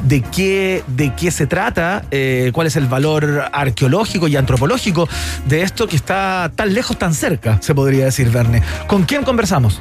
[0.05, 5.09] de qué, de qué se trata, eh, cuál es el valor arqueológico y antropológico
[5.47, 8.62] de esto que está tan lejos, tan cerca, se podría decir, Verne.
[8.86, 9.81] ¿Con quién conversamos?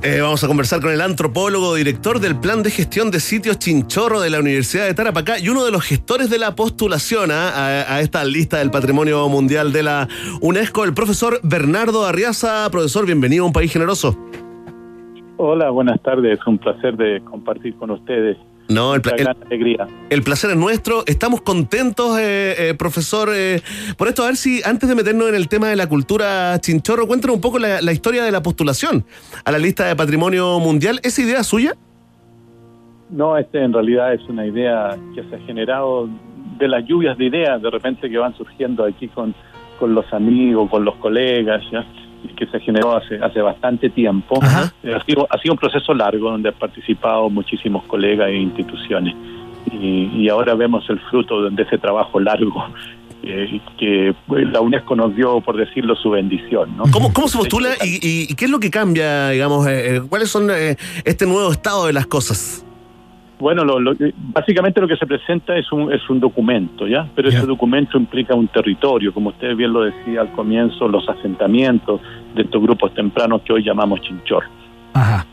[0.00, 4.30] Vamos a conversar con el antropólogo, director del Plan de Gestión de Sitios Chinchorro de
[4.30, 7.50] la Universidad de Tarapacá y uno de los gestores de la postulación ¿ah?
[7.50, 10.06] a, a esta lista del Patrimonio Mundial de la
[10.40, 12.70] UNESCO, el profesor Bernardo Arriaza.
[12.70, 14.16] Profesor, bienvenido a Un País Generoso.
[15.36, 16.38] Hola, buenas tardes.
[16.46, 18.36] Un placer de compartir con ustedes.
[18.68, 19.88] No, el, el- alegría.
[20.10, 21.02] el placer es nuestro.
[21.06, 23.62] Estamos contentos, eh, eh, profesor, eh,
[23.96, 24.22] por esto.
[24.22, 27.40] A ver si antes de meternos en el tema de la cultura chinchorro, cuéntanos un
[27.40, 29.04] poco la, la historia de la postulación
[29.44, 31.00] a la lista de Patrimonio Mundial.
[31.02, 31.74] ¿Esa idea suya?
[33.10, 36.08] No, este en realidad es una idea que se ha generado
[36.58, 39.34] de las lluvias de ideas de repente que van surgiendo aquí con,
[39.78, 41.84] con los amigos, con los colegas, ¿ya?
[42.36, 44.40] que se generó hace, hace bastante tiempo.
[44.82, 49.14] Eh, Ha, sido, ha sido un proceso largo donde han participado muchísimos colegas e instituciones.
[49.72, 52.64] Y, y ahora vemos el fruto de ese trabajo largo
[53.22, 56.76] eh, que pues, la UNESCO nos dio, por decirlo, su bendición.
[56.76, 56.84] ¿no?
[56.92, 57.98] ¿Cómo, cómo se postula y,
[58.30, 59.66] y- qué es lo que cambia, digamos?
[59.66, 62.64] eh, eh, ¿Cuáles son eh, este nuevo estado de las cosas?
[63.38, 63.94] Bueno, lo- lo-
[64.34, 67.06] básicamente lo que se presenta es un, es un documento, ¿ya?
[67.14, 72.00] Pero ese documento implica un territorio, como usted bien lo decía al comienzo, los asentamientos
[72.34, 74.44] de estos grupos tempranos que hoy llamamos chinchor.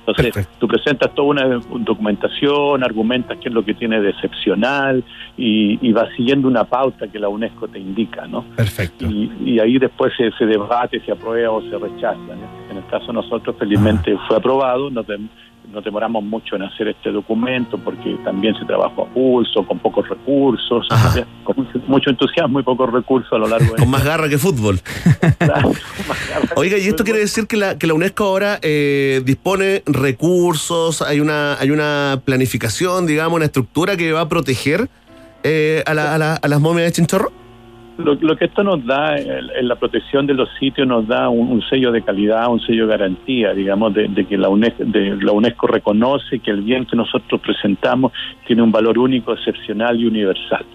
[0.06, 5.03] Entonces, tú presentas toda una documentación, argumentas qué es lo que tiene de excepcional
[5.38, 8.44] y, y vas siguiendo una pauta que la UNESCO te indica, ¿no?
[8.56, 9.07] Perfecto.
[9.10, 12.15] Y, y ahí después se, se debate, se aprueba o se rechaza.
[12.27, 12.69] ¿no?
[12.72, 15.07] En el caso de nosotros, felizmente fue aprobado, nos,
[15.72, 20.08] nos demoramos mucho en hacer este documento porque también se trabajó a pulso, con pocos
[20.08, 20.88] recursos,
[21.44, 24.80] con mucho, entusiasmo y pocos recursos a lo largo de Con más garra que fútbol.
[26.56, 31.20] Oiga, y esto quiere decir que la, que la UNESCO ahora eh, dispone recursos, hay
[31.20, 34.90] una, hay una planificación, digamos, una estructura que va a proteger
[35.44, 37.32] eh, a, la- a la- a las momias de Chinchorro.
[37.98, 41.50] Lo, lo que esto nos da, en la protección de los sitios, nos da un,
[41.50, 45.16] un sello de calidad, un sello de garantía, digamos, de, de que la UNESCO, de,
[45.22, 48.12] la UNESCO reconoce que el bien que nosotros presentamos
[48.46, 50.66] tiene un valor único, excepcional y universal.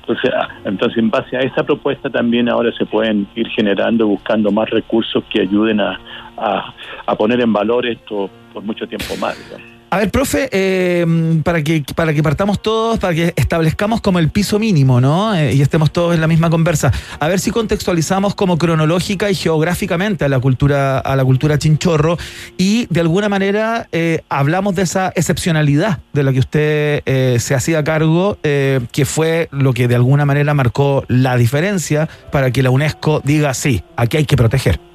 [0.00, 4.50] Entonces, ah, entonces, en base a esa propuesta también ahora se pueden ir generando, buscando
[4.52, 5.98] más recursos que ayuden a,
[6.36, 6.74] a,
[7.06, 9.36] a poner en valor esto por mucho tiempo más.
[9.44, 9.71] digamos.
[9.92, 11.04] A ver, profe, eh,
[11.44, 15.34] para, que, para que partamos todos, para que establezcamos como el piso mínimo, ¿no?
[15.34, 16.90] Eh, y estemos todos en la misma conversa.
[17.20, 22.16] A ver si contextualizamos como cronológica y geográficamente a la cultura, a la cultura chinchorro
[22.56, 27.84] y de alguna manera eh, hablamos de esa excepcionalidad de la que usted se hacía
[27.84, 33.20] cargo, que fue lo que de alguna manera marcó la diferencia para que la UNESCO
[33.24, 34.91] diga sí, aquí hay que proteger.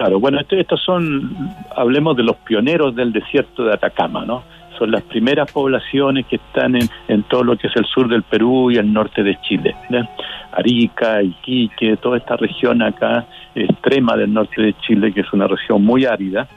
[0.00, 1.30] Claro, bueno, esto- estos son,
[1.76, 4.42] hablemos de los pioneros del desierto de Atacama, ¿no?
[4.78, 8.22] Son las primeras poblaciones que están en, en todo lo que es el sur del
[8.22, 9.76] Perú y el norte de Chile.
[9.90, 10.08] ¿ya?
[10.52, 15.84] Arica, Iquique, toda esta región acá extrema del norte de Chile, que es una región
[15.84, 16.48] muy árida.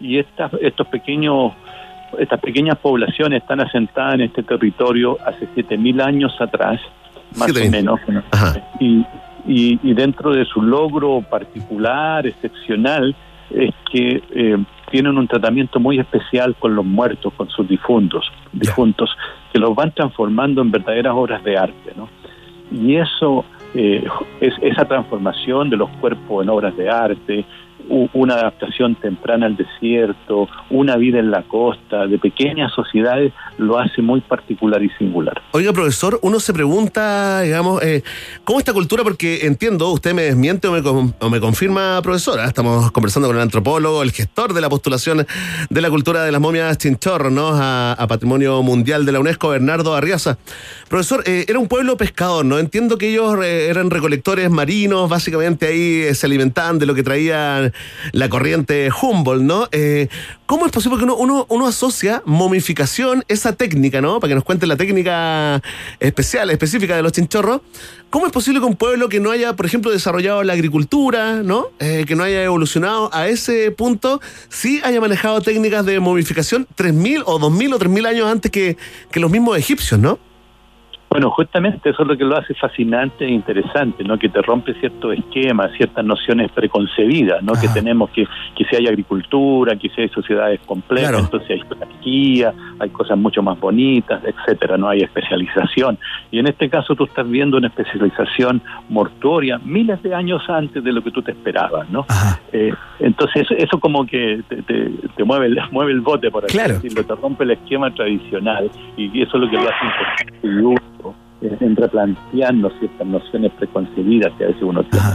[0.00, 1.54] Y estas, estos pequeños,
[2.20, 6.80] estas pequeñas poblaciones están asentadas en este territorio hace 7.000 años atrás,
[7.36, 7.70] más o 7.000.
[7.72, 7.98] menos.
[8.06, 8.22] ¿no?
[8.78, 9.04] y,
[9.46, 13.14] y, y dentro de su logro particular, excepcional,
[13.50, 14.56] es que eh,
[14.90, 19.10] tienen un tratamiento muy especial con los muertos, con sus difuntos, difuntos,
[19.52, 22.08] que los van transformando en verdaderas obras de arte, ¿no?
[22.70, 23.44] Y eso,
[23.74, 24.04] eh,
[24.40, 27.44] es, esa transformación de los cuerpos en obras de arte,
[27.88, 34.02] una adaptación temprana al desierto, una vida en la costa, de pequeñas sociedades, lo hace
[34.02, 35.40] muy particular y singular.
[35.52, 38.02] Oiga, profesor, uno se pregunta, digamos, eh,
[38.44, 39.02] ¿cómo esta cultura?
[39.02, 42.44] Porque entiendo, usted me desmiente o me, o me confirma, profesora.
[42.44, 45.26] Estamos conversando con el antropólogo, el gestor de la postulación
[45.70, 47.50] de la cultura de las momias chinchorro, ¿no?
[47.54, 50.38] A, a Patrimonio Mundial de la UNESCO, Bernardo Arriaza.
[50.88, 52.58] Profesor, eh, era un pueblo pescador, ¿no?
[52.58, 57.02] Entiendo que ellos eh, eran recolectores marinos, básicamente ahí eh, se alimentaban de lo que
[57.02, 57.72] traían
[58.12, 59.68] la corriente Humboldt, ¿no?
[59.72, 60.08] Eh,
[60.46, 64.20] ¿Cómo es posible que uno, uno, asocia momificación, esa técnica, ¿no?
[64.20, 65.60] Para que nos cuente la técnica
[65.98, 67.62] especial, específica de los chinchorros.
[68.10, 71.66] ¿Cómo es posible que un pueblo que no haya, por ejemplo, desarrollado la agricultura, ¿no?
[71.80, 77.24] Eh, que no haya evolucionado a ese punto, sí haya manejado técnicas de momificación 3.000
[77.26, 78.76] o 2.000 o 3.000 años antes que,
[79.10, 80.18] que los mismos egipcios, ¿no?
[81.08, 84.18] Bueno, justamente eso es lo que lo hace fascinante e interesante, ¿no?
[84.18, 87.52] Que te rompe ciertos esquemas, ciertas nociones preconcebidas, ¿no?
[87.54, 91.24] Que tenemos que, que si hay agricultura, que si hay sociedades complejas, Claro.
[91.24, 95.96] entonces hay jerarquía, hay cosas mucho más bonitas, etcétera, no hay especialización.
[96.30, 98.60] Y en este caso tú estás viendo una especialización
[98.90, 102.04] mortuoria miles de años antes de lo que tú te esperabas, ¿no?
[102.52, 106.44] Eh, entonces eso, eso como que te, te- te mueve, el, mueve el bote, por
[106.44, 106.74] así Claro.
[106.74, 110.86] decirlo, te rompe el esquema tradicional y eso es lo que lo hace importante
[111.42, 115.06] en replantearnos ciertas nociones preconcebidas que a veces uno tiene.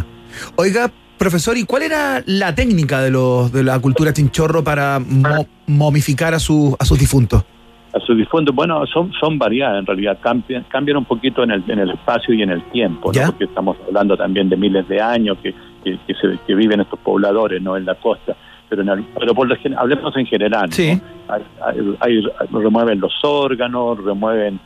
[0.55, 5.45] Oiga, profesor, ¿y cuál era la técnica de, los, de la cultura chinchorro para mo-
[5.67, 7.43] momificar a, su, a sus difuntos?
[7.93, 11.63] a sus difuntos, bueno, son, son variadas en realidad, cambian, cambian un poquito en el,
[11.69, 13.31] en el espacio y en el tiempo, ¿no?
[13.31, 15.53] porque estamos hablando también de miles de años que,
[15.83, 17.75] que, que se- que viven estos pobladores ¿no?
[17.75, 18.33] en la costa.
[18.69, 20.69] Pero, en el- pero por lo hablemos en general.
[20.69, 20.75] ¿no?
[21.27, 24.59] Hay- hay- hay- remueven los órganos, remueven eh,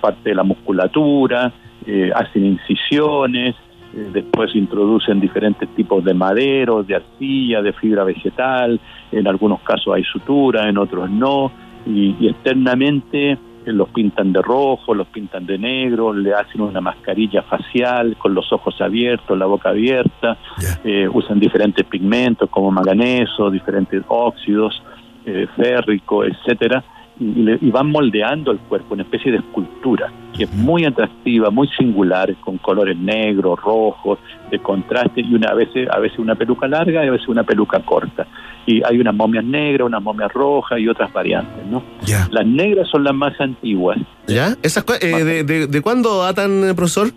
[0.00, 1.52] parte de la musculatura,
[1.86, 3.54] eh, hacen incisiones,
[3.94, 8.80] eh, después introducen diferentes tipos de maderos, de arcilla, de fibra vegetal,
[9.10, 11.50] en algunos casos hay sutura, en otros no,
[11.86, 16.80] y, y externamente eh, los pintan de rojo, los pintan de negro, le hacen una
[16.80, 20.36] mascarilla facial con los ojos abiertos, la boca abierta,
[20.84, 24.82] eh, usan diferentes pigmentos como manganeso, diferentes óxidos,
[25.24, 26.82] eh, férrico, etcétera,
[27.20, 31.50] y, le- y van moldeando el cuerpo, una especie de escultura que es muy atractiva,
[31.50, 34.18] muy singular, con colores negros, rojos,
[34.50, 37.42] de contraste y una a veces a veces una peluca larga y a veces una
[37.44, 38.26] peluca corta.
[38.64, 41.82] Y hay unas momias negras, unas momias rojas y otras variantes, ¿no?
[42.30, 43.98] Las negras son las más antiguas.
[44.26, 44.54] ¿Ya?
[44.62, 47.08] ¿Esas, eh, de, de, de cuándo datan, eh, profesor?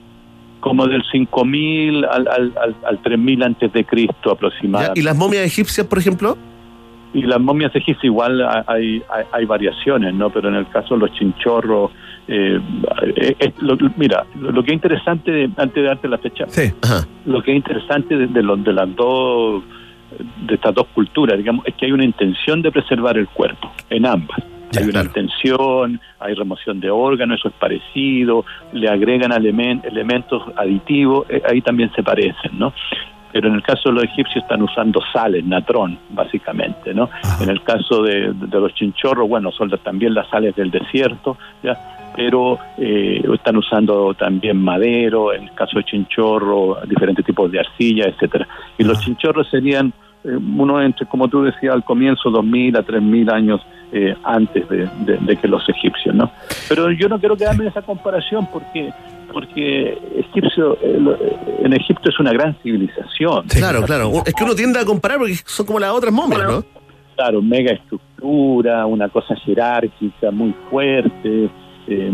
[0.60, 5.00] Como del 5000 al, al, al, al 3000 antes de Cristo aproximadamente.
[5.00, 6.38] ¿Y las momias egipcias, por ejemplo?
[7.16, 10.30] Y las momias egipcias igual hay, hay, hay variaciones, ¿no?
[10.30, 11.92] Pero en el caso de los chinchorros,
[12.28, 12.60] eh,
[13.16, 16.46] eh, es lo- mira, lo, lo que es interesante, de- antes de darte la fecha,
[17.26, 19.64] lo que es interesante de, de los- de las dos,
[20.48, 24.06] de estas dos culturas, digamos, es que hay una intención de preservar el cuerpo, en
[24.06, 24.38] ambas.
[24.78, 28.44] hay una intención, hay remoción de órganos, eso es parecido,
[28.74, 32.74] le agregan elemen- elementos aditivos, eh, ahí también se parecen, ¿no?
[33.36, 37.10] Pero en el caso de los egipcios están usando sales, natrón, básicamente, ¿no?
[37.42, 41.74] En el caso de, de los chinchorros, bueno, son también las sales del desierto, ¿ya?
[42.16, 48.06] Pero eh, están usando también madero, en el caso de chinchorro, diferentes tipos de arcilla,
[48.06, 48.48] etcétera.
[48.78, 49.92] Y los chinchorros serían
[50.24, 53.60] eh, uno entre, como tú decías al comienzo, 2.000 a 3.000 años
[53.92, 56.32] eh, antes de, de- de que los egipcios, ¿no?
[56.70, 58.94] Pero yo no quiero quedarme en esa comparación porque
[59.32, 63.48] porque egipcio, en Egipto es una gran civilización.
[63.48, 64.12] Claro, claro.
[64.26, 66.64] Es que uno tiende a comparar porque son como las otras momias, ¿no?
[67.16, 71.50] Claro, mega estructura, una cosa jerárquica muy fuerte.
[71.88, 72.12] eh,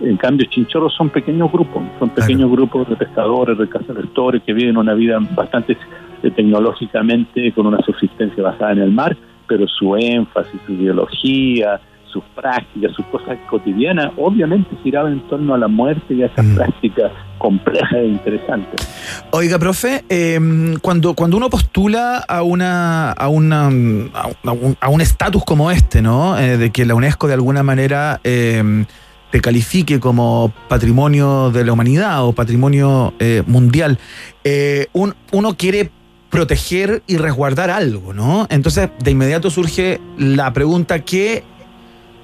[0.00, 4.78] en cambio, chinchorros son pequeños grupos, son pequeños grupos de pescadores, de cazadores que viven
[4.78, 5.76] una vida bastante
[6.22, 9.16] eh, tecnológicamente con una subsistencia basada en el mar,
[9.46, 11.80] pero su énfasis, su ideología,
[12.12, 16.44] sus prácticas, sus cosas cotidianas, obviamente giraba en torno a la muerte y a esas
[16.54, 18.88] prácticas complejas e interesantes.
[19.30, 20.38] Oiga, profe, eh,
[20.82, 26.38] cuando, cuando uno postula a una a una a un- estatus como este, ¿no?
[26.38, 28.84] Eh, de que la UNESCO de alguna manera eh,
[29.30, 33.98] te califique como patrimonio de la humanidad o patrimonio eh, mundial,
[34.44, 35.90] eh, un- uno quiere
[36.30, 38.46] proteger y resguardar algo, ¿no?
[38.50, 41.42] Entonces, de inmediato surge la pregunta, ¿qué,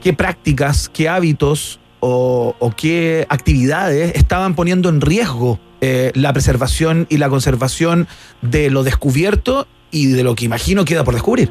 [0.02, 7.16] qué prácticas, qué hábitos o, qué actividades estaban poniendo en riesgo eh, la preservación y
[7.18, 8.06] la conservación
[8.42, 11.50] de lo descubierto y de lo que imagino queda por descubrir?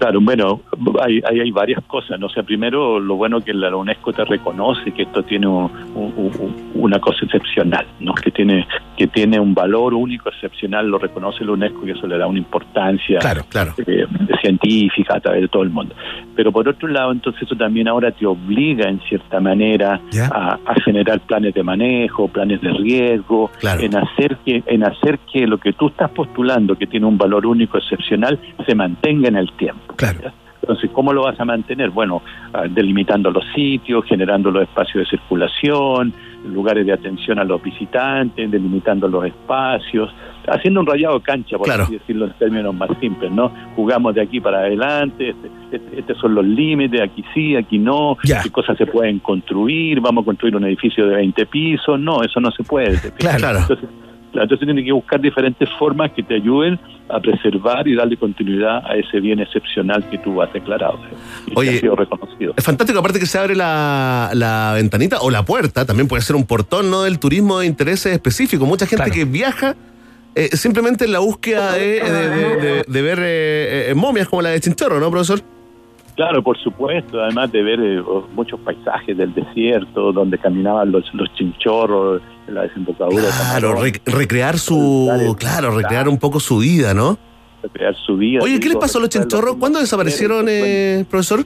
[0.00, 0.60] Claro, bueno,
[1.02, 2.26] hay, hay, hay varias cosas, ¿no?
[2.26, 6.14] O sea, primero, lo bueno que la UNESCO te reconoce que esto tiene un- un-
[6.16, 8.14] un- una cosa excepcional, ¿no?
[8.14, 8.66] Que tiene
[8.96, 12.38] que tiene un valor único, excepcional, lo reconoce la UNESCO y eso le da una
[12.38, 13.72] importancia Claro, claro.
[13.86, 14.04] eh,
[14.42, 15.94] científica a través de todo el mundo.
[16.36, 20.00] Pero por otro lado, entonces eso también ahora te obliga en cierta manera
[20.32, 23.50] a, a generar planes de manejo, planes de riesgo,
[23.84, 27.46] en hacer que en hacer que lo que tú estás postulando, que tiene un valor
[27.46, 29.89] único excepcional, se mantenga en el tiempo.
[29.98, 30.32] ¿Ya?
[30.62, 31.88] Entonces, ¿cómo lo vas a mantener?
[31.90, 32.22] Bueno,
[32.52, 36.12] ah, delimitando los sitios, generando los espacios de circulación,
[36.46, 40.10] lugares de atención a los visitantes, delimitando los espacios,
[40.46, 41.84] haciendo un rayado de cancha, por Claro.
[41.84, 43.50] así decirlo en términos más simples, ¿no?
[43.74, 48.16] Jugamos de aquí para adelante, este- este- estos son los límites, aquí sí, aquí no,
[48.22, 52.38] qué cosas se pueden construir, vamos a construir un edificio de 20 pisos, no, eso
[52.38, 52.98] no se puede.
[53.18, 53.60] Claro.
[53.60, 53.88] Entonces,
[54.32, 56.78] claro, entonces tiene que buscar diferentes formas que te ayuden
[57.08, 60.98] a preservar y darle continuidad a ese bien excepcional que tú has declarado
[61.46, 62.54] y que Oye, ha sido reconocido.
[62.56, 66.36] Es fantástico, aparte que se abre la, la ventanita o la puerta, también puede ser
[66.36, 67.02] un portón ¿no?
[67.02, 68.66] del turismo de intereses específicos.
[68.68, 69.74] Mucha gente que viaja
[70.36, 74.42] eh, simplemente en la búsqueda de, de- de- de- de ver eh, eh, momias como
[74.42, 75.40] la de Chinchorro, ¿no, profesor?
[76.14, 78.02] Claro, por supuesto, además de ver eh,
[78.34, 82.20] muchos paisajes del desierto, donde caminaban los, los chinchorros,
[82.50, 83.22] en la desembocadura.
[83.22, 85.36] de Claro, rec- recrear su.
[85.38, 87.18] Claro, recrear un poco su vida, ¿no?
[87.62, 88.40] recrear su vida.
[88.42, 89.56] Oye, ¿qué les pasó a los chinchorros?
[89.56, 91.44] ¿Cuándo desaparecieron, eh, profesor?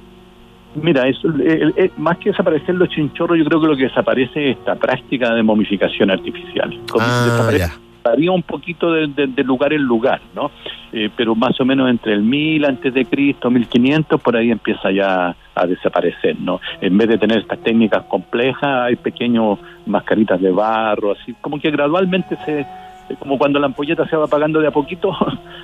[0.81, 4.57] Mira, eso, el- más que desaparecer los chinchorros, yo creo que lo que desaparece es
[4.59, 6.81] esta práctica de momificación artificial.
[7.01, 7.73] Ah, ya.
[8.05, 10.51] Varía un poquito de, de- lugar en lugar, ¿no?
[10.93, 14.91] Eh, pero más o menos entre el 1000 antes de Cristo, 1500, por ahí empieza
[14.93, 16.61] ya a desaparecer, ¿no?
[16.83, 21.71] En vez de tener estas técnicas complejas, hay pequeños mascaritas de barro, así como que
[21.71, 22.67] gradualmente se,
[23.19, 25.17] como cuando la ampolleta se va apagando de a poquito,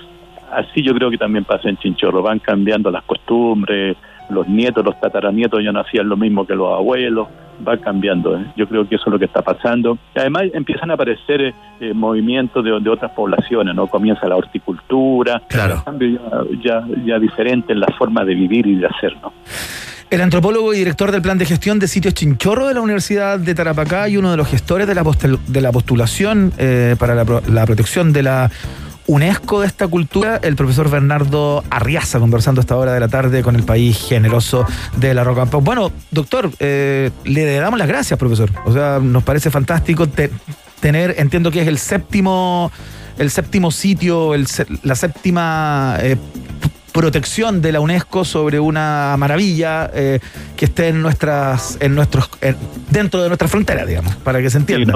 [0.53, 3.97] así yo creo que también pasa en Chinchorro, van cambiando las costumbres,
[4.31, 7.29] los nietos, los tataranietos ya no hacían lo mismo que los abuelos,
[7.67, 8.39] va cambiando.
[8.39, 8.47] ¿eh?
[8.57, 9.99] Yo creo que eso es lo que está pasando.
[10.15, 13.87] Además empiezan a aparecer eh, eh, movimientos de, de otras poblaciones, ¿no?
[13.87, 15.83] Comienza la horticultura, claro.
[15.85, 16.21] cambio
[16.65, 19.33] ya, ya, ya diferente en la forma de vivir y de hacer, ¿no?
[20.09, 23.55] El antropólogo y director del plan de gestión de sitios Chinchorro de la Universidad de
[23.55, 27.25] Tarapacá y uno de los gestores de la, postel- de la postulación eh, para la,
[27.49, 28.51] la protección de la
[29.15, 33.43] UNESCO de esta cultura, el profesor Bernardo Arriaza, conversando a esta hora de la tarde
[33.43, 34.65] con el país generoso
[34.99, 35.45] de la Roca.
[35.45, 38.51] Bueno, doctor, eh, le damos las gracias, profesor.
[38.65, 40.31] O sea, nos parece fantástico te-
[40.81, 42.71] tener, entiendo que es el séptimo,
[43.19, 44.47] el séptimo sitio, el
[44.85, 46.17] la séptima eh,
[46.93, 50.21] protección de la UNESCO sobre una maravilla eh,
[50.57, 52.57] que esté en nuestras, en nuestros, en-
[52.91, 54.93] dentro de nuestra frontera, digamos, para que se entienda.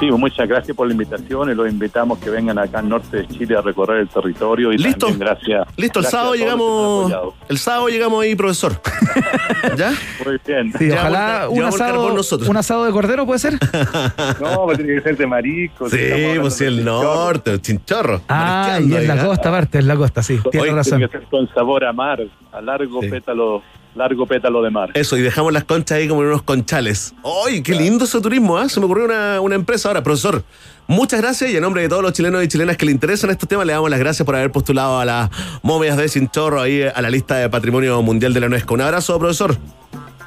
[0.00, 3.28] Sí, muchas gracias por la invitación y los invitamos que vengan acá al norte de
[3.28, 5.06] Chile a recorrer el territorio y Listo.
[5.08, 5.68] también gracias.
[5.76, 7.34] Listo, el gracias sábado los que llegamos.
[7.50, 8.80] El sábado llegamos ahí, profesor.
[9.76, 9.92] ¿Ya?
[10.24, 10.72] Muy bien.
[10.78, 12.48] Sí, Llevamos ojalá el- un el asado, nosotros.
[12.48, 13.54] un asado de cordero, ¿puede ser?
[14.40, 15.88] No, pues tiene que ser de marisco.
[15.90, 15.98] Sí,
[16.40, 18.22] pues sí, el norte, el chinchorro.
[18.28, 19.26] Ah, y es la ¿ah?
[19.26, 20.98] costa, aparte, es la costa, sí, tiene razón.
[20.98, 22.20] Tiene que ser con sabor a mar,
[22.52, 23.62] a largo pétalo,
[24.00, 24.90] largo pétalo de mar.
[24.94, 27.14] Eso, y dejamos las conchas ahí como en unos conchales.
[27.46, 28.56] ¡Ay, qué lindo ese turismo!
[28.56, 28.68] ¿ah?
[28.68, 30.02] Se me ocurrió una, una empresa ahora.
[30.02, 30.42] Profesor,
[30.86, 33.48] muchas gracias y en nombre de todos los chilenos y chilenas que le interesan estos
[33.48, 35.30] temas, le damos las gracias por haber postulado a las
[35.62, 38.74] momias de Chinchorro ahí a la lista de Patrimonio Mundial de la UNESCO.
[38.74, 39.56] Un abrazo, profesor.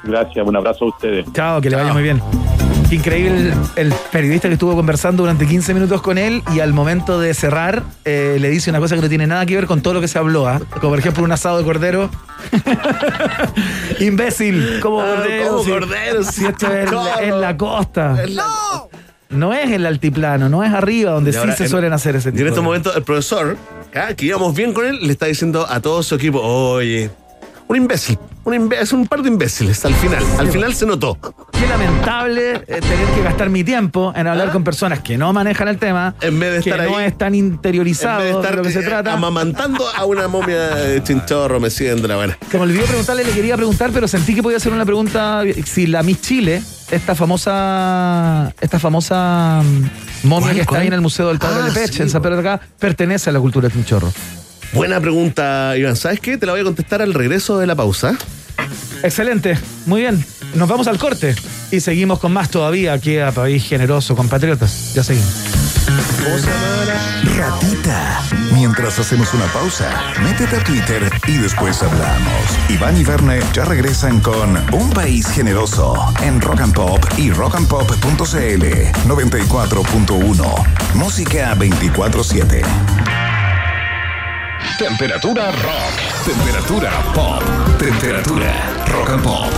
[0.04, 1.26] Gracias, un abrazo a ustedes.
[1.32, 2.22] Chao, que le vaya muy bien.
[2.94, 6.72] Qué increíble el, el periodista que estuvo conversando durante 15 minutos con él y al
[6.72, 9.80] momento de cerrar eh, le dice una cosa que no tiene nada que ver con
[9.82, 10.60] todo lo que se habló, ¿ah?
[10.70, 12.08] como por ejemplo un asado de cordero.
[13.98, 15.48] Imbécil, como Ah, cordero.
[15.50, 16.88] como si- cordero, si esto es
[17.22, 18.16] en la costa.
[18.30, 18.88] ¡No!
[19.30, 22.28] No es el altiplano, no es arriba donde Y sí se en- suelen hacer ese
[22.28, 23.56] Y tipo en estos de- momentos el profesor,
[23.88, 27.10] acá, que íbamos bien con él, le está diciendo a todo su equipo, oye,
[27.66, 30.22] un imbécil, un imbécil, un par de imbéciles al final.
[30.38, 31.18] Al final se notó.
[31.52, 35.68] Qué lamentable eh, tener que gastar mi tiempo en hablar con personas que no manejan
[35.68, 38.70] el tema, En vez de que estar no ahí, están interiorizados de de lo que
[38.70, 39.12] se eh, trata.
[39.12, 42.34] amamantando a una momia de chinchorro, meciéndola, bueno.
[42.50, 45.42] Se me olvidó preguntarle, le quería preguntar, pero sentí que podía hacer una pregunta.
[45.64, 50.92] Si la Miss Chile, esta famosa, esta famosa mm, momia ¿Cuál, que está ahí en
[50.92, 53.32] el Museo del Padre Ah, de Peche, sí, en San Pedro de acá, pertenece a
[53.32, 54.12] la cultura chinchorro.
[54.74, 55.94] Buena pregunta, Iván.
[55.94, 56.36] ¿Sabes qué?
[56.36, 58.18] Te la voy a contestar al regreso de la pausa.
[59.02, 59.56] Excelente,
[59.86, 60.24] muy bien.
[60.54, 61.34] Nos vamos al corte
[61.70, 64.92] y seguimos con más todavía aquí a País Generoso, compatriotas.
[64.94, 65.32] Ya seguimos.
[67.36, 68.20] Ratita.
[68.52, 69.90] Mientras hacemos una pausa,
[70.22, 72.58] métete a Twitter y después hablamos.
[72.68, 78.64] Iván y Verne ya regresan con Un País Generoso en Rock and Pop y rockandpop.cl
[79.06, 80.94] 94.1.
[80.94, 83.33] Música 24-7.
[84.78, 86.24] Temperatura rock.
[86.24, 87.42] Temperatura pop.
[87.78, 88.52] Temperatura
[88.86, 89.52] rock and pop.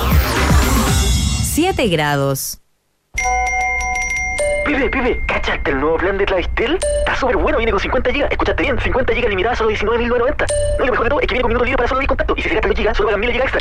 [1.54, 2.58] 7 grados.
[4.66, 6.76] Pibe, pibe, ¿cachaste el nuevo plan de Clavistel?
[6.98, 8.26] Está súper bueno, viene con 50 GB.
[8.32, 10.46] Escuchaste bien, 50 GB limitada solo 19.990.
[10.78, 12.08] No, y lo mejor de todo es que viene con minutos libres para solo ir
[12.08, 12.34] contacto.
[12.36, 13.60] Y si se gastan los GB, solo pagan 1000 GB extra.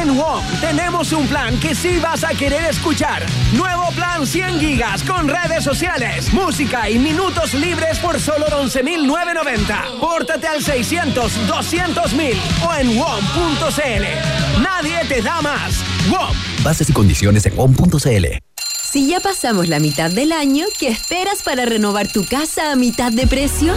[0.00, 3.20] En WOM tenemos un plan que sí vas a querer escuchar.
[3.52, 9.98] Nuevo plan 100 gigas con redes sociales, música y minutos libres por solo 11.990.
[9.98, 14.62] Pórtate al 600 200.000 o en WOM.cl.
[14.62, 15.82] Nadie te da más.
[16.08, 16.36] WOM.
[16.62, 18.49] Bases y condiciones en WOM.cl.
[18.90, 23.12] Si ya pasamos la mitad del año, ¿qué esperas para renovar tu casa a mitad
[23.12, 23.72] de precio?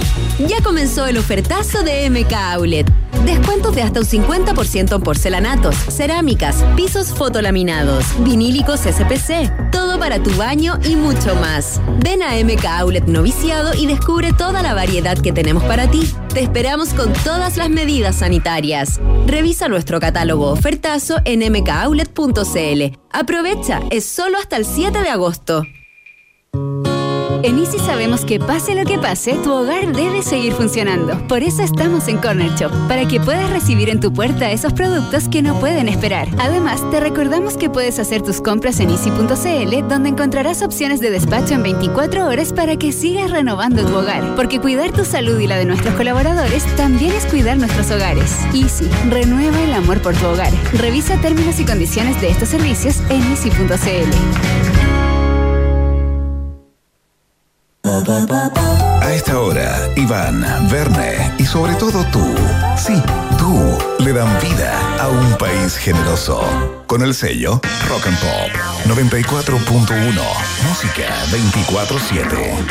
[0.47, 2.91] Ya comenzó el ofertazo de MK Outlet.
[3.23, 10.31] Descuentos de hasta un 50% en porcelanatos, cerámicas, pisos fotolaminados, vinílicos SPC, todo para tu
[10.35, 11.79] baño y mucho más.
[11.99, 16.11] Ven a MK Outlet Noviciado y descubre toda la variedad que tenemos para ti.
[16.33, 18.99] Te esperamos con todas las medidas sanitarias.
[19.25, 22.97] Revisa nuestro catálogo ofertazo en mkoutlet.cl.
[23.11, 25.63] Aprovecha, es solo hasta el 7 de agosto.
[27.43, 31.17] En Easy sabemos que pase lo que pase, tu hogar debe seguir funcionando.
[31.27, 35.27] Por eso estamos en Corner Shop, para que puedas recibir en tu puerta esos productos
[35.27, 36.29] que no pueden esperar.
[36.39, 41.55] Además, te recordamos que puedes hacer tus compras en easy.cl, donde encontrarás opciones de despacho
[41.55, 44.37] en 24 horas para que sigas renovando tu hogar.
[44.37, 48.37] Porque cuidar tu salud y la de nuestros colaboradores también es cuidar nuestros hogares.
[48.53, 50.53] Easy, renueva el amor por tu hogar.
[50.71, 54.62] Revisa términos y condiciones de estos servicios en easy.cl.
[57.85, 60.41] A esta hora, Iván,
[60.71, 62.23] Verne y sobre todo tú,
[62.77, 62.93] sí,
[63.37, 66.41] tú, le dan vida a un país generoso.
[66.87, 68.51] Con el sello Rock and Pop
[68.85, 70.13] 94.1,
[70.65, 72.63] música 24-7.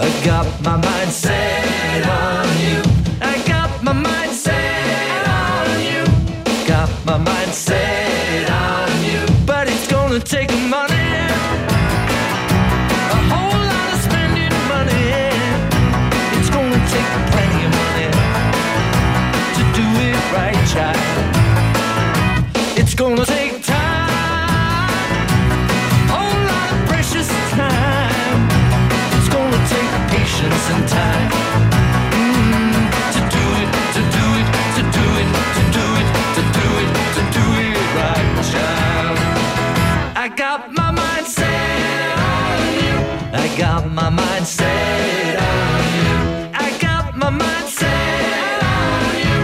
[0.00, 0.91] I got my
[43.62, 46.16] got my mind set on you.
[46.66, 49.38] I got my mind set on you.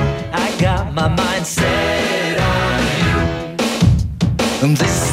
[0.47, 2.81] I got my mind set on
[4.61, 4.75] you.
[4.75, 5.08] This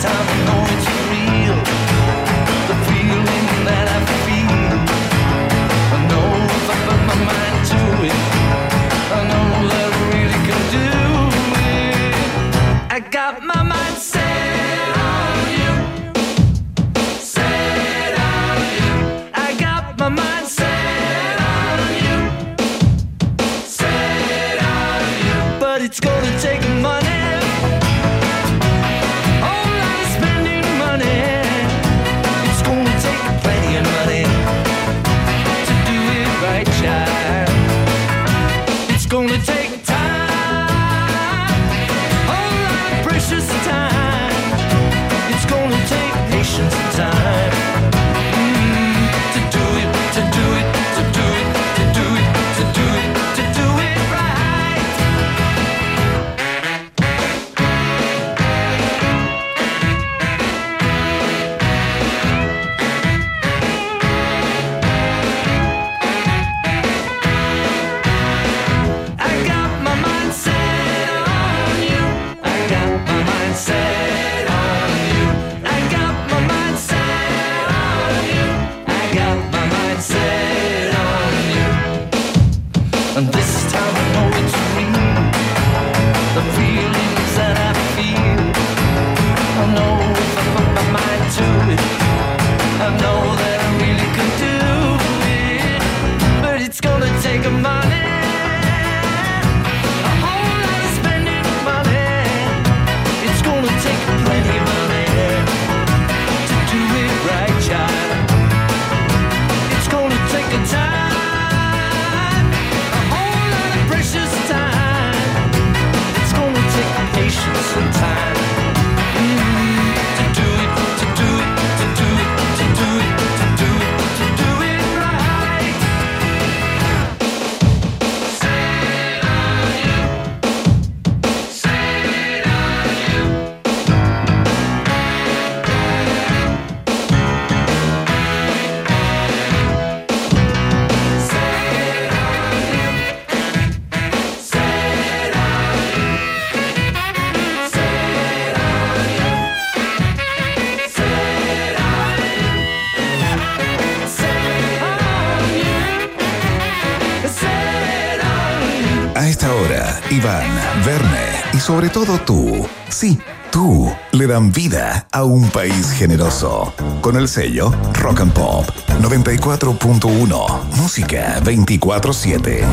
[161.75, 163.19] sobre todo tú, sí,
[163.51, 166.73] tú, le dan vida a un país generoso.
[167.01, 168.65] Con el sello Rock and Pop
[169.01, 172.63] 94.1, música 24-7.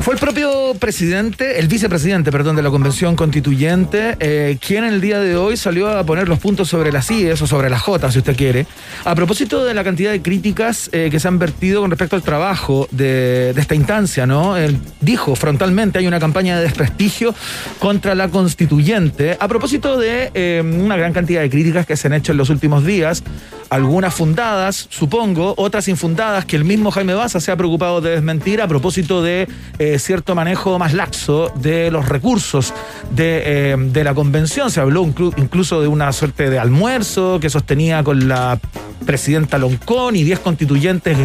[0.00, 5.20] Fue el propio presidente, el vicepresidente, perdón, de la Convención Constituyente, eh, quien el día
[5.20, 8.18] de hoy salió a poner los puntos sobre las IES o sobre las J, si
[8.18, 8.66] usted quiere,
[9.04, 12.22] a propósito de la cantidad de críticas eh, que se han vertido con respecto al
[12.22, 14.54] trabajo de, esta instancia, ¿no?
[15.00, 17.34] Dijo frontalmente hay una campaña de desprestigio
[17.78, 22.14] contra la constituyente, a propósito de eh, una gran cantidad de críticas que se han
[22.14, 23.22] hecho en los últimos días,
[23.70, 28.60] algunas fundadas, supongo, otras infundadas, que el mismo Jaime Baza se ha preocupado de desmentir
[28.60, 29.48] a propósito de
[29.78, 32.74] eh, cierto manejo más laxo de los recursos
[33.12, 33.42] de,
[33.72, 34.70] eh, de la convención.
[34.70, 38.58] Se habló inclu- incluso de una suerte de almuerzo que sostenía con la
[39.06, 41.16] presidenta Loncón y 10 constituyentes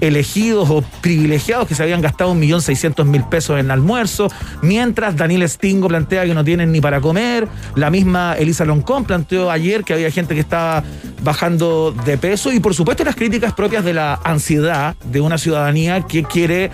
[0.00, 4.28] elegidos o privilegiados que se habían gastado 1.600.000 pesos en almuerzo,
[4.62, 9.50] mientras Daniel Stingo plantea que no tienen ni para comer, la misma Elisa Loncón planteó
[9.50, 10.82] ayer que había gente que estaba
[11.22, 16.02] bajando de peso y por supuesto las críticas propias de la ansiedad de una ciudadanía
[16.02, 16.70] que quiere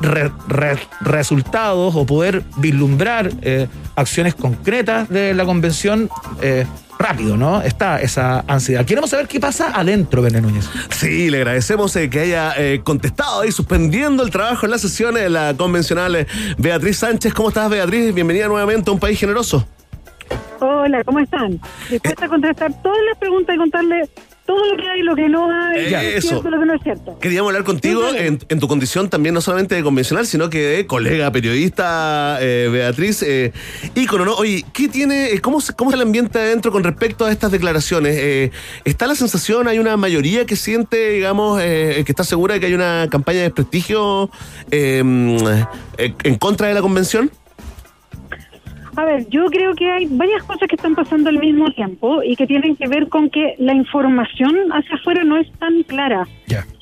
[0.00, 6.08] re- re- resultados o poder vislumbrar eh, acciones concretas de la convención
[6.40, 6.66] eh,
[7.02, 7.60] rápido, ¿no?
[7.60, 8.84] Está esa ansiedad.
[8.84, 10.70] Queremos saber qué pasa adentro, Bené Núñez.
[10.90, 15.24] Sí, le agradecemos eh, que haya eh, contestado y suspendiendo el trabajo en las sesiones
[15.24, 16.26] de la convencional eh,
[16.58, 17.34] Beatriz Sánchez.
[17.34, 18.14] ¿Cómo estás, Beatriz?
[18.14, 19.66] Bienvenida nuevamente a un país generoso.
[20.60, 21.60] Hola, ¿cómo están?
[21.90, 24.08] Dispuesta a contestar todas las preguntas y contarle
[24.46, 26.28] todo lo que hay y lo que no hay, Eh, es eso.
[26.30, 27.18] cierto lo que no es cierto.
[27.20, 30.86] Queríamos hablar contigo en, en tu condición también no solamente de convencional, sino que de
[30.86, 33.52] colega periodista, eh, Beatriz, eh,
[33.94, 34.34] ícono, ¿no?
[34.34, 38.16] Oye, ¿qué tiene, eh, cómo, cómo está el ambiente adentro con respecto a estas declaraciones?
[38.18, 38.50] Eh,
[38.84, 42.66] ¿Está la sensación, hay una mayoría que siente, digamos, eh, que está segura de que
[42.66, 44.30] hay una campaña de desprestigio
[44.70, 47.30] eh, en contra de la convención?
[48.94, 52.36] A ver, yo creo que hay varias cosas que están pasando al mismo tiempo y
[52.36, 56.26] que tienen que ver con que la información hacia afuera no es tan clara.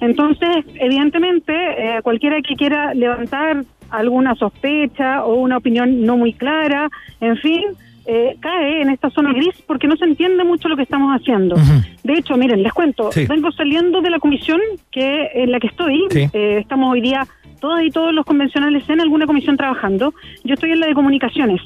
[0.01, 6.89] Entonces, evidentemente, eh, cualquiera que quiera levantar alguna sospecha o una opinión no muy clara,
[7.21, 7.63] en fin,
[8.07, 11.55] eh, cae en esta zona gris porque no se entiende mucho lo que estamos haciendo.
[12.03, 13.27] De hecho, miren, les cuento, Sí.
[13.27, 14.61] vengo saliendo de la comisión
[14.91, 16.07] que en la que estoy.
[16.11, 16.27] Sí.
[16.33, 17.27] Eh, estamos hoy día
[17.61, 20.13] todas y todos los convencionales en alguna comisión trabajando.
[20.45, 21.61] Yo estoy en la de comunicaciones.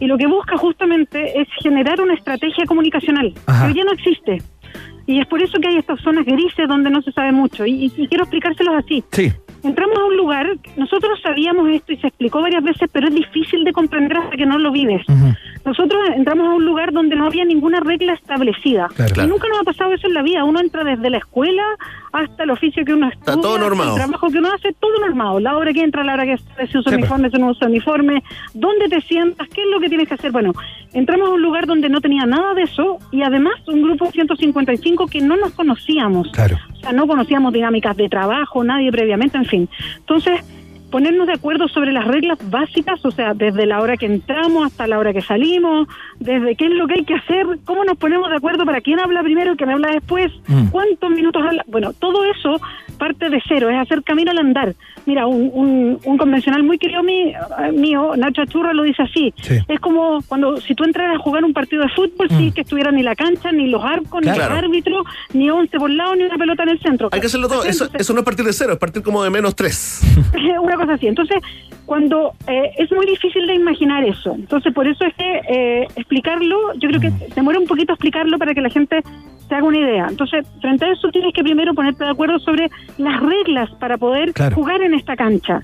[0.00, 3.68] Y lo que busca justamente es generar una estrategia comunicacional Ajá.
[3.68, 4.42] que ya no existe.
[5.06, 7.64] Y es por eso que hay estas zonas grises donde no se sabe mucho.
[7.64, 9.04] Y, y quiero explicárselos así.
[9.12, 9.32] Sí.
[9.62, 10.46] Entramos a un lugar,
[10.76, 14.46] nosotros sabíamos esto y se explicó varias veces, pero es difícil de comprender hasta que
[14.46, 15.02] no lo vives.
[15.66, 18.86] Nosotros entramos a un lugar donde no había ninguna regla establecida.
[18.94, 19.24] Claro.
[19.24, 20.44] Y nunca nos ha pasado eso en la vida.
[20.44, 21.64] Uno entra desde la escuela
[22.12, 23.90] hasta el oficio que uno estudia, todo hasta normado.
[23.90, 25.40] el trabajo que uno hace, todo normado.
[25.40, 27.66] La hora que entra, la hora que sale, si usa Sí, uniforme, si no usa
[27.66, 28.22] uniforme,
[28.54, 30.30] dónde te sientas, qué es lo que tienes que hacer.
[30.30, 30.52] Bueno,
[30.92, 35.08] entramos a un lugar donde no tenía nada de eso y además un grupo 155
[35.08, 36.30] que no nos conocíamos.
[36.32, 36.56] Claro.
[36.74, 39.68] O sea, no conocíamos dinámicas de trabajo, nadie previamente, en fin.
[39.98, 40.40] Entonces,
[40.96, 44.86] ponernos de acuerdo sobre las reglas básicas, o sea, desde la hora que entramos hasta
[44.86, 45.86] la hora que salimos,
[46.18, 48.98] desde qué es lo que hay que hacer, cómo nos ponemos de acuerdo para quién
[48.98, 50.68] habla primero y quién habla después, Mm.
[50.68, 51.62] cuántos minutos habla.
[51.66, 52.58] Bueno, todo eso
[52.96, 54.74] parte de cero, es hacer camino al andar.
[55.04, 59.34] Mira, un, un, un convencional muy querido mí- eh, mío, Nacho Achurra, lo dice así.
[59.42, 59.58] Sí.
[59.68, 62.90] Es como cuando si tú entras a jugar un partido de fútbol, sí, que estuviera
[62.90, 65.04] ni la cancha, ni los arcos, ni los árbitros,
[65.34, 67.10] ni once por lado, ni una pelota en el centro.
[67.12, 67.64] Hay que hacerlo todo.
[67.64, 70.00] Eso, eso no es partir de cero, es partir como de menos tres.
[70.62, 71.06] una cosa así.
[71.06, 71.38] Entonces,
[71.84, 74.34] cuando eh, es muy difícil de imaginar eso.
[74.34, 78.54] Entonces, por eso es que eh, explicarlo, yo creo que demora un poquito explicarlo para
[78.54, 79.02] que la gente
[79.48, 80.06] se haga una idea.
[80.08, 82.68] Entonces, frente a eso tienes que primero ponerte de acuerdo sobre
[82.98, 84.56] las reglas para poder Claro.
[84.56, 85.62] jugar en esta cancha.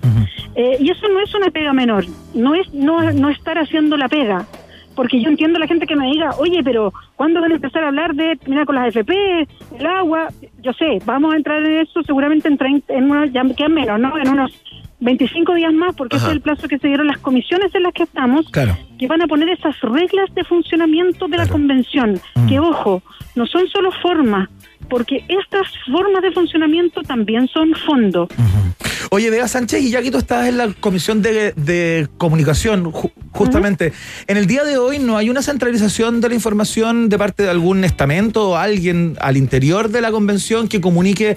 [0.54, 2.04] Eh, y eso no es una pega menor,
[2.34, 4.46] no es no, no estar haciendo la pega.
[4.94, 7.82] Porque yo entiendo a la gente que me diga, oye, pero ¿cuándo van a empezar
[7.82, 10.28] a hablar de, mira, con las FP, el agua?
[10.60, 13.98] Yo sé, vamos a entrar en eso seguramente en, 30, en unos, ya quedan menos,
[13.98, 14.18] ¿no?
[14.18, 14.52] En unos
[15.02, 17.92] 25 días más, porque ese es el plazo que se dieron las comisiones en las
[17.92, 18.76] que estamos, Claro.
[18.98, 23.02] que van a poner esas reglas de funcionamiento de la convención, que ojo,
[23.34, 24.48] no son solo formas,
[24.88, 28.28] porque estas formas de funcionamiento también son fondo.
[29.10, 33.10] Oye, Bea Sánchez, y ya que tú estás en la Comisión de, de Comunicación, ju-
[33.32, 33.92] justamente,
[34.26, 37.50] en el día de hoy no hay una centralización de la información de parte de
[37.50, 41.36] algún estamento o alguien al interior de la convención que comunique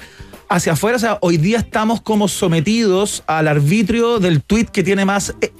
[0.49, 0.97] hacia afuera.
[0.97, 5.51] O sea, hoy día estamos como sometidos al arbitrio del tuit que tiene más eh,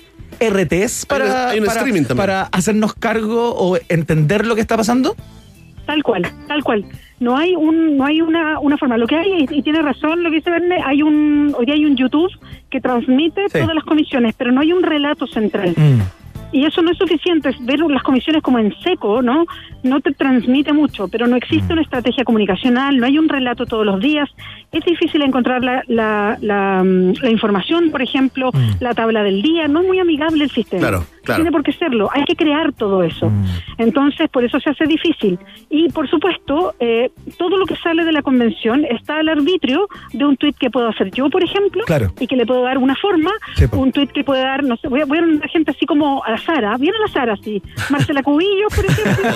[0.50, 5.16] RTs Hay un- para, hay un para- hacernos cargo o entender lo que está pasando.
[5.86, 6.84] Tal cual, tal cual.
[7.20, 8.98] no hay un no hay una, una forma.
[8.98, 11.86] Lo que hay, y tiene razón lo que dice Verne, hay un, hoy día hay
[11.86, 12.32] un YouTube
[12.72, 13.60] que transmite Sí.
[13.60, 15.74] todas las comisiones, pero no hay un relato central.
[15.78, 16.02] Mm.
[16.52, 19.46] Y eso no es suficiente, es ver las comisiones como en seco, ¿no?
[19.84, 23.86] No te transmite mucho, pero no existe una estrategia comunicacional, no hay un relato todos
[23.86, 24.30] los días.
[24.72, 29.68] Es difícil encontrar la, la, la, mm, la información, por ejemplo, la tabla del día,
[29.68, 30.80] no es muy amigable el sistema.
[30.80, 31.42] Claro, claro.
[31.42, 33.32] Tiene por qué serlo, hay que crear todo eso.
[33.78, 35.38] Entonces, por eso se hace difícil.
[35.70, 40.26] Y, por supuesto, eh, todo lo que sale de la convención está al arbitrio de
[40.26, 42.14] un tuit que puedo hacer yo, por ejemplo, Claro.
[42.20, 44.88] y que le puedo dar una forma, Sí, un tuit que puede dar, no sé,
[44.88, 47.62] voy a, voy a nombrar gente así como a la Sara, viene la Sara, sí,
[47.90, 49.30] Marcela Cubillo, por ejemplo,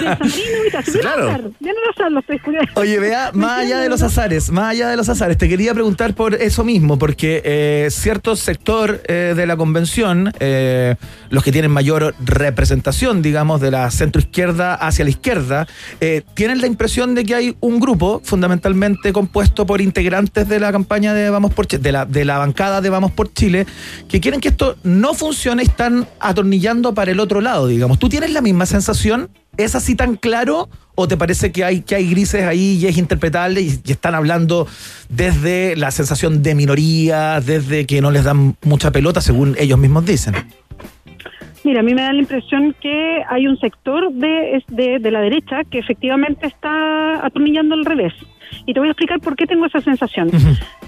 [0.00, 1.22] y tal, Sí, viene claro.
[1.22, 1.78] al azar, viene
[2.10, 2.70] los tres curiosos.
[2.76, 5.74] Oye, vea, ¿Me más allá de los azares, más allá de los azares, te quería
[5.74, 10.96] preguntar por eso mismo, porque eh, cierto sector eh, de la convención, eh,
[11.30, 15.66] los que tienen mayor representación, digamos, de la centroizquierda hacia la izquierda,
[16.00, 20.72] eh, tienen la impresión de que hay un grupo fundamentalmente compuesto por integrantes de la
[20.72, 23.66] campaña de Vamos por Chile, de la, bancada de Vamos por Chile,
[24.08, 27.98] que quieren que esto no funcione y están atornillando para el otro lado, digamos.
[27.98, 29.30] ¿Tú tienes la misma sensación?
[29.56, 30.68] ¿Es así tan claro?
[30.94, 34.66] ¿O te parece que hay, que hay grises ahí y es interpretable y están hablando
[35.08, 40.04] desde la sensación de minoría, desde que no les dan mucha pelota, según ellos mismos
[40.06, 40.34] dicen?
[41.68, 45.20] Mira, a mí me da la impresión que hay un sector de, de, de la
[45.20, 48.14] derecha que efectivamente está atornillando al revés.
[48.66, 50.30] Y te voy a explicar por qué tengo esa sensación.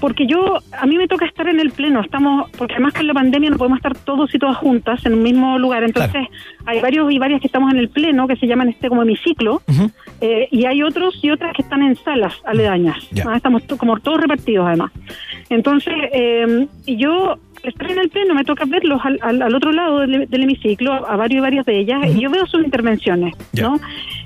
[0.00, 3.14] Porque yo, a mí me toca estar en el pleno, estamos, porque además con la
[3.14, 5.82] pandemia no podemos estar todos y todas juntas en un mismo lugar.
[5.84, 6.26] Entonces,
[6.66, 9.62] hay varios y varias que estamos en el pleno que se llaman este como hemiciclo,
[10.20, 12.96] eh, y hay otros y otras que están en salas aledañas.
[13.26, 14.90] Ah, estamos como todos repartidos además.
[15.48, 20.00] Entonces, eh, yo estoy en el pleno, me toca verlos al, al- al otro lado
[20.00, 23.78] del, del hemiciclo, a varios y varias de ellas, y yo veo sus intervenciones, ¿no?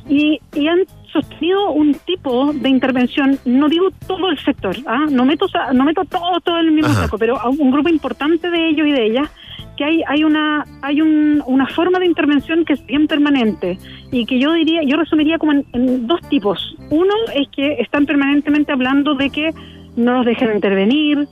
[0.08, 0.80] Y, y han
[1.14, 5.06] sostenido un tipo de intervención, no digo todo el sector, ¿ah?
[5.10, 7.04] no meto no meto todo, todo en el mismo Ajá.
[7.04, 9.30] saco, pero a un grupo importante de ellos y de ellas
[9.76, 13.78] que hay hay una hay un, una forma de intervención que es bien permanente
[14.12, 18.06] y que yo diría yo resumiría como en, en dos tipos uno es que están
[18.06, 19.50] permanentemente hablando de que
[19.96, 21.26] no nos dejen intervenir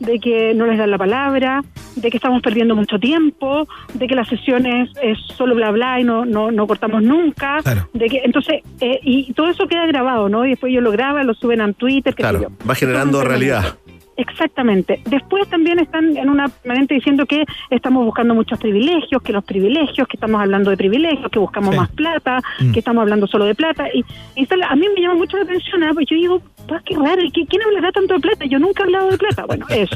[0.00, 1.62] de que no les dan la palabra,
[1.96, 4.90] de que estamos perdiendo mucho tiempo, de que la sesión es,
[5.36, 7.58] solo bla bla y no, no, no cortamos nunca,
[7.92, 10.44] de que entonces eh, y todo eso queda grabado, ¿no?
[10.44, 12.14] Y después ellos lo graban, lo suben a Twitter.
[12.14, 13.78] Claro, va generando Entonces, realidad.
[14.18, 15.00] Exactamente.
[15.08, 20.08] Después también están en una permanente diciendo que estamos buscando muchos privilegios, que los privilegios,
[20.08, 21.76] que estamos hablando de privilegios, que buscamos Sí.
[21.80, 22.72] más plata, Mm.
[22.72, 23.86] que estamos hablando solo de plata.
[23.94, 24.04] Y,
[24.34, 25.90] y a mí me llama mucho la atención, ¿ah?
[25.94, 28.44] porque yo digo, pues qué raro, ¿y qué- ¿quién hablará tanto de plata?
[28.46, 29.46] Yo nunca he hablado de plata.
[29.46, 29.94] Bueno, eso.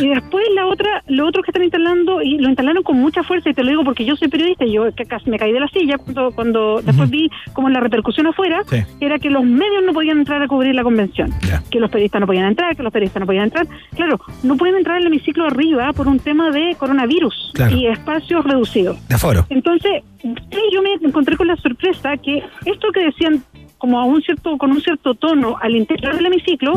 [0.00, 3.50] y después la otra, lo otro que están instalando, y lo instalaron con mucha fuerza,
[3.50, 5.68] y te lo digo porque yo soy periodista, y yo casi me caí de la
[5.68, 8.76] silla cuando, cuando después vi como la repercusión afuera, Sí.
[9.00, 11.30] era que los medios no podían entrar a cubrir la convención,
[11.70, 13.66] que los periodistas no podían entrar, que los periodistas no podían entrar.
[13.94, 17.76] Claro, no pueden entrar al hemiciclo arriba por un tema de coronavirus Claro.
[17.76, 18.96] y espacios reducidos.
[19.08, 19.44] De aforo.
[19.50, 23.42] Entonces, sí, yo me encontré con la sorpresa que esto que decían
[23.78, 26.72] como a un cierto, con un cierto tono al interior del hemiciclo,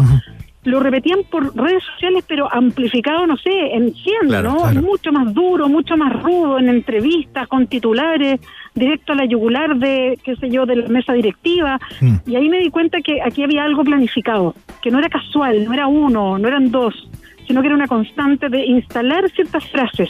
[0.63, 4.57] lo repetían por redes sociales, pero amplificado, no sé, en 100, Claro, ¿no?
[4.61, 4.81] claro.
[4.83, 8.39] Mucho más duro, mucho más rudo, en entrevistas, con titulares,
[8.75, 11.79] directo a la yugular de, qué sé yo, de la mesa directiva.
[12.25, 15.73] Y ahí me di cuenta que aquí había algo planificado, que no era casual, no
[15.73, 17.09] era uno, no eran dos,
[17.51, 20.09] sino que era una constante de instalar ciertas frases.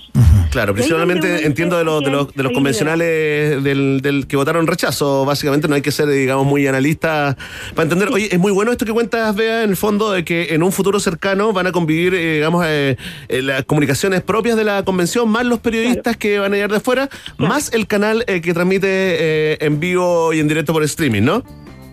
[0.51, 4.67] Claro, principalmente entiendo de los, de los, de los hay convencionales del, del que votaron
[4.67, 5.25] rechazo.
[5.25, 7.35] Básicamente no hay que ser, digamos, muy analista
[7.73, 8.09] para entender.
[8.09, 10.71] Oye, es muy bueno esto que cuentas, Bea, en el fondo, de que en un
[10.71, 12.95] futuro cercano van a convivir, eh, digamos, eh,
[13.27, 16.77] eh, las comunicaciones propias de la convención, más los periodistas que van a llegar de
[16.77, 17.09] afuera,
[17.39, 21.43] más el canal eh, que transmite eh, en vivo y en directo por streaming, ¿no?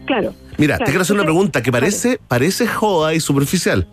[0.04, 0.34] Claro.
[0.58, 0.84] Mira, claro.
[0.84, 3.86] te quiero hacer una pregunta que parece, parece joda y superficial.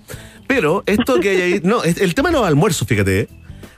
[0.47, 1.61] Pero esto que hay ahí.
[1.63, 3.21] No, el tema de los almuerzos, fíjate.
[3.21, 3.27] ¿eh?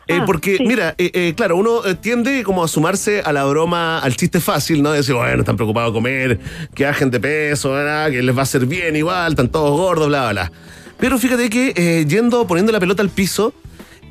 [0.07, 0.63] Eh, Ah, porque, sí.
[0.65, 4.81] mira, eh, eh, claro, uno tiende como a sumarse a la broma, al chiste fácil,
[4.81, 4.91] ¿no?
[4.91, 6.39] De decir, bueno, están preocupados de comer,
[6.73, 8.09] que bajen de peso, ¿verdad?
[8.09, 10.51] que les va a hacer bien igual, están todos gordos, bla, bla, bla.
[10.97, 13.53] Pero fíjate que eh, yendo, poniendo la pelota al piso,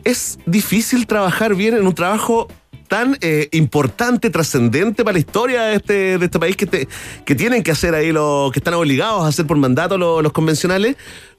[0.04, 2.46] es difícil trabajar bien en un trabajo
[2.86, 6.88] tan eh, importante, trascendente para la historia de este, de este país que, te-
[7.24, 10.32] que tienen que hacer ahí los que están obligados a hacer por mandato los, los
[10.32, 10.96] convencionales.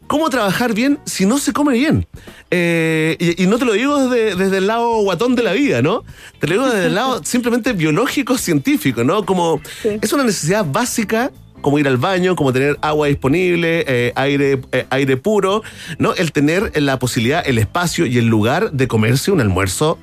[0.07, 2.07] ¿Cómo trabajar bien si no se come bien?
[2.49, 5.81] Eh, y, y no te lo digo desde, desde el lado guatón de la vida,
[5.81, 6.03] ¿no?
[6.39, 9.25] Te lo digo desde el lado simplemente biológico, científico, ¿no?
[9.25, 14.61] Como es una necesidad básica como ir al baño, como tener agua disponible, eh, aire,
[14.71, 15.63] eh, aire puro,
[15.97, 16.13] ¿no?
[16.13, 19.97] El tener la posibilidad, el espacio y el lugar de comerse un almuerzo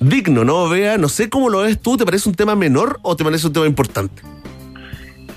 [0.00, 0.68] digno, ¿no?
[0.68, 3.46] Vea, no sé cómo lo ves tú, ¿te parece un tema menor o te parece
[3.46, 4.22] un tema importante?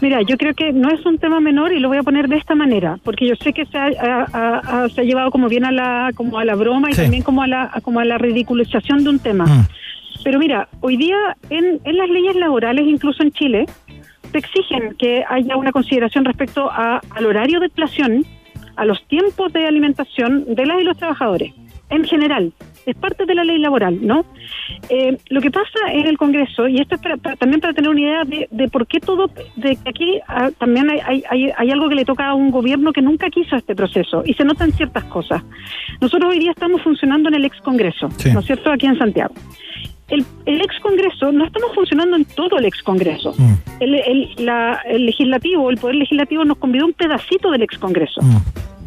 [0.01, 2.37] Mira, yo creo que no es un tema menor y lo voy a poner de
[2.37, 6.11] esta manera, porque yo sé que se ha, se ha llevado como bien a la
[6.15, 7.01] como a la broma y Sí.
[7.03, 9.45] también como a la a- como a la ridiculización de un tema.
[9.45, 9.67] Mm.
[10.23, 11.17] Pero mira, hoy día
[11.51, 13.65] en, en las leyes laborales, incluso en Chile,
[14.31, 18.25] te exigen que haya una consideración respecto a- al horario de plación,
[18.77, 21.53] a los tiempos de alimentación de las y los trabajadores,
[21.91, 22.53] en general.
[22.85, 24.25] Es parte de la ley laboral, ¿no?
[24.89, 27.89] Eh, lo que pasa en el Congreso, y esto es para- para- también para tener
[27.91, 31.71] una idea de, de por qué todo, de que aquí ah, también hay, hay, hay,
[31.71, 34.71] algo que le toca a un gobierno que nunca quiso este proceso, y se notan
[34.71, 35.43] ciertas cosas.
[36.01, 38.31] Nosotros hoy día estamos funcionando en el ex Congreso, Sí.
[38.33, 39.33] ¿no es cierto?, aquí en Santiago.
[40.09, 43.33] El, el ex Congreso, no estamos funcionando en todo el ex Congreso.
[43.79, 48.19] El, el- la- el legislativo, el poder legislativo nos convidó un pedacito del ex Congreso.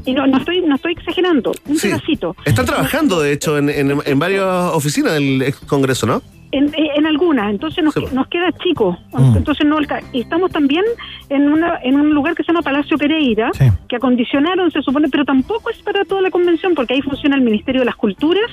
[0.07, 1.89] Y no, no estoy no estoy exagerando, un Sí.
[1.89, 2.37] pedacito.
[2.45, 4.45] Están trabajando, de hecho, en, en, en varias
[4.75, 6.23] oficinas del ex Congreso, ¿no?
[6.53, 8.97] En, en algunas, entonces nos, nos queda chico.
[9.13, 9.37] Mm.
[9.39, 10.85] Entonces no alca- y estamos también
[11.29, 13.51] en una en un lugar que se llama Palacio Pereira,
[13.89, 17.43] que acondicionaron, se supone, pero tampoco es para toda la convención, porque ahí funciona el
[17.43, 18.45] Ministerio de las Culturas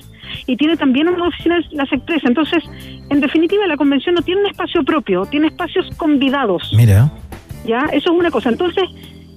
[0.47, 2.23] y tiene también una oficina de la Sectres.
[2.23, 2.63] Entonces,
[3.11, 6.73] en definitiva, la convención no tiene un espacio propio, tiene espacios convidados.
[6.75, 7.11] Mira.
[7.67, 7.81] ¿ya?
[7.93, 8.49] Eso es una cosa.
[8.49, 8.85] Entonces,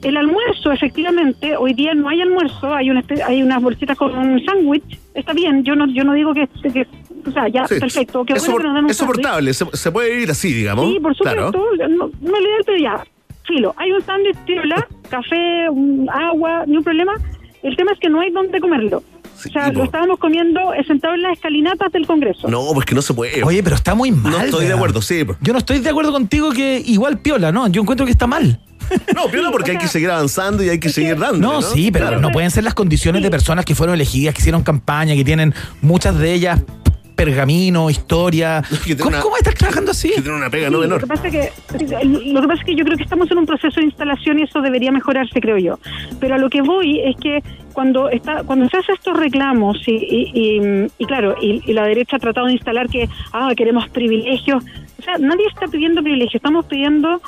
[0.05, 4.45] el almuerzo, efectivamente, hoy día no hay almuerzo, hay espe- hay unas bolsitas con un
[4.45, 6.87] sándwich, está bien, yo no yo no digo que, que-
[7.27, 7.81] o sea, ya, Sí.
[7.81, 10.91] perfecto, que es, bueno que nos un es soportable, se, se puede ir así, digamos.
[10.93, 11.89] Sí, por supuesto, Claro.
[11.89, 13.05] no, no le pero ya,
[13.47, 17.15] filo, hay un sándwich, tírala, café, un agua, ni un problema,
[17.63, 19.03] el tema es que no hay dónde comerlo.
[19.37, 22.49] O sea, lo estábamos comiendo sentado en las escalinatas del Congreso.
[22.49, 23.43] No, pues que no se puede.
[23.43, 24.33] Oye, pero está muy mal.
[24.33, 25.25] No estoy de acuerdo, sí.
[25.41, 27.67] Yo no estoy de acuerdo contigo que igual piola, ¿no?
[27.69, 28.61] Yo encuentro que está mal.
[29.15, 31.39] No, piola porque hay que seguir avanzando y hay que seguir dando.
[31.39, 34.63] No, sí, pero no pueden ser las condiciones de personas que fueron elegidas, que hicieron
[34.63, 36.61] campaña, que tienen muchas de ellas
[37.15, 38.63] pergamino, historia.
[38.99, 40.09] ¿Cómo, una- cómo estás trabajando así?
[40.09, 41.01] Que tiene una pega no menor.
[41.01, 41.53] Lo que, pasa es que,
[42.05, 44.43] lo que pasa es que yo creo que estamos en un proceso de instalación y
[44.43, 45.79] eso debería mejorarse, creo yo.
[46.21, 47.43] Pero a lo que voy es que
[47.75, 52.17] cuando está cuando se hacen estos reclamos y, y, y- y claro, y, la derecha
[52.17, 54.65] ha tratado de instalar que ah queremos privilegios,
[54.99, 57.21] o sea, nadie está pidiendo privilegios, estamos pidiendo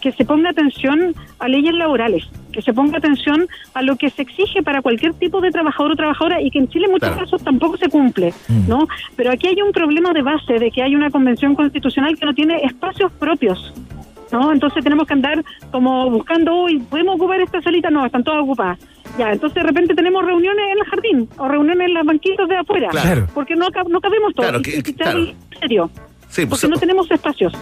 [0.00, 4.22] que se ponga atención a leyes laborales, que se ponga atención a lo que se
[4.22, 7.24] exige para cualquier tipo de trabajador o trabajadora y que en Chile en muchos Claro.
[7.24, 8.32] casos tampoco se cumple,
[8.68, 8.88] ¿no?
[9.16, 12.34] Pero aquí hay un problema de base de que hay una convención constitucional que no
[12.34, 13.72] tiene espacios propios.
[14.32, 14.52] ¿No?
[14.52, 17.90] Entonces tenemos que andar como buscando, hoy ¿podemos ocupar esta salita?
[17.90, 18.78] No, están todas ocupadas.
[19.18, 22.56] Ya, entonces de repente tenemos reuniones en el jardín o reuniones en las banquitas de
[22.56, 22.88] afuera.
[22.90, 23.26] Claro.
[23.34, 24.48] Porque no, no cabemos todos.
[24.50, 25.18] Claro, que- y- y- claro.
[25.18, 25.90] en serio.
[26.28, 27.52] Sí, pues, Porque no tenemos espacios.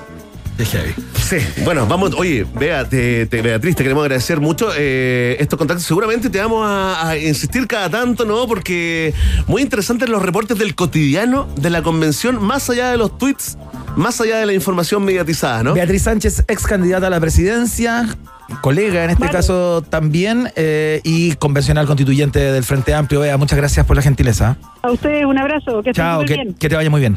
[0.64, 5.86] Sí, bueno, vamos, oye, Bea, te- te- Beatriz, te queremos agradecer mucho eh, estos contactos.
[5.86, 8.46] Seguramente te vamos a, a insistir cada tanto, ¿no?
[8.46, 9.14] Porque
[9.46, 13.56] muy interesantes los reportes del cotidiano de la convención, más allá de los tweets,
[13.96, 15.74] más allá de la información mediatizada, ¿no?
[15.74, 18.16] Beatriz Sánchez, ex candidata a la presidencia,
[18.62, 19.32] colega en este Vale.
[19.32, 23.20] caso también, eh, y convencional constituyente del Frente Amplio.
[23.20, 24.56] Bea, muchas gracias por la gentileza.
[24.80, 26.54] A ustedes un abrazo, que estén Chao, que, bien.
[26.54, 27.16] que te vaya muy bien.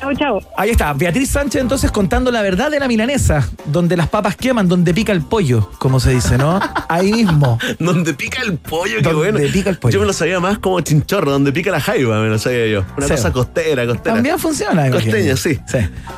[0.00, 0.40] Chao, chao.
[0.56, 4.66] Ahí está, Beatriz Sánchez entonces contando la verdad de la milanesa, donde las papas queman,
[4.66, 6.58] donde pica el pollo, como se dice, ¿no?
[6.88, 7.58] Ahí mismo.
[7.78, 9.52] donde pica el pollo, qué Donde bueno.
[9.52, 9.92] pica el pollo.
[9.92, 12.84] Yo me lo sabía más como chinchorro, donde pica la jaiba, me lo sabía yo.
[12.96, 13.12] Una Sí.
[13.14, 14.14] cosa costera, costera.
[14.14, 14.90] También funciona.
[14.90, 15.58] Costeña, sí.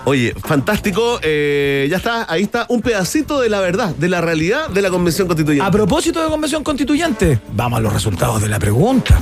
[0.05, 1.19] Oye, fantástico.
[1.23, 4.91] eh, ya está, ahí está un pedacito de la verdad, de la realidad de la
[4.91, 5.67] convención constituyente.
[5.67, 9.21] A propósito de convención constituyente, vamos a los resultados de la pregunta.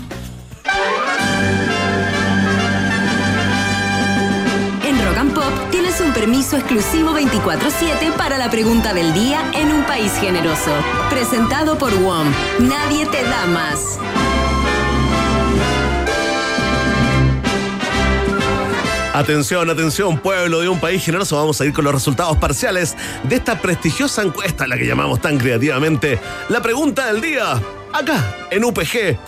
[4.84, 9.72] En Rock and Pop tienes un permiso exclusivo 24-7 para la pregunta del día en
[9.72, 10.72] un país generoso.
[11.10, 12.26] Presentado por WOM.
[12.60, 13.98] Nadie te da más.
[19.14, 21.36] Atención, atención, pueblo de un país generoso.
[21.36, 25.36] Vamos a ir con los resultados parciales de esta prestigiosa encuesta, la que llamamos tan
[25.36, 26.18] creativamente
[26.48, 27.60] la pregunta del día.
[27.92, 29.18] Acá, en UPG.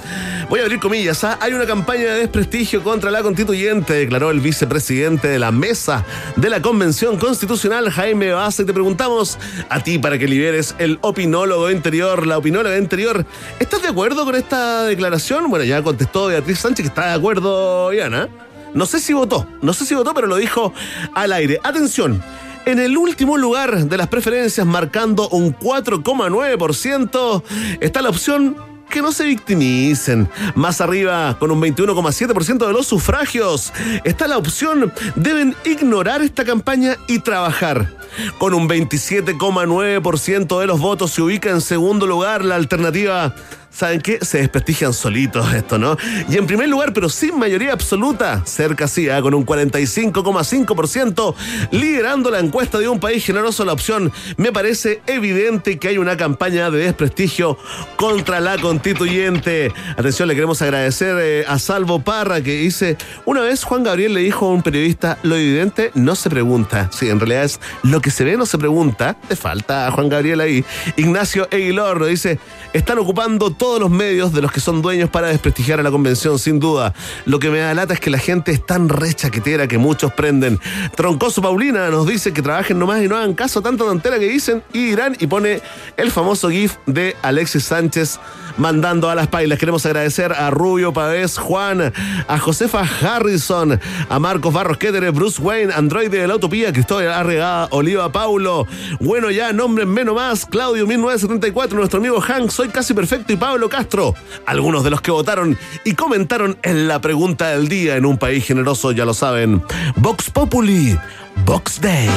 [0.48, 1.22] Voy a abrir comillas.
[1.24, 1.38] ¿ah?
[1.40, 6.04] Hay una campaña de desprestigio contra la constituyente, declaró el vicepresidente de la mesa
[6.36, 8.64] de la Convención Constitucional, Jaime Baza.
[8.64, 9.38] Te preguntamos
[9.68, 13.26] a ti para que liberes el opinólogo interior, la opinóloga interior.
[13.60, 15.50] ¿Estás de acuerdo con esta declaración?
[15.50, 18.28] Bueno, ya contestó Beatriz Sánchez que está de acuerdo, Iana.
[18.72, 20.72] No sé si votó, no sé si votó, pero lo dijo
[21.14, 21.60] al aire.
[21.62, 22.22] Atención,
[22.66, 27.42] en el último lugar de las preferencias, marcando un 4,9%,
[27.80, 28.56] está la opción
[28.88, 30.28] que no se victimicen.
[30.54, 33.72] Más arriba, con un 21,7% de los sufragios,
[34.04, 37.90] está la opción deben ignorar esta campaña y trabajar.
[38.38, 43.34] Con un 27,9% de los votos se ubica en segundo lugar la alternativa
[43.74, 44.18] ¿saben qué?
[44.22, 45.96] Se desprestigian solitos esto, ¿no?
[46.28, 49.20] Y en primer lugar, pero sin mayoría absoluta, cerca sí, ¿ah?
[49.20, 51.34] con un 45,5%,
[51.72, 56.16] liderando la encuesta de un país generoso la opción, me parece evidente que hay una
[56.16, 57.58] campaña de desprestigio
[57.96, 59.72] contra la constituyente.
[59.96, 64.20] Atención, le queremos agradecer eh, a Salvo Parra que dice, una vez Juan Gabriel le
[64.20, 66.90] dijo a un periodista, lo evidente no se pregunta.
[66.92, 69.16] Sí, en realidad es lo que se ve no se pregunta.
[69.28, 70.64] Te falta a Juan Gabriel ahí.
[70.96, 72.38] Ignacio Aguilar dice,
[72.72, 76.38] están ocupando todos los medios de los que son dueños para desprestigiar a la convención,
[76.38, 76.92] sin duda.
[77.24, 80.12] Lo que me da lata es que la gente es tan re chaquetera que muchos
[80.12, 80.60] prenden.
[80.94, 84.28] Troncoso Paulina nos dice que trabajen nomás y no hagan caso a tanta tontera que
[84.28, 85.62] dicen y dirán y pone
[85.96, 88.20] el famoso GIF de Alexis Sánchez
[88.56, 89.58] mandando a las pailas.
[89.58, 91.92] Queremos agradecer a Rubio Pavés, Juan,
[92.28, 97.68] a Josefa Harrison, a Marcos Barros Ketere, Bruce Wayne, Androide de la Utopía, Cristóbal Arregada,
[97.70, 98.66] Oliva Paulo.
[99.00, 103.68] Bueno, ya, nombres menos más, Claudio 1974, nuestro amigo Hank, Soy Casi Perfecto y Pablo
[103.68, 104.14] Castro.
[104.46, 108.46] Algunos de los que votaron y comentaron en la pregunta del día en un país
[108.46, 109.62] generoso, ya lo saben.
[109.96, 110.98] Vox Populi,
[111.44, 112.08] Vox Day.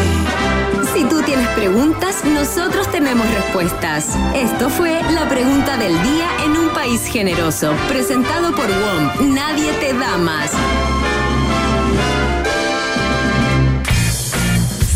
[0.94, 4.16] Si tú tienes preguntas, nosotros tenemos respuestas.
[4.36, 9.34] Esto fue la pregunta del día en un país generoso, presentado por WOM.
[9.34, 10.52] Nadie te da más.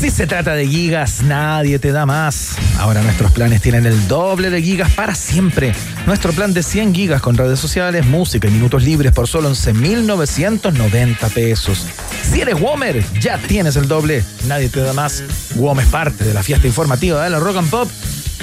[0.02, 2.56] Si se trata de gigas, nadie te da más.
[2.80, 5.76] Ahora nuestros planes tienen el doble de gigas para siempre.
[6.08, 11.30] Nuestro plan de 100 gigas con redes sociales, música y minutos libres por solo 11.990
[11.30, 11.86] pesos.
[12.24, 14.24] Si eres Womer, ya tienes el doble.
[14.48, 15.24] Nadie te da más.
[15.54, 17.88] WOM es parte de la fiesta informativa de la Rock and Pop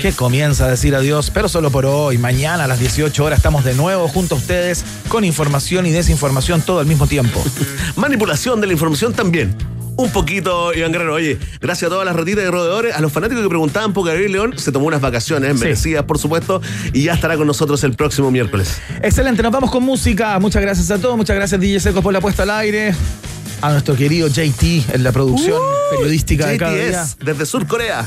[0.01, 2.19] que comienza a decir adiós, pero solo por hoy.
[2.19, 6.63] Mañana a las 18 horas estamos de nuevo junto a ustedes con información y desinformación
[6.63, 7.43] todo al mismo tiempo.
[7.97, 9.57] Manipulación de la información también.
[9.99, 11.15] Un poquito, Iván Guerrero.
[11.15, 14.31] Oye, gracias a todas las ratitas de rodeadores, a los fanáticos que preguntaban por Gabriel
[14.31, 16.63] León, se tomó unas vacaciones merecidas, por supuesto,
[16.93, 18.81] y ya estará con nosotros el próximo miércoles.
[19.03, 20.39] Excelente, nos vamos con música.
[20.39, 22.95] Muchas gracias a todos, muchas gracias DJ Seco por la puesta al aire.
[23.61, 25.61] A nuestro querido JT en la producción
[25.91, 27.05] periodística de cada día.
[27.19, 28.07] Desde Sur Corea.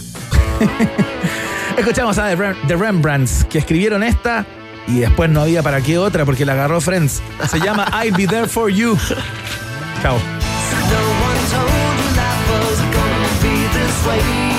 [1.77, 4.45] Escuchamos a The, Rem- The Rembrandts que escribieron esta
[4.87, 7.21] y después no había para qué otra porque la agarró Friends.
[7.49, 8.97] Se llama I'll Be There For You.
[10.01, 10.17] Chao.
[14.01, 14.50] slave.